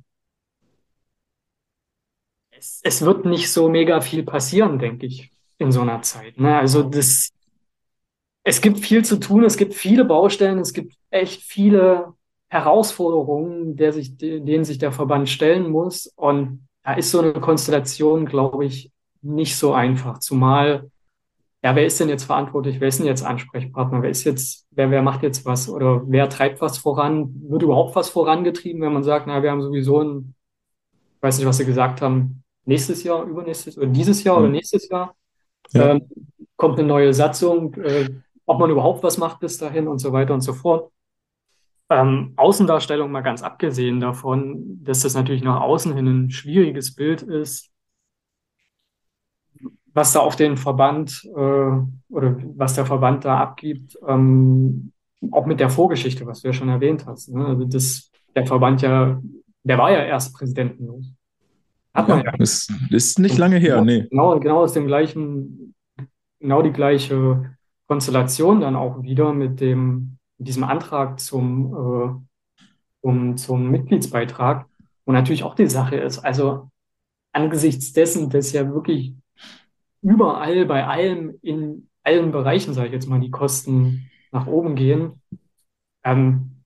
es, 2.61 2.81
es 2.85 3.03
wird 3.03 3.25
nicht 3.25 3.51
so 3.51 3.69
mega 3.69 4.01
viel 4.01 4.23
passieren, 4.23 4.79
denke 4.79 5.07
ich, 5.07 5.31
in 5.59 5.73
so 5.73 5.81
einer 5.81 6.03
Zeit. 6.03 6.39
Ne? 6.39 6.57
Also 6.57 6.83
das, 6.83 7.31
es 8.45 8.61
gibt 8.61 8.79
viel 8.79 9.05
zu 9.05 9.19
tun, 9.19 9.45
es 9.45 9.57
gibt 9.57 9.75
viele 9.75 10.05
Baustellen, 10.05 10.59
es 10.59 10.73
gibt 10.73 10.95
echt 11.11 11.43
viele 11.43 12.15
Herausforderungen, 12.49 13.77
der 13.77 13.93
sich, 13.93 14.17
denen 14.19 14.65
sich 14.65 14.79
der 14.79 14.93
Verband 14.93 15.29
stellen 15.29 15.71
muss. 15.71 16.07
Und 16.17 16.67
da 16.83 16.95
ist 16.95 17.11
so 17.11 17.21
eine 17.21 17.33
Konstellation, 17.33 18.27
glaube 18.27 18.65
ich, 18.65 18.91
nicht 19.23 19.57
so 19.57 19.73
einfach. 19.73 20.19
Zumal, 20.19 20.91
ja, 21.63 21.77
wer 21.77 21.87
ist 21.87 22.01
denn 22.01 22.09
jetzt 22.09 22.25
verantwortlich? 22.25 22.81
Wer 22.81 22.89
ist 22.89 22.99
denn 22.99 23.07
jetzt 23.07 23.25
Ansprechpartner? 23.25 24.03
Wer 24.03 24.11
ist 24.11 24.25
jetzt, 24.25 24.67
wer, 24.71 24.91
wer 24.91 25.03
macht 25.03 25.23
jetzt 25.23 25.45
was? 25.45 25.69
Oder 25.69 26.03
wer 26.07 26.29
treibt 26.29 26.61
was 26.61 26.79
voran? 26.79 27.31
Wird 27.49 27.63
überhaupt 27.63 27.95
was 27.95 28.11
vorangetrieben, 28.11 28.83
wenn 28.83 28.93
man 28.93 29.05
sagt, 29.05 29.27
na, 29.27 29.43
wir 29.43 29.51
haben 29.51 29.63
sowieso 29.63 30.03
ein, 30.03 30.35
ich 31.17 31.23
weiß 31.23 31.39
nicht, 31.39 31.47
was 31.47 31.59
Sie 31.59 31.67
gesagt 31.67 32.01
haben, 32.01 32.43
nächstes 32.65 33.03
Jahr, 33.03 33.25
übernächstes 33.25 33.77
oder 33.79 33.87
dieses 33.87 34.23
Jahr 34.25 34.39
oder 34.39 34.49
nächstes 34.49 34.89
Jahr 34.89 35.15
ja. 35.73 35.91
ähm, 35.91 36.03
kommt 36.57 36.79
eine 36.79 36.89
neue 36.89 37.13
Satzung, 37.15 37.75
äh, 37.75 38.09
ob 38.47 38.59
man 38.59 38.71
überhaupt 38.71 39.03
was 39.03 39.19
macht 39.19 39.41
bis 39.41 39.59
dahin 39.59 39.89
und 39.89 39.99
so 39.99 40.13
weiter 40.13 40.35
und 40.35 40.41
so 40.41 40.53
fort. 40.53 40.93
Ähm, 41.89 42.35
Außendarstellung 42.37 43.11
mal 43.11 43.23
ganz 43.23 43.43
abgesehen 43.43 43.99
davon, 44.01 44.79
dass 44.85 45.01
das 45.01 45.15
natürlich 45.15 45.43
nach 45.43 45.61
außen 45.61 45.95
hin 45.95 46.07
ein 46.07 46.31
schwieriges 46.31 46.95
Bild 46.95 47.23
ist, 47.23 47.71
was 49.93 50.13
da 50.13 50.21
auf 50.21 50.37
den 50.37 50.57
Verband 50.57 51.25
äh, 51.25 51.71
oder 52.09 52.37
was 52.57 52.75
der 52.75 52.87
Verband 52.87 53.25
da 53.25 53.39
abgibt, 53.39 53.99
ähm, 54.07 54.93
auch 55.33 55.47
mit 55.47 55.61
der 55.61 55.69
Vorgeschichte, 55.69 56.27
was 56.27 56.43
du 56.43 56.49
ja 56.49 56.53
schon 56.53 56.69
erwähnt 56.69 57.07
hast. 57.07 57.29
Ne? 57.29 57.45
Also 57.45 57.65
das, 57.65 58.11
der 58.35 58.47
Verband 58.47 58.83
ja, 58.83 59.21
der 59.65 59.79
war 59.79 59.91
ja 59.91 60.05
erst 60.05 60.35
präsidentenlos. 60.35 61.13
Hat 61.95 62.09
man 62.09 62.25
ja. 62.25 62.35
Ist, 62.39 62.73
ist 62.91 63.19
nicht 63.19 63.37
lange 63.37 63.59
her, 63.59 63.75
genau, 63.75 63.85
nee. 63.85 64.07
Genau, 64.09 64.41
genau 64.41 64.63
aus 64.63 64.73
dem 64.73 64.87
gleichen, 64.87 65.75
genau 66.39 66.63
die 66.63 66.73
gleiche 66.73 67.57
Konstellation 67.87 68.61
dann 68.61 68.77
auch 68.77 69.03
wieder 69.03 69.33
mit 69.33 69.61
dem, 69.61 70.19
mit 70.39 70.49
diesem 70.49 70.65
Antrag 70.65 71.19
zum, 71.19 71.75
äh, 71.75 73.07
um, 73.07 73.37
zum 73.37 73.71
Mitgliedsbeitrag. 73.71 74.67
Und 75.05 75.15
natürlich 75.15 75.43
auch 75.43 75.57
die 75.57 75.67
Sache 75.67 75.97
ist, 75.97 76.21
also 76.21 76.71
angesichts 77.33 77.93
dessen, 77.93 78.31
dass 78.31 78.53
ja 78.53 78.73
wirklich 78.73 79.15
überall 80.03 80.67
bei 80.67 80.87
allem 80.87 81.39
in 81.43 81.89
allen 82.03 82.31
Bereichen, 82.31 82.75
sage 82.75 82.89
ich 82.89 82.93
jetzt 82.93 83.09
mal, 83.09 83.21
die 83.21 83.31
Kosten 83.31 84.11
nach 84.31 84.47
oben 84.47 84.75
gehen, 84.75 85.21
ähm, 86.05 86.63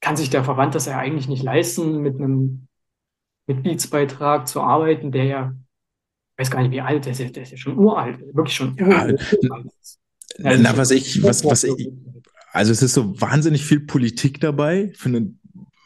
kann 0.00 0.16
sich 0.16 0.30
der 0.30 0.44
Verband 0.44 0.74
das 0.74 0.86
ja 0.86 0.98
eigentlich 0.98 1.28
nicht 1.28 1.42
leisten, 1.42 1.98
mit 1.98 2.16
einem 2.16 2.67
Mitgliedsbeitrag 3.48 4.46
zu 4.46 4.60
arbeiten, 4.60 5.10
der 5.10 5.24
ja, 5.24 5.54
ich 6.36 6.42
weiß 6.42 6.50
gar 6.50 6.62
nicht, 6.62 6.70
wie 6.70 6.80
alt, 6.80 7.04
der 7.04 7.12
ist 7.12 7.36
der 7.36 7.42
ist 7.42 7.50
ja 7.50 7.56
schon 7.56 7.76
uralt, 7.76 8.20
wirklich 8.34 8.54
schon 8.54 8.80
uralt. 8.80 9.20
Ja, 10.38 10.56
na, 10.56 10.76
was 10.76 10.90
ich, 10.92 11.22
was, 11.22 11.44
was 11.44 11.64
ich, 11.64 11.90
also 12.52 12.70
es 12.70 12.82
ist 12.82 12.94
so 12.94 13.20
wahnsinnig 13.20 13.64
viel 13.64 13.80
Politik 13.80 14.40
dabei 14.40 14.92
für 14.94 15.08
eine 15.08 15.32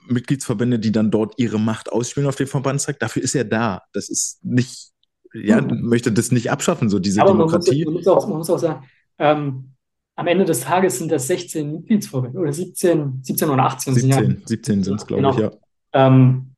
Mitgliedsverbände, 0.08 0.78
die 0.78 0.92
dann 0.92 1.10
dort 1.10 1.34
ihre 1.38 1.58
Macht 1.58 1.90
ausspielen 1.90 2.28
auf 2.28 2.36
dem 2.36 2.48
Verbandstag. 2.48 2.98
Dafür 2.98 3.22
ist 3.22 3.34
er 3.34 3.44
da. 3.44 3.82
Das 3.92 4.10
ist 4.10 4.44
nicht, 4.44 4.90
ja, 5.32 5.60
mhm. 5.60 5.82
möchte 5.82 6.12
das 6.12 6.32
nicht 6.32 6.50
abschaffen, 6.50 6.88
so 6.90 6.98
diese 6.98 7.22
Aber 7.22 7.30
Demokratie. 7.30 7.84
Man 7.84 7.94
muss, 7.94 8.04
man 8.04 8.14
muss, 8.14 8.24
auch, 8.24 8.28
man 8.28 8.38
muss 8.38 8.50
auch 8.50 8.58
sagen, 8.58 8.84
ähm, 9.18 9.72
am 10.16 10.26
Ende 10.26 10.44
des 10.44 10.60
Tages 10.60 10.98
sind 10.98 11.10
das 11.10 11.26
16 11.26 11.72
Mitgliedsverbände 11.72 12.38
oder 12.38 12.52
17, 12.52 13.20
17 13.22 13.48
oder 13.48 13.62
18. 13.64 13.94
17, 13.94 14.10
ja. 14.10 14.36
17 14.46 14.84
sind 14.84 15.00
es, 15.00 15.06
glaube 15.06 15.22
genau. 15.22 15.34
ich, 15.34 15.38
ja. 15.38 15.50
Ähm, 15.94 16.51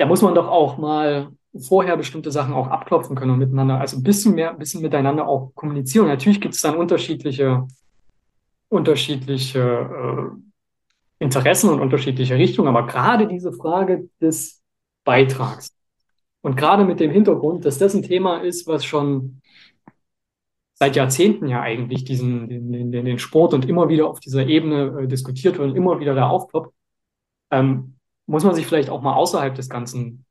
da 0.00 0.06
muss 0.06 0.22
man 0.22 0.34
doch 0.34 0.48
auch 0.48 0.78
mal 0.78 1.28
vorher 1.54 1.94
bestimmte 1.98 2.30
Sachen 2.30 2.54
auch 2.54 2.68
abklopfen 2.68 3.14
können 3.14 3.32
und 3.32 3.38
miteinander, 3.38 3.78
also 3.78 3.98
ein 3.98 4.02
bisschen 4.02 4.34
mehr, 4.34 4.50
ein 4.50 4.58
bisschen 4.58 4.80
miteinander 4.80 5.28
auch 5.28 5.54
kommunizieren. 5.54 6.06
Natürlich 6.06 6.40
gibt 6.40 6.54
es 6.54 6.62
dann 6.62 6.76
unterschiedliche, 6.76 7.68
unterschiedliche 8.70 9.60
äh, 9.60 11.22
Interessen 11.22 11.68
und 11.68 11.80
unterschiedliche 11.80 12.34
Richtungen, 12.36 12.68
aber 12.74 12.86
gerade 12.86 13.28
diese 13.28 13.52
Frage 13.52 14.08
des 14.22 14.62
Beitrags 15.04 15.76
und 16.40 16.56
gerade 16.56 16.86
mit 16.86 16.98
dem 16.98 17.10
Hintergrund, 17.10 17.66
dass 17.66 17.76
das 17.76 17.92
ein 17.92 18.02
Thema 18.02 18.38
ist, 18.38 18.66
was 18.66 18.86
schon 18.86 19.42
seit 20.76 20.96
Jahrzehnten 20.96 21.46
ja 21.46 21.60
eigentlich 21.60 22.04
diesen, 22.04 22.48
den, 22.48 22.90
den, 22.90 23.04
den 23.04 23.18
Sport 23.18 23.52
und 23.52 23.68
immer 23.68 23.90
wieder 23.90 24.08
auf 24.08 24.18
dieser 24.18 24.46
Ebene 24.46 25.02
äh, 25.02 25.06
diskutiert 25.06 25.58
wird 25.58 25.72
und 25.72 25.76
immer 25.76 26.00
wieder 26.00 26.14
da 26.14 26.30
aufploppt, 26.30 26.72
ähm, 27.50 27.96
muss 28.30 28.44
man 28.44 28.54
sich 28.54 28.66
vielleicht 28.66 28.90
auch 28.90 29.02
mal 29.02 29.14
außerhalb 29.14 29.54
des 29.56 29.68
Ganzen 29.68 30.24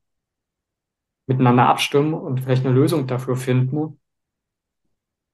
miteinander 1.27 1.67
abstimmen 1.67 2.13
und 2.13 2.39
vielleicht 2.39 2.65
eine 2.65 2.73
Lösung 2.73 3.07
dafür 3.07 3.35
finden. 3.35 3.99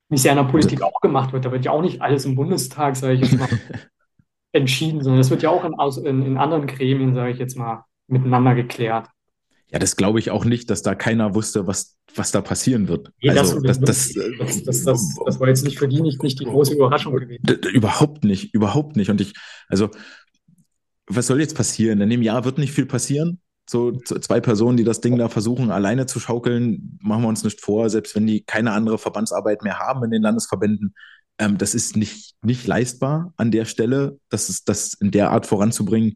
Wie 0.10 0.16
es 0.16 0.24
ja 0.24 0.32
in 0.32 0.38
der 0.38 0.46
Politik 0.46 0.82
auch 0.82 1.00
gemacht 1.00 1.32
wird. 1.32 1.46
Da 1.46 1.52
wird 1.52 1.66
ja 1.66 1.72
auch 1.72 1.82
nicht 1.82 2.02
alles 2.02 2.26
im 2.26 2.36
Bundestag, 2.36 2.96
sage 2.96 3.14
ich 3.14 3.22
jetzt 3.22 3.40
mal, 3.40 3.48
entschieden, 4.52 5.02
sondern 5.02 5.20
das 5.20 5.30
wird 5.30 5.44
ja 5.44 5.50
auch 5.50 5.64
in, 5.64 6.06
in, 6.06 6.22
in 6.24 6.38
anderen 6.38 6.66
Gremien, 6.66 7.14
sage 7.14 7.32
ich 7.32 7.38
jetzt 7.38 7.56
mal, 7.56 7.86
miteinander 8.08 8.56
geklärt. 8.56 9.10
Ja, 9.72 9.80
das 9.80 9.96
glaube 9.96 10.20
ich 10.20 10.32
auch 10.32 10.46
nicht, 10.46 10.70
dass 10.70 10.82
da 10.82 10.96
keiner 10.96 11.36
wusste, 11.36 11.68
was, 11.68 11.98
was 12.16 12.32
da 12.32 12.42
passieren 12.42 12.88
wird. 12.88 13.12
Nee, 13.22 13.32
also, 13.32 13.60
das, 13.60 13.80
das, 13.80 14.14
das, 14.14 14.84
das, 14.84 15.40
war 15.40 15.48
jetzt 15.48 15.64
nicht 15.64 15.78
für 15.78 15.88
die 15.88 16.02
nicht, 16.02 16.24
nicht 16.24 16.40
die 16.40 16.46
große 16.46 16.74
Überraschung 16.76 17.16
gewesen. 17.16 17.44
Überhaupt 17.74 18.24
nicht, 18.24 18.54
überhaupt 18.54 18.96
nicht. 18.96 19.10
Und 19.10 19.22
ich, 19.22 19.34
also 19.68 19.90
was 21.08 21.28
soll 21.28 21.40
jetzt 21.40 21.56
passieren? 21.56 22.02
In 22.02 22.10
dem 22.10 22.22
Jahr 22.22 22.46
wird 22.46 22.58
nicht 22.58 22.74
viel 22.74 22.86
passieren. 22.86 23.40
So 23.68 23.94
zwei 24.00 24.40
Personen, 24.42 24.78
die 24.78 24.84
das 24.84 25.02
Ding 25.02 25.18
da 25.18 25.28
versuchen, 25.28 25.72
alleine 25.72 26.06
zu 26.06 26.20
schaukeln, 26.20 27.00
machen 27.02 27.24
wir 27.24 27.30
uns 27.30 27.44
nicht 27.44 27.62
vor, 27.62 27.90
selbst 27.90 28.16
wenn 28.16 28.28
die 28.28 28.44
keine 28.44 28.72
andere 28.72 29.00
Verbandsarbeit 29.00 29.64
mehr 29.64 29.80
haben 29.80 30.04
in 30.04 30.12
den 30.12 30.22
Landesverbänden. 30.22 30.94
Ähm, 31.40 31.58
das 31.58 31.74
ist 31.74 31.98
nicht, 31.98 32.36
nicht 32.44 32.68
leistbar 32.68 33.34
an 33.38 33.52
der 33.52 33.66
Stelle, 33.66 34.20
das 34.30 34.50
ist 34.50 34.70
das 34.70 34.94
in 34.94 35.12
der 35.12 35.32
Art 35.32 35.48
voranzubringen. 35.48 36.16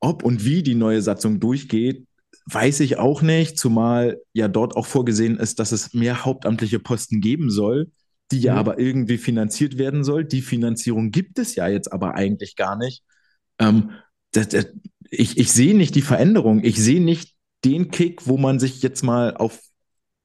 Ob 0.00 0.22
und 0.22 0.44
wie 0.44 0.62
die 0.62 0.74
neue 0.74 1.02
Satzung 1.02 1.38
durchgeht, 1.38 2.06
weiß 2.46 2.80
ich 2.80 2.98
auch 2.98 3.22
nicht, 3.22 3.58
zumal 3.58 4.20
ja 4.32 4.48
dort 4.48 4.76
auch 4.76 4.86
vorgesehen 4.86 5.38
ist, 5.38 5.58
dass 5.58 5.72
es 5.72 5.94
mehr 5.94 6.24
hauptamtliche 6.24 6.78
Posten 6.78 7.20
geben 7.20 7.50
soll, 7.50 7.90
die 8.32 8.40
ja 8.40 8.54
mhm. 8.54 8.58
aber 8.58 8.78
irgendwie 8.78 9.18
finanziert 9.18 9.78
werden 9.78 10.04
soll. 10.04 10.24
Die 10.24 10.42
Finanzierung 10.42 11.10
gibt 11.10 11.38
es 11.38 11.54
ja 11.54 11.68
jetzt 11.68 11.92
aber 11.92 12.14
eigentlich 12.14 12.56
gar 12.56 12.76
nicht. 12.76 13.02
Ähm, 13.58 13.90
das, 14.32 14.48
das, 14.48 14.66
ich, 15.10 15.38
ich 15.38 15.52
sehe 15.52 15.76
nicht 15.76 15.94
die 15.94 16.02
Veränderung. 16.02 16.62
Ich 16.64 16.76
sehe 16.82 17.00
nicht 17.00 17.34
den 17.64 17.90
Kick, 17.90 18.26
wo 18.26 18.36
man 18.36 18.58
sich 18.58 18.82
jetzt 18.82 19.02
mal 19.02 19.36
auf, 19.36 19.60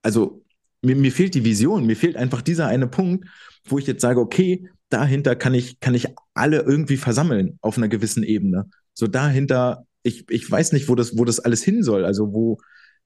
also 0.01 0.43
mir, 0.81 0.95
mir 0.95 1.11
fehlt 1.11 1.35
die 1.35 1.45
Vision, 1.45 1.85
mir 1.85 1.95
fehlt 1.95 2.17
einfach 2.17 2.41
dieser 2.41 2.67
eine 2.67 2.87
Punkt, 2.87 3.27
wo 3.65 3.77
ich 3.77 3.87
jetzt 3.87 4.01
sage, 4.01 4.19
okay, 4.19 4.69
dahinter 4.89 5.35
kann 5.35 5.53
ich, 5.53 5.79
kann 5.79 5.93
ich 5.93 6.07
alle 6.33 6.61
irgendwie 6.61 6.97
versammeln 6.97 7.59
auf 7.61 7.77
einer 7.77 7.87
gewissen 7.87 8.23
Ebene. 8.23 8.69
So 8.93 9.07
dahinter, 9.07 9.85
ich, 10.03 10.29
ich 10.29 10.49
weiß 10.49 10.71
nicht, 10.71 10.89
wo 10.89 10.95
das, 10.95 11.17
wo 11.17 11.25
das 11.25 11.39
alles 11.39 11.63
hin 11.63 11.83
soll. 11.83 12.05
Also 12.05 12.33
wo, 12.33 12.57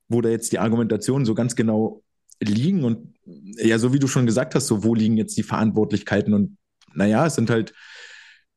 wo 0.08 0.22
da 0.22 0.30
jetzt 0.30 0.52
die 0.52 0.60
Argumentationen 0.60 1.26
so 1.26 1.36
ganz 1.36 1.56
genau 1.56 2.04
liegen 2.40 2.84
und 2.84 3.14
ja, 3.26 3.78
so 3.80 3.94
wie 3.94 4.00
du 4.00 4.08
schon 4.08 4.26
gesagt 4.26 4.56
hast, 4.56 4.68
so 4.68 4.84
wo 4.84 4.96
liegen 4.96 5.18
jetzt 5.18 5.38
die 5.38 5.44
Verantwortlichkeiten 5.44 6.34
und 6.34 6.58
naja, 6.94 7.26
es 7.26 7.36
sind 7.36 7.50
halt 7.50 7.74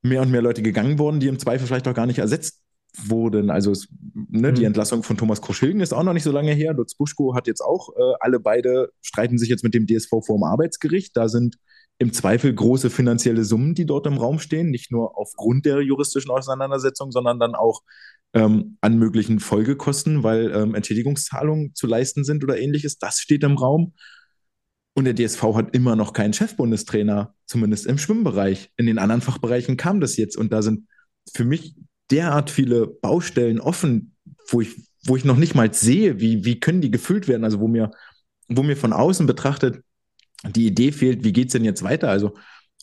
mehr 0.09 0.23
und 0.23 0.31
mehr 0.31 0.43
Leute 0.43 0.63
gegangen 0.63 0.99
worden, 0.99 1.21
die 1.21 1.29
im 1.29 1.39
Zweifel 1.39 1.67
vielleicht 1.67 1.89
auch 1.89 1.95
gar 1.95 2.07
nicht 2.07 2.19
ersetzt 2.19 2.63
wurden. 3.05 3.51
Also 3.51 3.73
es, 3.73 3.89
ne, 4.15 4.51
mhm. 4.51 4.55
die 4.55 4.65
Entlassung 4.65 5.03
von 5.03 5.17
Thomas 5.17 5.43
Kroschilgen 5.43 5.81
ist 5.81 5.93
auch 5.93 6.03
noch 6.03 6.13
nicht 6.13 6.23
so 6.23 6.33
lange 6.33 6.53
her. 6.53 6.73
Lutz 6.73 6.95
Buschko 6.95 7.35
hat 7.35 7.47
jetzt 7.47 7.61
auch, 7.61 7.91
äh, 7.91 8.15
alle 8.21 8.41
beide 8.41 8.91
streiten 9.03 9.39
sich 9.39 9.49
jetzt 9.49 9.65
mit 9.65 9.75
dem 9.75 9.87
DSV 9.87 10.09
vor 10.09 10.39
dem 10.39 10.45
Arbeitsgericht. 10.45 11.17
Da 11.17 11.29
sind 11.29 11.57
im 11.99 12.13
Zweifel 12.13 12.55
große 12.55 12.91
finanzielle 12.91 13.45
Summen, 13.45 13.75
die 13.75 13.87
dort 13.87 14.07
im 14.07 14.19
Raum 14.19 14.39
stehen, 14.39 14.71
nicht 14.71 14.91
nur 14.91 15.17
aufgrund 15.19 15.65
der 15.67 15.81
juristischen 15.81 16.31
Auseinandersetzung, 16.31 17.11
sondern 17.11 17.39
dann 17.39 17.55
auch 17.55 17.83
ähm, 18.35 18.77
an 18.81 18.99
möglichen 18.99 19.41
Folgekosten, 19.41 20.23
weil 20.23 20.53
ähm, 20.55 20.75
Entschädigungszahlungen 20.75 21.75
zu 21.75 21.87
leisten 21.87 22.25
sind 22.25 22.45
oder 22.45 22.59
ähnliches. 22.59 22.99
Das 22.99 23.19
steht 23.19 23.45
im 23.45 23.57
Raum. 23.57 23.95
Und 24.97 25.05
der 25.05 25.15
DSV 25.15 25.43
hat 25.55 25.75
immer 25.75 25.95
noch 25.95 26.15
keinen 26.15 26.33
Chefbundestrainer, 26.33 27.35
zumindest 27.45 27.85
im 27.85 27.99
Schwimmbereich. 27.99 28.71
In 28.79 28.87
den 28.87 28.99
anderen 28.99 29.21
Fachbereichen 29.21 29.77
kam 29.77 30.01
das 30.01 30.17
jetzt 30.17 30.39
und 30.39 30.55
da 30.55 30.63
sind 30.63 30.89
für 31.35 31.45
mich 31.45 31.75
derart 32.11 32.49
viele 32.49 32.87
Baustellen 32.87 33.61
offen, 33.61 34.17
wo 34.49 34.63
ich, 34.63 34.75
wo 35.05 35.15
ich 35.15 35.27
noch 35.27 35.37
nicht 35.37 35.55
mal 35.55 35.73
sehe, 35.75 36.19
wie, 36.19 36.47
wie 36.47 36.61
können 36.61 36.81
die 36.81 36.91
gefüllt 36.91 37.29
werden. 37.29 37.45
Also 37.45 37.61
wo 37.61 37.69
mir, 37.69 37.91
wo 38.49 38.63
mir 38.63 38.75
von 38.75 38.95
außen 38.95 39.27
betrachtet 39.27 39.83
die 40.47 40.67
Idee 40.67 40.93
fehlt, 40.93 41.25
wie 41.25 41.33
geht 41.35 41.49
es 41.49 41.53
denn 41.53 41.65
jetzt 41.65 41.83
weiter? 41.83 42.09
Also 42.09 42.33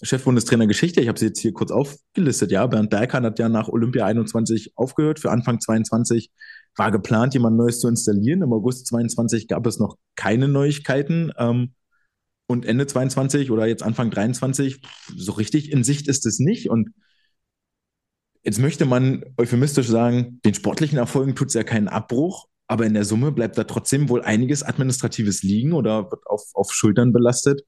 Chefbundestrainer 0.04 0.68
Geschichte, 0.68 1.02
ich 1.02 1.08
habe 1.08 1.18
sie 1.18 1.28
jetzt 1.28 1.40
hier 1.40 1.54
kurz 1.54 1.72
aufgelistet, 1.72 2.52
ja, 2.52 2.68
Bernd 2.68 2.92
Berghahn 2.92 3.26
hat 3.26 3.40
ja 3.40 3.50
nach 3.50 3.70
Olympia 3.70 4.06
21 4.06 4.74
aufgehört, 4.76 5.20
für 5.20 5.32
Anfang 5.32 5.60
22 5.60 6.30
war 6.76 6.92
geplant, 6.92 7.34
jemand 7.34 7.58
Neues 7.58 7.80
zu 7.80 7.88
installieren. 7.88 8.44
Im 8.44 8.54
August 8.54 8.86
22 8.86 9.48
gab 9.48 9.66
es 9.66 9.80
noch 9.80 9.98
keine 10.16 10.48
Neuigkeiten. 10.48 11.32
Ähm, 11.40 11.74
und 12.48 12.66
Ende 12.66 12.88
22 12.88 13.52
oder 13.52 13.66
jetzt 13.66 13.84
Anfang 13.84 14.12
23, 14.12 14.82
so 15.16 15.32
richtig 15.34 15.72
in 15.72 15.84
Sicht 15.84 16.08
ist 16.08 16.26
es 16.26 16.40
nicht. 16.40 16.70
Und 16.70 16.94
jetzt 18.44 18.60
möchte 18.60 18.86
man 18.86 19.24
euphemistisch 19.38 19.88
sagen, 19.88 20.42
den 20.46 20.54
sportlichen 20.54 20.98
Erfolgen 20.98 21.36
tut 21.36 21.48
es 21.48 21.54
ja 21.54 21.64
keinen 21.64 21.88
Abbruch, 21.88 22.48
aber 22.68 22.86
in 22.86 22.94
der 22.94 23.06
Summe 23.06 23.32
bleibt 23.32 23.58
da 23.58 23.64
trotzdem 23.64 24.10
wohl 24.10 24.22
einiges 24.22 24.64
Administratives 24.64 25.44
liegen 25.44 25.74
oder 25.74 26.12
wird 26.12 26.26
auf, 26.28 26.44
auf 26.54 26.74
Schultern 26.74 27.14
belastet, 27.14 27.64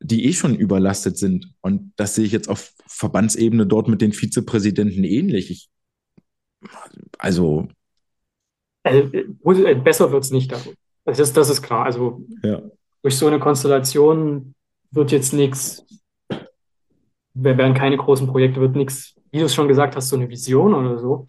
die 0.00 0.24
eh 0.26 0.32
schon 0.32 0.54
überlastet 0.54 1.18
sind. 1.18 1.52
Und 1.60 1.92
das 1.96 2.14
sehe 2.14 2.24
ich 2.24 2.32
jetzt 2.32 2.48
auf 2.48 2.72
Verbandsebene 2.86 3.66
dort 3.66 3.88
mit 3.88 4.00
den 4.00 4.12
Vizepräsidenten 4.12 5.04
ähnlich. 5.04 5.50
Ich, 5.50 5.68
also. 7.18 7.68
also 8.82 9.66
äh, 9.66 9.74
besser 9.74 10.12
wird 10.12 10.24
es 10.24 10.30
nicht. 10.30 10.52
Das 11.04 11.18
ist, 11.18 11.36
das 11.36 11.50
ist 11.50 11.62
klar. 11.62 11.84
Also 11.84 12.26
ja. 12.42 12.62
Durch 13.02 13.16
so 13.16 13.26
eine 13.26 13.38
Konstellation 13.38 14.54
wird 14.90 15.12
jetzt 15.12 15.32
nichts, 15.32 15.84
werden 17.34 17.74
keine 17.74 17.96
großen 17.96 18.26
Projekte, 18.26 18.60
wird 18.60 18.76
nichts, 18.76 19.14
wie 19.30 19.38
du 19.38 19.44
es 19.44 19.54
schon 19.54 19.68
gesagt 19.68 19.96
hast, 19.96 20.08
so 20.08 20.16
eine 20.16 20.28
Vision 20.28 20.74
oder 20.74 20.98
so. 20.98 21.28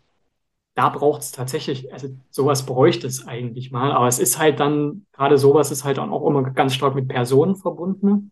Da 0.74 0.90
braucht 0.90 1.22
es 1.22 1.32
tatsächlich, 1.32 1.94
also 1.94 2.10
sowas 2.30 2.66
bräuchte 2.66 3.08
es 3.08 3.28
eigentlich 3.28 3.72
mal, 3.72 3.92
aber 3.92 4.08
es 4.08 4.20
ist 4.20 4.40
halt 4.40 4.60
dann, 4.60 5.06
gerade 5.12 5.38
sowas 5.38 5.72
ist 5.72 5.84
halt 5.84 6.00
auch 6.00 6.28
immer 6.28 6.44
ganz 6.52 6.74
stark 6.74 6.96
mit 6.96 7.08
Personen 7.08 7.56
verbunden 7.56 8.32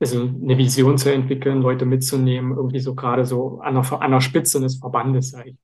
also 0.00 0.22
eine 0.22 0.56
Vision 0.56 0.96
zu 0.96 1.12
entwickeln, 1.12 1.60
Leute 1.60 1.84
mitzunehmen, 1.84 2.56
irgendwie 2.56 2.80
so 2.80 2.94
gerade 2.94 3.26
so 3.26 3.60
an 3.60 3.74
der, 3.74 4.00
an 4.00 4.10
der 4.10 4.20
Spitze 4.20 4.58
des 4.60 4.78
Verbandes, 4.78 5.30
sag 5.30 5.46
ich. 5.46 5.56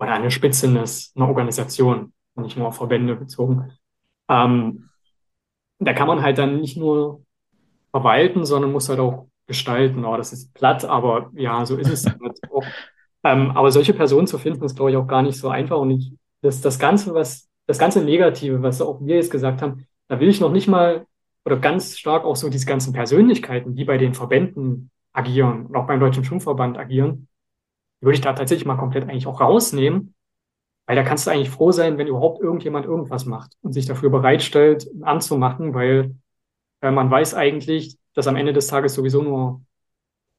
Oder 0.00 0.14
an 0.14 0.22
der 0.22 0.30
Spitze 0.30 0.66
eines, 0.66 1.12
einer 1.14 1.28
Organisation, 1.28 2.12
nicht 2.34 2.56
nur 2.56 2.68
auf 2.68 2.76
Verbände 2.76 3.14
bezogen. 3.14 3.72
Ähm, 4.28 4.87
da 5.78 5.92
kann 5.92 6.08
man 6.08 6.22
halt 6.22 6.38
dann 6.38 6.60
nicht 6.60 6.76
nur 6.76 7.22
verwalten, 7.90 8.44
sondern 8.44 8.72
muss 8.72 8.88
halt 8.88 9.00
auch 9.00 9.28
gestalten. 9.46 10.04
Oh, 10.04 10.16
das 10.16 10.32
ist 10.32 10.52
platt, 10.54 10.84
aber 10.84 11.30
ja, 11.34 11.64
so 11.64 11.76
ist 11.76 11.90
es 11.90 12.06
halt 12.06 12.18
auch. 12.52 12.64
Ähm, 13.24 13.50
aber 13.52 13.70
solche 13.70 13.94
Personen 13.94 14.26
zu 14.26 14.38
finden, 14.38 14.64
ist, 14.64 14.76
glaube 14.76 14.90
ich, 14.90 14.96
auch 14.96 15.06
gar 15.06 15.22
nicht 15.22 15.38
so 15.38 15.48
einfach. 15.48 15.78
Und 15.78 15.90
ich, 15.90 16.12
das, 16.42 16.60
das 16.60 16.78
Ganze, 16.78 17.14
was, 17.14 17.48
das 17.66 17.78
ganze 17.78 18.02
Negative, 18.02 18.62
was 18.62 18.80
auch 18.80 19.00
wir 19.00 19.16
jetzt 19.16 19.30
gesagt 19.30 19.62
haben, 19.62 19.86
da 20.08 20.20
will 20.20 20.28
ich 20.28 20.40
noch 20.40 20.52
nicht 20.52 20.68
mal 20.68 21.06
oder 21.44 21.56
ganz 21.56 21.98
stark 21.98 22.24
auch 22.24 22.36
so 22.36 22.50
diese 22.50 22.66
ganzen 22.66 22.92
Persönlichkeiten, 22.92 23.74
die 23.74 23.84
bei 23.84 23.98
den 23.98 24.14
Verbänden 24.14 24.90
agieren 25.12 25.66
und 25.66 25.76
auch 25.76 25.86
beim 25.86 26.00
Deutschen 26.00 26.24
Schwimmverband 26.24 26.78
agieren, 26.78 27.28
würde 28.00 28.14
ich 28.14 28.20
da 28.20 28.32
tatsächlich 28.32 28.66
mal 28.66 28.76
komplett 28.76 29.04
eigentlich 29.04 29.26
auch 29.26 29.40
rausnehmen, 29.40 30.14
weil 30.88 30.96
da 30.96 31.02
kannst 31.02 31.26
du 31.26 31.30
eigentlich 31.30 31.50
froh 31.50 31.70
sein, 31.70 31.98
wenn 31.98 32.06
überhaupt 32.06 32.40
irgendjemand 32.40 32.86
irgendwas 32.86 33.26
macht 33.26 33.52
und 33.60 33.74
sich 33.74 33.84
dafür 33.84 34.08
bereitstellt, 34.08 34.90
anzumachen, 35.02 35.74
weil 35.74 36.14
äh, 36.80 36.90
man 36.90 37.10
weiß 37.10 37.34
eigentlich, 37.34 37.98
dass 38.14 38.26
am 38.26 38.36
Ende 38.36 38.54
des 38.54 38.68
Tages 38.68 38.94
sowieso 38.94 39.22
nur 39.22 39.60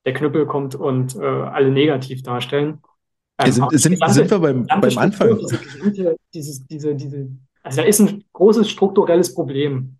der 0.05 0.15
Knüppel 0.15 0.47
kommt 0.47 0.73
und 0.73 1.15
äh, 1.15 1.19
alle 1.19 1.69
negativ 1.69 2.23
darstellen. 2.23 2.81
Ähm, 3.37 3.51
sind, 3.51 3.69
sind, 3.79 3.91
gesamte, 3.91 4.13
sind 4.13 4.31
wir 4.31 4.39
beim, 4.39 4.65
beim 4.65 4.97
Anfang? 4.97 5.37
Diese, 5.37 6.17
diese, 6.33 6.65
diese, 6.65 6.95
diese, 6.95 7.29
also 7.61 7.81
da 7.81 7.87
ist 7.87 7.99
ein 7.99 8.23
großes 8.33 8.71
strukturelles 8.71 9.35
Problem 9.35 9.99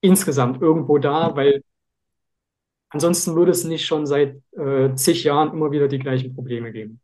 insgesamt 0.00 0.62
irgendwo 0.62 0.96
da, 0.96 1.36
weil 1.36 1.62
ansonsten 2.88 3.36
würde 3.36 3.50
es 3.50 3.64
nicht 3.64 3.84
schon 3.84 4.06
seit 4.06 4.40
äh, 4.52 4.94
zig 4.94 5.24
Jahren 5.24 5.52
immer 5.52 5.70
wieder 5.72 5.88
die 5.88 5.98
gleichen 5.98 6.34
Probleme 6.34 6.72
geben. 6.72 7.01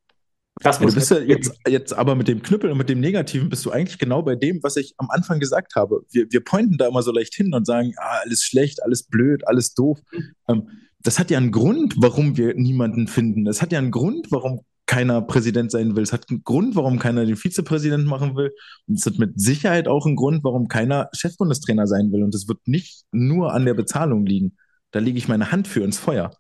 Das 0.63 0.81
muss 0.81 0.95
du 0.95 1.01
bist 1.01 1.11
ja 1.11 1.19
jetzt, 1.19 1.53
jetzt 1.69 1.93
aber 1.93 2.15
mit 2.15 2.29
dem 2.29 2.43
Knüppel 2.43 2.71
und 2.71 2.79
mit 2.79 2.89
dem 2.89 3.01
Negativen 3.01 3.49
bist 3.49 3.65
du 3.65 3.71
eigentlich 3.71 3.99
genau 3.99 4.23
bei 4.23 4.35
dem, 4.35 4.63
was 4.63 4.77
ich 4.77 4.95
am 4.99 5.11
Anfang 5.11 5.41
gesagt 5.41 5.75
habe. 5.77 6.03
Wir, 6.11 6.27
wir 6.31 6.43
pointen 6.43 6.79
da 6.79 6.89
immer 6.89 7.03
so 7.03 7.13
leicht 7.13 7.35
hin 7.35 7.55
und 7.55 7.67
sagen, 7.67 7.93
ah, 7.99 8.21
alles 8.25 8.43
schlecht, 8.43 8.83
alles 8.83 9.05
blöd, 9.05 9.47
alles 9.47 9.75
doof. 9.75 10.01
Ähm, 10.49 10.69
das 11.01 11.19
hat 11.19 11.31
ja 11.31 11.39
einen 11.39 11.53
Grund, 11.53 11.95
warum 11.99 12.37
wir 12.37 12.55
niemanden 12.55 13.07
finden. 13.07 13.47
Es 13.47 13.63
hat 13.63 13.73
ja 13.73 13.79
einen 13.79 13.93
Grund, 13.93 14.31
warum 14.31 14.63
keiner 14.87 15.21
Präsident 15.21 15.71
sein 15.71 15.95
will. 15.95 16.03
Es 16.03 16.13
hat 16.13 16.29
einen 16.31 16.43
Grund, 16.43 16.75
warum 16.75 16.99
keiner 16.99 17.25
den 17.25 17.37
Vizepräsident 17.37 18.07
machen 18.07 18.35
will. 18.35 18.53
Und 18.87 18.99
es 18.99 19.07
hat 19.07 19.19
mit 19.19 19.41
Sicherheit 19.41 19.87
auch 19.87 20.07
einen 20.07 20.17
Grund, 20.17 20.43
warum 20.43 20.67
keiner 20.67 21.09
Chefbundestrainer 21.13 21.87
sein 21.87 22.11
will. 22.11 22.25
Und 22.25 22.35
es 22.35 22.49
wird 22.49 22.67
nicht 22.67 23.05
nur 23.13 23.53
an 23.53 23.67
der 23.67 23.75
Bezahlung 23.75 24.27
liegen. 24.27 24.57
Da 24.91 24.99
lege 24.99 25.19
ich 25.19 25.29
meine 25.29 25.53
Hand 25.53 25.69
für 25.69 25.85
ins 25.85 25.99
Feuer. 25.99 26.33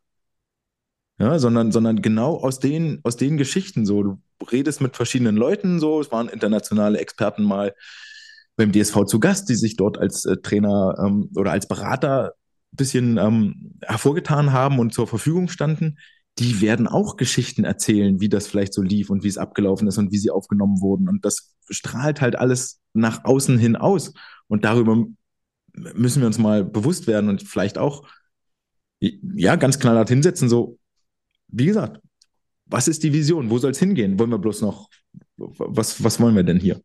Ja, 1.18 1.38
sondern, 1.38 1.72
sondern 1.72 2.00
genau 2.00 2.36
aus 2.36 2.60
den, 2.60 3.00
aus 3.02 3.16
den 3.16 3.36
Geschichten 3.36 3.84
so. 3.84 4.02
Du 4.02 4.18
redest 4.52 4.80
mit 4.80 4.96
verschiedenen 4.96 5.36
Leuten 5.36 5.80
so. 5.80 6.00
Es 6.00 6.12
waren 6.12 6.28
internationale 6.28 6.98
Experten 6.98 7.42
mal 7.42 7.74
beim 8.56 8.72
DSV 8.72 9.04
zu 9.04 9.18
Gast, 9.18 9.48
die 9.48 9.56
sich 9.56 9.76
dort 9.76 9.98
als 9.98 10.24
äh, 10.24 10.36
Trainer 10.36 10.94
ähm, 11.04 11.30
oder 11.34 11.50
als 11.50 11.66
Berater 11.66 12.34
ein 12.72 12.76
bisschen 12.76 13.18
ähm, 13.18 13.74
hervorgetan 13.82 14.52
haben 14.52 14.78
und 14.78 14.94
zur 14.94 15.08
Verfügung 15.08 15.48
standen 15.48 15.96
die 16.38 16.60
werden 16.60 16.86
auch 16.86 17.16
Geschichten 17.16 17.64
erzählen, 17.64 18.20
wie 18.20 18.28
das 18.28 18.46
vielleicht 18.46 18.72
so 18.72 18.82
lief 18.82 19.10
und 19.10 19.24
wie 19.24 19.28
es 19.28 19.38
abgelaufen 19.38 19.88
ist 19.88 19.98
und 19.98 20.12
wie 20.12 20.18
sie 20.18 20.30
aufgenommen 20.30 20.80
wurden. 20.80 21.08
Und 21.08 21.24
das 21.24 21.54
strahlt 21.68 22.20
halt 22.20 22.36
alles 22.36 22.80
nach 22.92 23.24
außen 23.24 23.58
hin 23.58 23.74
aus. 23.76 24.14
Und 24.46 24.64
darüber 24.64 25.04
müssen 25.72 26.20
wir 26.20 26.26
uns 26.26 26.38
mal 26.38 26.64
bewusst 26.64 27.06
werden 27.06 27.28
und 27.28 27.42
vielleicht 27.42 27.76
auch, 27.76 28.06
ja, 29.00 29.56
ganz 29.56 29.78
knallhart 29.78 30.08
hinsetzen, 30.08 30.48
so, 30.48 30.78
wie 31.48 31.66
gesagt, 31.66 32.00
was 32.66 32.88
ist 32.88 33.02
die 33.02 33.12
Vision? 33.12 33.50
Wo 33.50 33.58
soll 33.58 33.72
es 33.72 33.78
hingehen? 33.78 34.18
Wollen 34.18 34.30
wir 34.30 34.38
bloß 34.38 34.62
noch, 34.62 34.88
was, 35.36 36.02
was 36.02 36.20
wollen 36.20 36.36
wir 36.36 36.42
denn 36.42 36.60
hier? 36.60 36.80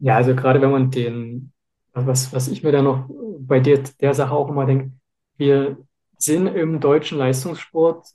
Ja, 0.00 0.16
also 0.16 0.34
gerade 0.34 0.60
wenn 0.60 0.70
man 0.70 0.90
den, 0.90 1.52
was, 1.92 2.32
was 2.32 2.48
ich 2.48 2.62
mir 2.62 2.72
da 2.72 2.82
noch 2.82 3.08
bei 3.40 3.60
der, 3.60 3.82
der 4.00 4.14
Sache 4.14 4.32
auch 4.32 4.48
immer 4.48 4.66
denke, 4.66 4.92
wir 5.36 5.78
sind 6.18 6.48
im 6.48 6.80
deutschen 6.80 7.18
Leistungssport 7.18 8.08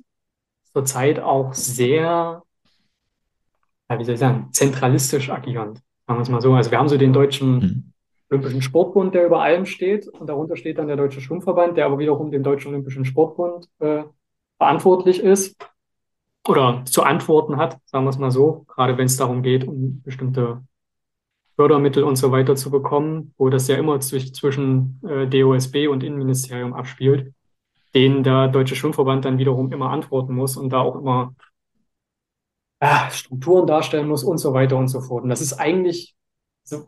zurzeit 0.73 1.19
auch 1.19 1.53
sehr, 1.53 2.43
wie 3.89 4.03
soll 4.03 4.15
ich 4.15 4.19
sagen, 4.19 4.49
zentralistisch 4.51 5.29
agierend. 5.29 5.81
Sagen 6.07 6.19
wir 6.19 6.23
es 6.23 6.29
mal 6.29 6.41
so. 6.41 6.53
Also 6.53 6.71
wir 6.71 6.79
haben 6.79 6.89
so 6.89 6.97
den 6.97 7.13
deutschen 7.13 7.55
mhm. 7.55 7.93
Olympischen 8.29 8.61
Sportbund, 8.61 9.13
der 9.13 9.25
über 9.25 9.41
allem 9.41 9.65
steht 9.65 10.07
und 10.07 10.27
darunter 10.27 10.57
steht 10.57 10.79
dann 10.79 10.87
der 10.87 10.97
Deutsche 10.97 11.21
Schwimmverband, 11.21 11.77
der 11.77 11.85
aber 11.85 11.99
wiederum 11.99 12.31
dem 12.31 12.43
Deutschen 12.43 12.69
Olympischen 12.69 13.05
Sportbund 13.05 13.69
äh, 13.79 14.03
verantwortlich 14.57 15.21
ist 15.21 15.55
oder 16.47 16.83
zu 16.85 17.03
antworten 17.03 17.57
hat, 17.57 17.79
sagen 17.85 18.05
wir 18.05 18.09
es 18.09 18.17
mal 18.17 18.31
so, 18.31 18.65
gerade 18.67 18.97
wenn 18.97 19.05
es 19.05 19.17
darum 19.17 19.43
geht, 19.43 19.67
um 19.67 20.01
bestimmte 20.01 20.63
Fördermittel 21.55 22.03
und 22.03 22.15
so 22.15 22.31
weiter 22.31 22.55
zu 22.55 22.71
bekommen, 22.71 23.33
wo 23.37 23.49
das 23.49 23.67
ja 23.67 23.77
immer 23.77 23.99
zwisch 23.99 24.33
zwischen 24.33 24.99
äh, 25.07 25.27
DOSB 25.27 25.87
und 25.87 26.03
Innenministerium 26.03 26.73
abspielt 26.73 27.33
denen 27.93 28.23
der 28.23 28.47
Deutsche 28.47 28.75
Schwimmverband 28.75 29.25
dann 29.25 29.37
wiederum 29.37 29.71
immer 29.71 29.89
antworten 29.91 30.33
muss 30.33 30.57
und 30.57 30.69
da 30.69 30.81
auch 30.81 30.95
immer 30.95 31.35
äh, 32.79 33.09
Strukturen 33.11 33.67
darstellen 33.67 34.07
muss 34.07 34.23
und 34.23 34.37
so 34.39 34.53
weiter 34.53 34.77
und 34.77 34.87
so 34.87 35.01
fort. 35.01 35.23
Und 35.23 35.29
das 35.29 35.41
ist 35.41 35.53
eigentlich 35.53 36.15
so 36.63 36.87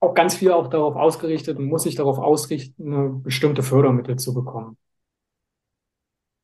auch 0.00 0.14
ganz 0.14 0.36
viel 0.36 0.52
auch 0.52 0.68
darauf 0.68 0.94
ausgerichtet 0.94 1.58
und 1.58 1.66
muss 1.66 1.84
sich 1.84 1.94
darauf 1.94 2.18
ausrichten, 2.18 3.22
bestimmte 3.22 3.62
Fördermittel 3.62 4.16
zu 4.16 4.34
bekommen. 4.34 4.76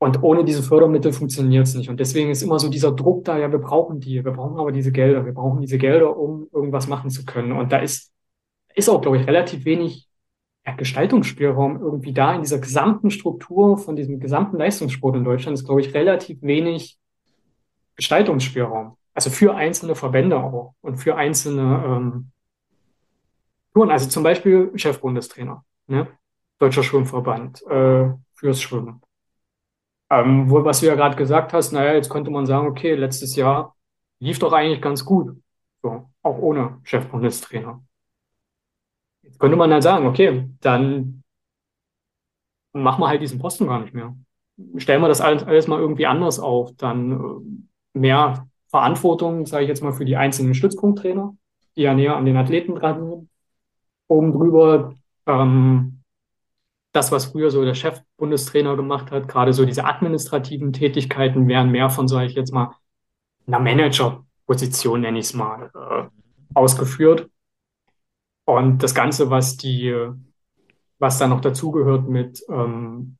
Und 0.02 0.20
ohne 0.24 0.44
diese 0.44 0.64
Fördermittel 0.64 1.12
funktioniert 1.12 1.64
es 1.64 1.76
nicht. 1.76 1.88
Und 1.88 2.00
deswegen 2.00 2.28
ist 2.28 2.42
immer 2.42 2.58
so 2.58 2.68
dieser 2.68 2.90
Druck 2.90 3.24
da, 3.24 3.38
ja, 3.38 3.52
wir 3.52 3.60
brauchen 3.60 4.00
die, 4.00 4.24
wir 4.24 4.32
brauchen 4.32 4.58
aber 4.58 4.72
diese 4.72 4.90
Gelder, 4.90 5.24
wir 5.24 5.32
brauchen 5.32 5.60
diese 5.60 5.78
Gelder, 5.78 6.16
um 6.16 6.48
irgendwas 6.52 6.88
machen 6.88 7.08
zu 7.08 7.24
können. 7.24 7.52
Und 7.52 7.70
da 7.70 7.78
ist, 7.78 8.12
ist 8.74 8.88
auch, 8.88 9.00
glaube 9.00 9.18
ich, 9.18 9.28
relativ 9.28 9.64
wenig 9.64 10.08
ja, 10.66 10.74
Gestaltungsspielraum 10.74 11.80
irgendwie 11.80 12.12
da 12.12 12.34
in 12.34 12.40
dieser 12.40 12.58
gesamten 12.58 13.12
Struktur 13.12 13.78
von 13.78 13.94
diesem 13.94 14.18
gesamten 14.18 14.56
Leistungssport 14.56 15.14
in 15.14 15.22
Deutschland 15.22 15.56
ist, 15.56 15.66
glaube 15.66 15.82
ich, 15.82 15.94
relativ 15.94 16.42
wenig 16.42 16.98
Gestaltungsspielraum. 17.94 18.96
Also 19.14 19.30
für 19.30 19.54
einzelne 19.54 19.94
Verbände 19.94 20.36
auch 20.36 20.74
und 20.80 20.96
für 20.96 21.14
einzelne 21.14 21.84
ähm, 21.86 22.30
Touren. 23.72 23.92
Also 23.92 24.08
zum 24.08 24.24
Beispiel 24.24 24.72
Chefbundestrainer, 24.74 25.64
ne? 25.86 26.08
Deutscher 26.58 26.82
Schwimmverband 26.82 27.64
äh, 27.68 28.10
fürs 28.34 28.60
Schwimmen. 28.60 29.00
Ähm, 30.12 30.50
wo, 30.50 30.62
was 30.62 30.80
du 30.80 30.86
ja 30.86 30.94
gerade 30.94 31.16
gesagt 31.16 31.54
hast, 31.54 31.72
naja, 31.72 31.94
jetzt 31.94 32.10
könnte 32.10 32.30
man 32.30 32.44
sagen, 32.44 32.66
okay, 32.66 32.94
letztes 32.94 33.34
Jahr 33.34 33.74
lief 34.18 34.38
doch 34.38 34.52
eigentlich 34.52 34.82
ganz 34.82 35.06
gut. 35.06 35.42
So, 35.82 36.10
auch 36.22 36.38
ohne 36.38 36.80
Chefbundestrainer. 36.82 37.82
Jetzt 39.22 39.38
könnte 39.38 39.56
man 39.56 39.72
halt 39.72 39.82
sagen, 39.82 40.06
okay, 40.06 40.50
dann 40.60 41.22
machen 42.74 43.00
wir 43.00 43.08
halt 43.08 43.22
diesen 43.22 43.38
Posten 43.38 43.66
gar 43.66 43.80
nicht 43.80 43.94
mehr. 43.94 44.14
Stellen 44.76 45.00
wir 45.00 45.08
das 45.08 45.22
alles, 45.22 45.44
alles 45.44 45.66
mal 45.66 45.80
irgendwie 45.80 46.06
anders 46.06 46.38
auf. 46.38 46.74
Dann 46.76 47.12
äh, 47.12 47.98
mehr 47.98 48.46
Verantwortung, 48.68 49.46
sage 49.46 49.64
ich 49.64 49.68
jetzt 49.68 49.82
mal, 49.82 49.94
für 49.94 50.04
die 50.04 50.16
einzelnen 50.16 50.54
Stützpunkttrainer, 50.54 51.34
die 51.74 51.82
ja 51.82 51.94
näher 51.94 52.16
an 52.16 52.26
den 52.26 52.36
Athleten 52.36 52.74
dran 52.74 53.08
sind. 53.08 53.30
Oben 54.08 54.32
drüber 54.32 54.92
ähm, 55.26 55.91
das, 56.92 57.10
was 57.10 57.26
früher 57.26 57.50
so 57.50 57.64
der 57.64 57.74
Chefbundestrainer 57.74 58.76
gemacht 58.76 59.10
hat, 59.10 59.28
gerade 59.28 59.52
so 59.52 59.64
diese 59.64 59.84
administrativen 59.84 60.72
Tätigkeiten 60.72 61.48
werden 61.48 61.72
mehr 61.72 61.90
von, 61.90 62.06
sage 62.06 62.26
ich 62.26 62.34
jetzt 62.34 62.52
mal, 62.52 62.74
einer 63.46 63.58
Managerposition, 63.58 65.00
nenne 65.00 65.18
ich 65.18 65.26
es 65.26 65.34
mal, 65.34 65.70
äh, 65.74 66.08
ausgeführt. 66.54 67.28
Und 68.44 68.82
das 68.82 68.94
Ganze, 68.94 69.30
was 69.30 69.56
die, 69.56 69.94
was 70.98 71.18
da 71.18 71.26
noch 71.26 71.40
dazugehört 71.40 72.08
mit 72.08 72.44
ähm, 72.48 73.16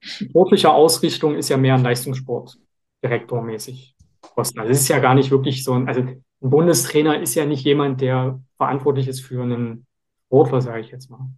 sportlicher 0.00 0.72
Ausrichtung, 0.72 1.34
ist 1.34 1.48
ja 1.48 1.56
mehr 1.56 1.74
ein 1.74 1.82
Leistungssport 1.82 2.58
direktormäßig. 3.02 3.94
Also 4.36 4.60
es 4.60 4.80
ist 4.80 4.88
ja 4.88 4.98
gar 4.98 5.14
nicht 5.14 5.30
wirklich 5.30 5.62
so 5.62 5.74
ein, 5.74 5.88
also 5.88 6.00
ein 6.00 6.24
Bundestrainer 6.40 7.20
ist 7.20 7.34
ja 7.34 7.46
nicht 7.46 7.64
jemand, 7.64 8.00
der 8.00 8.40
verantwortlich 8.56 9.08
ist 9.08 9.20
für 9.20 9.42
einen 9.42 9.86
Sportler, 10.26 10.60
sage 10.60 10.80
ich 10.80 10.90
jetzt 10.90 11.10
mal. 11.10 11.28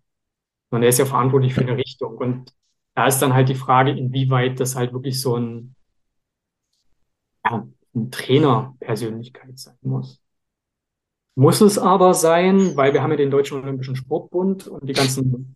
Sondern 0.70 0.84
er 0.84 0.88
ist 0.90 0.98
ja 0.98 1.06
verantwortlich 1.06 1.54
für 1.54 1.62
eine 1.62 1.76
Richtung. 1.76 2.16
Und 2.16 2.52
da 2.94 3.06
ist 3.06 3.20
dann 3.20 3.34
halt 3.34 3.48
die 3.48 3.54
Frage, 3.54 3.92
inwieweit 3.92 4.60
das 4.60 4.76
halt 4.76 4.92
wirklich 4.92 5.20
so 5.20 5.36
ein, 5.36 5.74
ja, 7.44 7.66
ein 7.94 8.10
Trainerpersönlichkeit 8.10 9.58
sein 9.58 9.76
muss. 9.82 10.20
Muss 11.36 11.60
es 11.60 11.78
aber 11.78 12.14
sein, 12.14 12.76
weil 12.76 12.92
wir 12.92 13.02
haben 13.02 13.12
ja 13.12 13.16
den 13.16 13.30
Deutschen 13.30 13.62
Olympischen 13.62 13.94
Sportbund 13.94 14.66
und 14.66 14.88
die 14.88 14.92
ganzen 14.92 15.54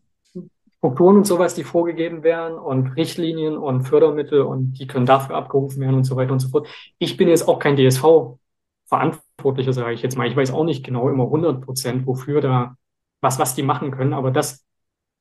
Strukturen 0.83 1.17
und 1.17 1.27
sowas, 1.27 1.55
die 1.55 1.65
vorgegeben 1.65 2.23
werden 2.23 2.59
und 2.59 2.97
Richtlinien 2.97 3.57
und 3.57 3.83
Fördermittel 3.83 4.43
und 4.43 4.75
die 4.75 4.87
können 4.87 5.07
dafür 5.07 5.37
abgerufen 5.37 5.81
werden 5.81 5.97
und 5.97 6.05
so 6.05 6.17
weiter 6.17 6.33
und 6.33 6.41
so 6.41 6.49
fort. 6.49 6.69
Ich 6.99 7.17
bin 7.17 7.29
jetzt 7.29 7.49
auch 7.49 7.59
kein 7.59 7.77
DSV-Verantwortlicher, 7.77 9.73
sage 9.73 9.95
ich 9.95 10.03
jetzt 10.03 10.17
mal. 10.17 10.29
Ich 10.29 10.37
weiß 10.37 10.53
auch 10.53 10.65
nicht 10.65 10.85
genau 10.85 11.09
immer 11.09 11.25
100 11.25 11.61
Prozent, 11.63 12.07
wofür 12.07 12.41
da, 12.41 12.77
was, 13.21 13.39
was 13.39 13.55
die 13.55 13.63
machen 13.63 13.91
können, 13.91 14.13
aber 14.13 14.31
das 14.31 14.65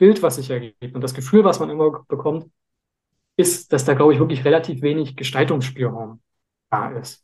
Bild, 0.02 0.24
was 0.24 0.38
sich 0.38 0.50
ergibt 0.50 0.96
und 0.96 1.02
das 1.02 1.14
Gefühl, 1.14 1.44
was 1.44 1.60
man 1.60 1.70
immer 1.70 2.04
bekommt, 2.08 2.48
ist, 3.38 3.72
dass 3.72 3.86
da, 3.86 3.94
glaube 3.94 4.14
ich, 4.14 4.20
wirklich 4.20 4.44
relativ 4.44 4.82
wenig 4.82 5.16
Gestaltungsspielraum 5.16 6.20
da 6.72 6.90
ist. 6.98 7.24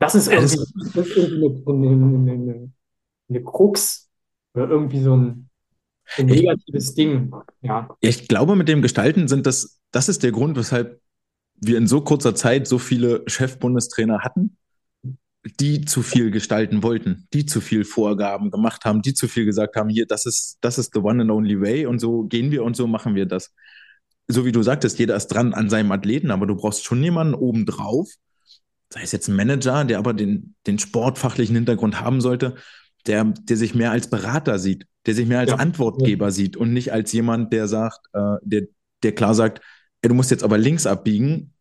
Das 0.00 0.16
ist 0.16 0.26
irgendwie, 0.26 0.56
das 0.56 1.06
ist 1.06 1.16
irgendwie 1.16 1.86
eine, 1.86 1.94
eine, 1.94 2.32
eine, 2.32 2.72
eine 3.28 3.44
Krux 3.44 4.10
oder 4.54 4.68
irgendwie 4.68 5.00
so 5.00 5.16
ein, 5.16 5.48
ein 6.18 6.26
negatives 6.26 6.88
ich, 6.88 6.94
Ding. 6.96 7.32
Ja. 7.60 7.96
Ich 8.00 8.26
glaube, 8.26 8.56
mit 8.56 8.66
dem 8.66 8.82
Gestalten 8.82 9.28
sind 9.28 9.46
das, 9.46 9.80
das 9.92 10.08
ist 10.08 10.24
der 10.24 10.32
Grund, 10.32 10.56
weshalb 10.56 11.00
wir 11.54 11.78
in 11.78 11.86
so 11.86 12.00
kurzer 12.00 12.34
Zeit 12.34 12.66
so 12.66 12.78
viele 12.80 13.22
Chefbundestrainer 13.28 14.22
hatten, 14.22 14.56
die 15.44 15.84
zu 15.84 16.02
viel 16.02 16.30
gestalten 16.30 16.82
wollten, 16.82 17.26
die 17.32 17.46
zu 17.46 17.60
viel 17.60 17.84
Vorgaben 17.84 18.50
gemacht 18.50 18.84
haben, 18.84 19.02
die 19.02 19.14
zu 19.14 19.26
viel 19.26 19.44
gesagt 19.44 19.76
haben, 19.76 19.88
hier, 19.88 20.06
das 20.06 20.24
ist, 20.24 20.58
das 20.60 20.78
ist 20.78 20.92
the 20.94 21.00
one 21.00 21.22
and 21.22 21.30
only 21.30 21.60
way 21.60 21.86
und 21.86 21.98
so 21.98 22.24
gehen 22.24 22.50
wir 22.50 22.62
und 22.62 22.76
so 22.76 22.86
machen 22.86 23.14
wir 23.14 23.26
das. 23.26 23.52
So 24.28 24.44
wie 24.44 24.52
du 24.52 24.62
sagtest, 24.62 24.98
jeder 24.98 25.16
ist 25.16 25.28
dran 25.28 25.52
an 25.52 25.68
seinem 25.68 25.90
Athleten, 25.90 26.30
aber 26.30 26.46
du 26.46 26.54
brauchst 26.54 26.84
schon 26.84 27.02
jemanden 27.02 27.34
obendrauf, 27.34 28.08
sei 28.90 29.02
es 29.02 29.10
jetzt 29.10 29.28
ein 29.28 29.34
Manager, 29.34 29.84
der 29.84 29.98
aber 29.98 30.14
den, 30.14 30.54
den 30.66 30.78
sportfachlichen 30.78 31.56
Hintergrund 31.56 32.00
haben 32.00 32.20
sollte, 32.20 32.54
der, 33.06 33.24
der 33.24 33.56
sich 33.56 33.74
mehr 33.74 33.90
als 33.90 34.08
Berater 34.08 34.60
sieht, 34.60 34.86
der 35.06 35.14
sich 35.14 35.26
mehr 35.26 35.40
als 35.40 35.50
ja. 35.50 35.56
Antwortgeber 35.56 36.26
ja. 36.26 36.30
sieht 36.30 36.56
und 36.56 36.72
nicht 36.72 36.92
als 36.92 37.10
jemand, 37.12 37.52
der 37.52 37.66
sagt, 37.66 37.98
äh, 38.12 38.36
der, 38.42 38.62
der 39.02 39.12
klar 39.12 39.34
sagt, 39.34 39.60
ey, 40.02 40.08
du 40.08 40.14
musst 40.14 40.30
jetzt 40.30 40.44
aber 40.44 40.56
links 40.56 40.86
abbiegen 40.86 41.52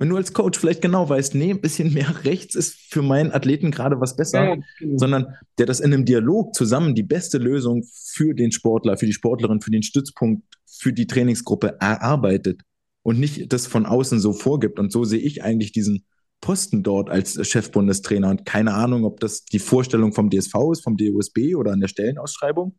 wenn 0.00 0.08
du 0.08 0.16
als 0.16 0.32
Coach 0.32 0.58
vielleicht 0.58 0.80
genau 0.80 1.10
weißt, 1.10 1.34
nee, 1.34 1.50
ein 1.50 1.60
bisschen 1.60 1.92
mehr 1.92 2.12
rechts 2.24 2.54
ist 2.54 2.74
für 2.90 3.02
meinen 3.02 3.32
Athleten 3.32 3.70
gerade 3.70 4.00
was 4.00 4.16
besser, 4.16 4.44
ja, 4.44 4.56
genau. 4.78 4.98
sondern 4.98 5.26
der 5.58 5.66
das 5.66 5.78
in 5.78 5.92
einem 5.92 6.06
Dialog 6.06 6.54
zusammen 6.54 6.94
die 6.94 7.02
beste 7.02 7.36
Lösung 7.36 7.84
für 7.92 8.34
den 8.34 8.50
Sportler, 8.50 8.96
für 8.96 9.04
die 9.04 9.12
Sportlerin, 9.12 9.60
für 9.60 9.70
den 9.70 9.82
Stützpunkt, 9.82 10.42
für 10.66 10.94
die 10.94 11.06
Trainingsgruppe 11.06 11.76
erarbeitet 11.80 12.62
und 13.02 13.20
nicht 13.20 13.52
das 13.52 13.66
von 13.66 13.84
außen 13.84 14.20
so 14.20 14.32
vorgibt. 14.32 14.78
Und 14.78 14.90
so 14.90 15.04
sehe 15.04 15.20
ich 15.20 15.44
eigentlich 15.44 15.72
diesen 15.72 16.06
Posten 16.40 16.82
dort 16.82 17.10
als 17.10 17.46
Chefbundestrainer 17.46 18.30
und 18.30 18.46
keine 18.46 18.72
Ahnung, 18.72 19.04
ob 19.04 19.20
das 19.20 19.44
die 19.44 19.58
Vorstellung 19.58 20.14
vom 20.14 20.30
DSV 20.30 20.54
ist, 20.72 20.82
vom 20.82 20.96
DUSB 20.96 21.54
oder 21.56 21.72
an 21.72 21.80
der 21.80 21.88
Stellenausschreibung. 21.88 22.74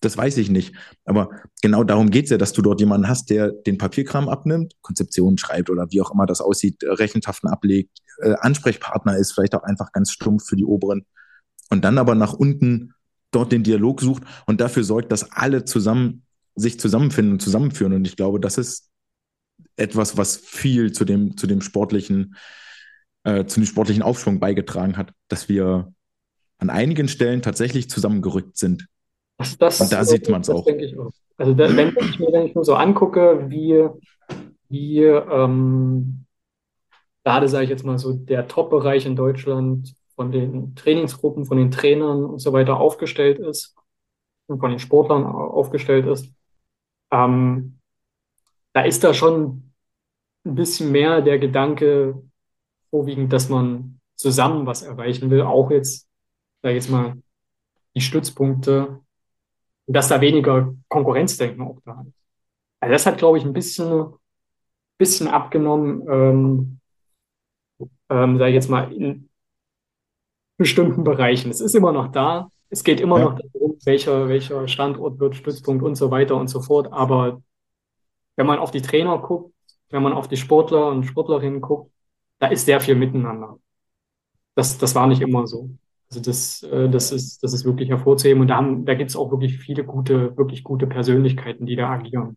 Das 0.00 0.16
weiß 0.16 0.38
ich 0.38 0.48
nicht. 0.48 0.74
Aber 1.04 1.30
genau 1.60 1.84
darum 1.84 2.10
geht 2.10 2.24
es 2.24 2.30
ja, 2.30 2.38
dass 2.38 2.52
du 2.52 2.62
dort 2.62 2.80
jemanden 2.80 3.08
hast, 3.08 3.28
der 3.28 3.50
den 3.50 3.76
Papierkram 3.76 4.28
abnimmt, 4.28 4.74
Konzeptionen 4.80 5.36
schreibt 5.36 5.68
oder 5.68 5.86
wie 5.90 6.00
auch 6.00 6.12
immer 6.12 6.26
das 6.26 6.40
aussieht, 6.40 6.82
äh, 6.82 6.90
Rechenschaften 6.90 7.50
ablegt, 7.50 7.98
äh, 8.22 8.34
Ansprechpartner 8.40 9.16
ist, 9.16 9.32
vielleicht 9.32 9.54
auch 9.54 9.62
einfach 9.62 9.92
ganz 9.92 10.10
stumpf 10.10 10.46
für 10.46 10.56
die 10.56 10.64
Oberen. 10.64 11.04
Und 11.68 11.84
dann 11.84 11.98
aber 11.98 12.14
nach 12.14 12.32
unten 12.32 12.94
dort 13.30 13.52
den 13.52 13.62
Dialog 13.62 14.00
sucht 14.00 14.22
und 14.46 14.60
dafür 14.60 14.84
sorgt, 14.84 15.12
dass 15.12 15.30
alle 15.32 15.64
zusammen 15.64 16.24
sich 16.56 16.80
zusammenfinden 16.80 17.34
und 17.34 17.42
zusammenführen. 17.42 17.92
Und 17.92 18.06
ich 18.06 18.16
glaube, 18.16 18.40
das 18.40 18.58
ist 18.58 18.90
etwas, 19.76 20.16
was 20.16 20.36
viel 20.36 20.92
zu 20.92 21.04
dem, 21.04 21.36
zu 21.36 21.46
dem 21.46 21.60
sportlichen, 21.60 22.36
äh, 23.24 23.44
zu 23.44 23.60
dem 23.60 23.66
sportlichen 23.66 24.02
Aufschwung 24.02 24.40
beigetragen 24.40 24.96
hat, 24.96 25.12
dass 25.28 25.48
wir 25.48 25.92
an 26.58 26.70
einigen 26.70 27.08
Stellen 27.08 27.42
tatsächlich 27.42 27.88
zusammengerückt 27.88 28.56
sind 28.56 28.86
das, 29.40 29.56
das, 29.56 29.80
und 29.80 29.92
da 29.92 30.04
sieht 30.04 30.28
man 30.28 30.42
es 30.42 30.50
auch. 30.50 30.66
auch. 30.66 31.10
Also 31.38 31.54
da, 31.54 31.74
wenn 31.74 31.96
ich 31.98 32.18
mir 32.18 32.30
dann 32.30 32.50
nur 32.52 32.64
so 32.64 32.74
angucke, 32.74 33.46
wie, 33.48 33.88
wie 34.68 35.02
ähm, 35.02 36.26
gerade 37.24 37.48
sage 37.48 37.64
ich 37.64 37.70
jetzt 37.70 37.84
mal 37.84 37.98
so 37.98 38.12
der 38.12 38.48
Top-Bereich 38.48 39.06
in 39.06 39.16
Deutschland 39.16 39.94
von 40.14 40.30
den 40.30 40.74
Trainingsgruppen, 40.74 41.46
von 41.46 41.56
den 41.56 41.70
Trainern 41.70 42.22
und 42.24 42.38
so 42.38 42.52
weiter 42.52 42.78
aufgestellt 42.78 43.38
ist 43.38 43.74
und 44.46 44.60
von 44.60 44.68
den 44.68 44.78
Sportlern 44.78 45.24
aufgestellt 45.24 46.06
ist, 46.06 46.34
ähm, 47.10 47.78
da 48.74 48.82
ist 48.82 49.02
da 49.02 49.14
schon 49.14 49.72
ein 50.44 50.54
bisschen 50.54 50.92
mehr 50.92 51.22
der 51.22 51.38
Gedanke 51.38 52.22
vorwiegend, 52.90 53.32
dass 53.32 53.48
man 53.48 54.00
zusammen 54.16 54.66
was 54.66 54.82
erreichen 54.82 55.30
will, 55.30 55.40
auch 55.40 55.70
jetzt, 55.70 56.06
sag 56.60 56.70
ich 56.70 56.76
jetzt 56.76 56.90
mal, 56.90 57.16
die 57.94 58.02
Stützpunkte 58.02 59.00
dass 59.86 60.08
da 60.08 60.20
weniger 60.20 60.74
Konkurrenzdenken 60.88 61.62
auch 61.62 61.78
da 61.84 62.04
ist. 62.06 62.14
Also 62.80 62.92
das 62.92 63.06
hat, 63.06 63.18
glaube 63.18 63.38
ich, 63.38 63.44
ein 63.44 63.52
bisschen, 63.52 64.14
bisschen 64.98 65.28
abgenommen, 65.28 66.02
ähm, 66.08 66.80
ähm, 68.08 68.38
sage 68.38 68.50
ich 68.50 68.54
jetzt 68.54 68.70
mal, 68.70 68.92
in 68.92 69.28
bestimmten 70.56 71.04
Bereichen. 71.04 71.50
Es 71.50 71.60
ist 71.60 71.74
immer 71.74 71.92
noch 71.92 72.12
da. 72.12 72.50
Es 72.68 72.84
geht 72.84 73.00
immer 73.00 73.18
ja. 73.18 73.24
noch 73.24 73.38
darum, 73.38 73.78
welcher, 73.84 74.28
welcher 74.28 74.68
Standort 74.68 75.18
wird 75.18 75.36
Stützpunkt 75.36 75.82
und 75.82 75.96
so 75.96 76.10
weiter 76.10 76.36
und 76.36 76.48
so 76.48 76.60
fort. 76.60 76.92
Aber 76.92 77.42
wenn 78.36 78.46
man 78.46 78.58
auf 78.58 78.70
die 78.70 78.82
Trainer 78.82 79.18
guckt, 79.18 79.54
wenn 79.90 80.02
man 80.02 80.12
auf 80.12 80.28
die 80.28 80.36
Sportler 80.36 80.88
und 80.88 81.04
Sportlerinnen 81.04 81.60
guckt, 81.60 81.90
da 82.38 82.48
ist 82.48 82.64
sehr 82.64 82.80
viel 82.80 82.94
miteinander. 82.94 83.58
Das, 84.54 84.78
das 84.78 84.94
war 84.94 85.06
nicht 85.06 85.20
immer 85.20 85.46
so. 85.46 85.70
Also 86.12 86.22
das, 86.22 86.62
äh, 86.64 86.88
das, 86.88 87.12
ist, 87.12 87.40
das 87.44 87.52
ist 87.52 87.64
wirklich 87.64 87.88
hervorzuheben. 87.88 88.40
Und 88.40 88.48
da, 88.48 88.56
haben, 88.56 88.84
da 88.84 88.94
gibt 88.94 89.10
es 89.10 89.16
auch 89.16 89.30
wirklich 89.30 89.58
viele 89.58 89.84
gute, 89.84 90.36
wirklich 90.36 90.64
gute 90.64 90.88
Persönlichkeiten, 90.88 91.66
die 91.66 91.76
da 91.76 91.88
agieren. 91.88 92.36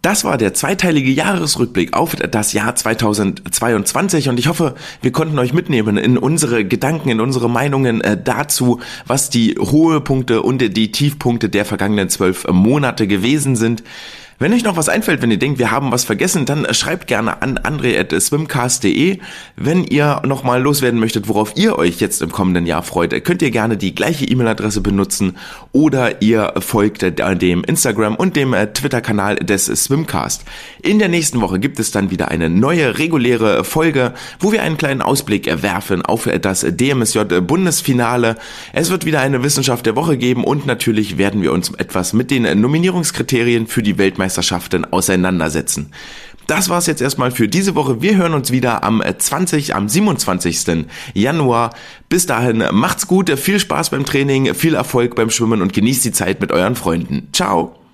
Das 0.00 0.24
war 0.24 0.38
der 0.38 0.54
zweiteilige 0.54 1.10
Jahresrückblick 1.10 1.92
auf 1.92 2.14
das 2.14 2.52
Jahr 2.52 2.76
2022 2.76 4.28
und 4.28 4.38
ich 4.38 4.46
hoffe, 4.46 4.76
wir 5.02 5.10
konnten 5.10 5.36
euch 5.40 5.52
mitnehmen 5.52 5.96
in 5.96 6.16
unsere 6.16 6.64
Gedanken, 6.64 7.08
in 7.08 7.20
unsere 7.20 7.50
Meinungen 7.50 8.00
äh, 8.02 8.16
dazu, 8.16 8.78
was 9.06 9.30
die 9.30 9.56
hohe 9.58 10.00
Punkte 10.00 10.42
und 10.42 10.60
die 10.60 10.92
Tiefpunkte 10.92 11.48
der 11.48 11.64
vergangenen 11.64 12.08
zwölf 12.08 12.46
Monate 12.46 13.08
gewesen 13.08 13.56
sind. 13.56 13.82
Wenn 14.38 14.52
euch 14.52 14.64
noch 14.64 14.76
was 14.76 14.90
einfällt, 14.90 15.22
wenn 15.22 15.30
ihr 15.30 15.38
denkt, 15.38 15.58
wir 15.58 15.70
haben 15.70 15.92
was 15.92 16.04
vergessen, 16.04 16.44
dann 16.44 16.66
schreibt 16.74 17.06
gerne 17.06 17.40
an 17.40 17.56
andre.swimcast.de. 17.56 19.18
Wenn 19.56 19.84
ihr 19.84 20.20
nochmal 20.26 20.60
loswerden 20.60 21.00
möchtet, 21.00 21.26
worauf 21.26 21.56
ihr 21.56 21.78
euch 21.78 22.00
jetzt 22.00 22.20
im 22.20 22.30
kommenden 22.30 22.66
Jahr 22.66 22.82
freut, 22.82 23.24
könnt 23.24 23.40
ihr 23.40 23.50
gerne 23.50 23.78
die 23.78 23.94
gleiche 23.94 24.26
E-Mail-Adresse 24.26 24.82
benutzen 24.82 25.38
oder 25.72 26.20
ihr 26.20 26.52
folgt 26.58 27.00
dem 27.18 27.64
Instagram 27.64 28.14
und 28.14 28.36
dem 28.36 28.54
Twitter-Kanal 28.74 29.36
des 29.36 29.64
Swimcast. 29.64 30.44
In 30.82 30.98
der 30.98 31.08
nächsten 31.08 31.40
Woche 31.40 31.58
gibt 31.58 31.78
es 31.78 31.90
dann 31.90 32.10
wieder 32.10 32.28
eine 32.28 32.50
neue 32.50 32.98
reguläre 32.98 33.64
Folge, 33.64 34.12
wo 34.38 34.52
wir 34.52 34.62
einen 34.62 34.76
kleinen 34.76 35.00
Ausblick 35.00 35.62
werfen 35.62 36.02
auf 36.02 36.28
das 36.42 36.60
DMSJ-Bundesfinale. 36.60 38.36
Es 38.74 38.90
wird 38.90 39.06
wieder 39.06 39.20
eine 39.20 39.42
Wissenschaft 39.42 39.86
der 39.86 39.96
Woche 39.96 40.18
geben 40.18 40.44
und 40.44 40.66
natürlich 40.66 41.16
werden 41.16 41.40
wir 41.40 41.54
uns 41.54 41.72
etwas 41.72 42.12
mit 42.12 42.30
den 42.30 42.60
Nominierungskriterien 42.60 43.66
für 43.66 43.82
die 43.82 43.96
Weltmeisterschaft 43.96 44.25
Weltmeisterschaften 44.26 44.84
auseinandersetzen. 44.84 45.92
Das 46.46 46.68
war's 46.68 46.86
jetzt 46.86 47.02
erstmal 47.02 47.32
für 47.32 47.48
diese 47.48 47.74
Woche. 47.74 48.02
Wir 48.02 48.16
hören 48.16 48.34
uns 48.34 48.52
wieder 48.52 48.84
am 48.84 49.02
20, 49.02 49.74
am 49.74 49.88
27. 49.88 50.86
Januar. 51.12 51.70
Bis 52.08 52.26
dahin 52.26 52.64
macht's 52.72 53.06
gut, 53.06 53.30
viel 53.38 53.58
Spaß 53.58 53.90
beim 53.90 54.04
Training, 54.04 54.54
viel 54.54 54.74
Erfolg 54.74 55.16
beim 55.16 55.30
Schwimmen 55.30 55.60
und 55.60 55.72
genießt 55.72 56.04
die 56.04 56.12
Zeit 56.12 56.40
mit 56.40 56.52
euren 56.52 56.76
Freunden. 56.76 57.28
Ciao. 57.32 57.85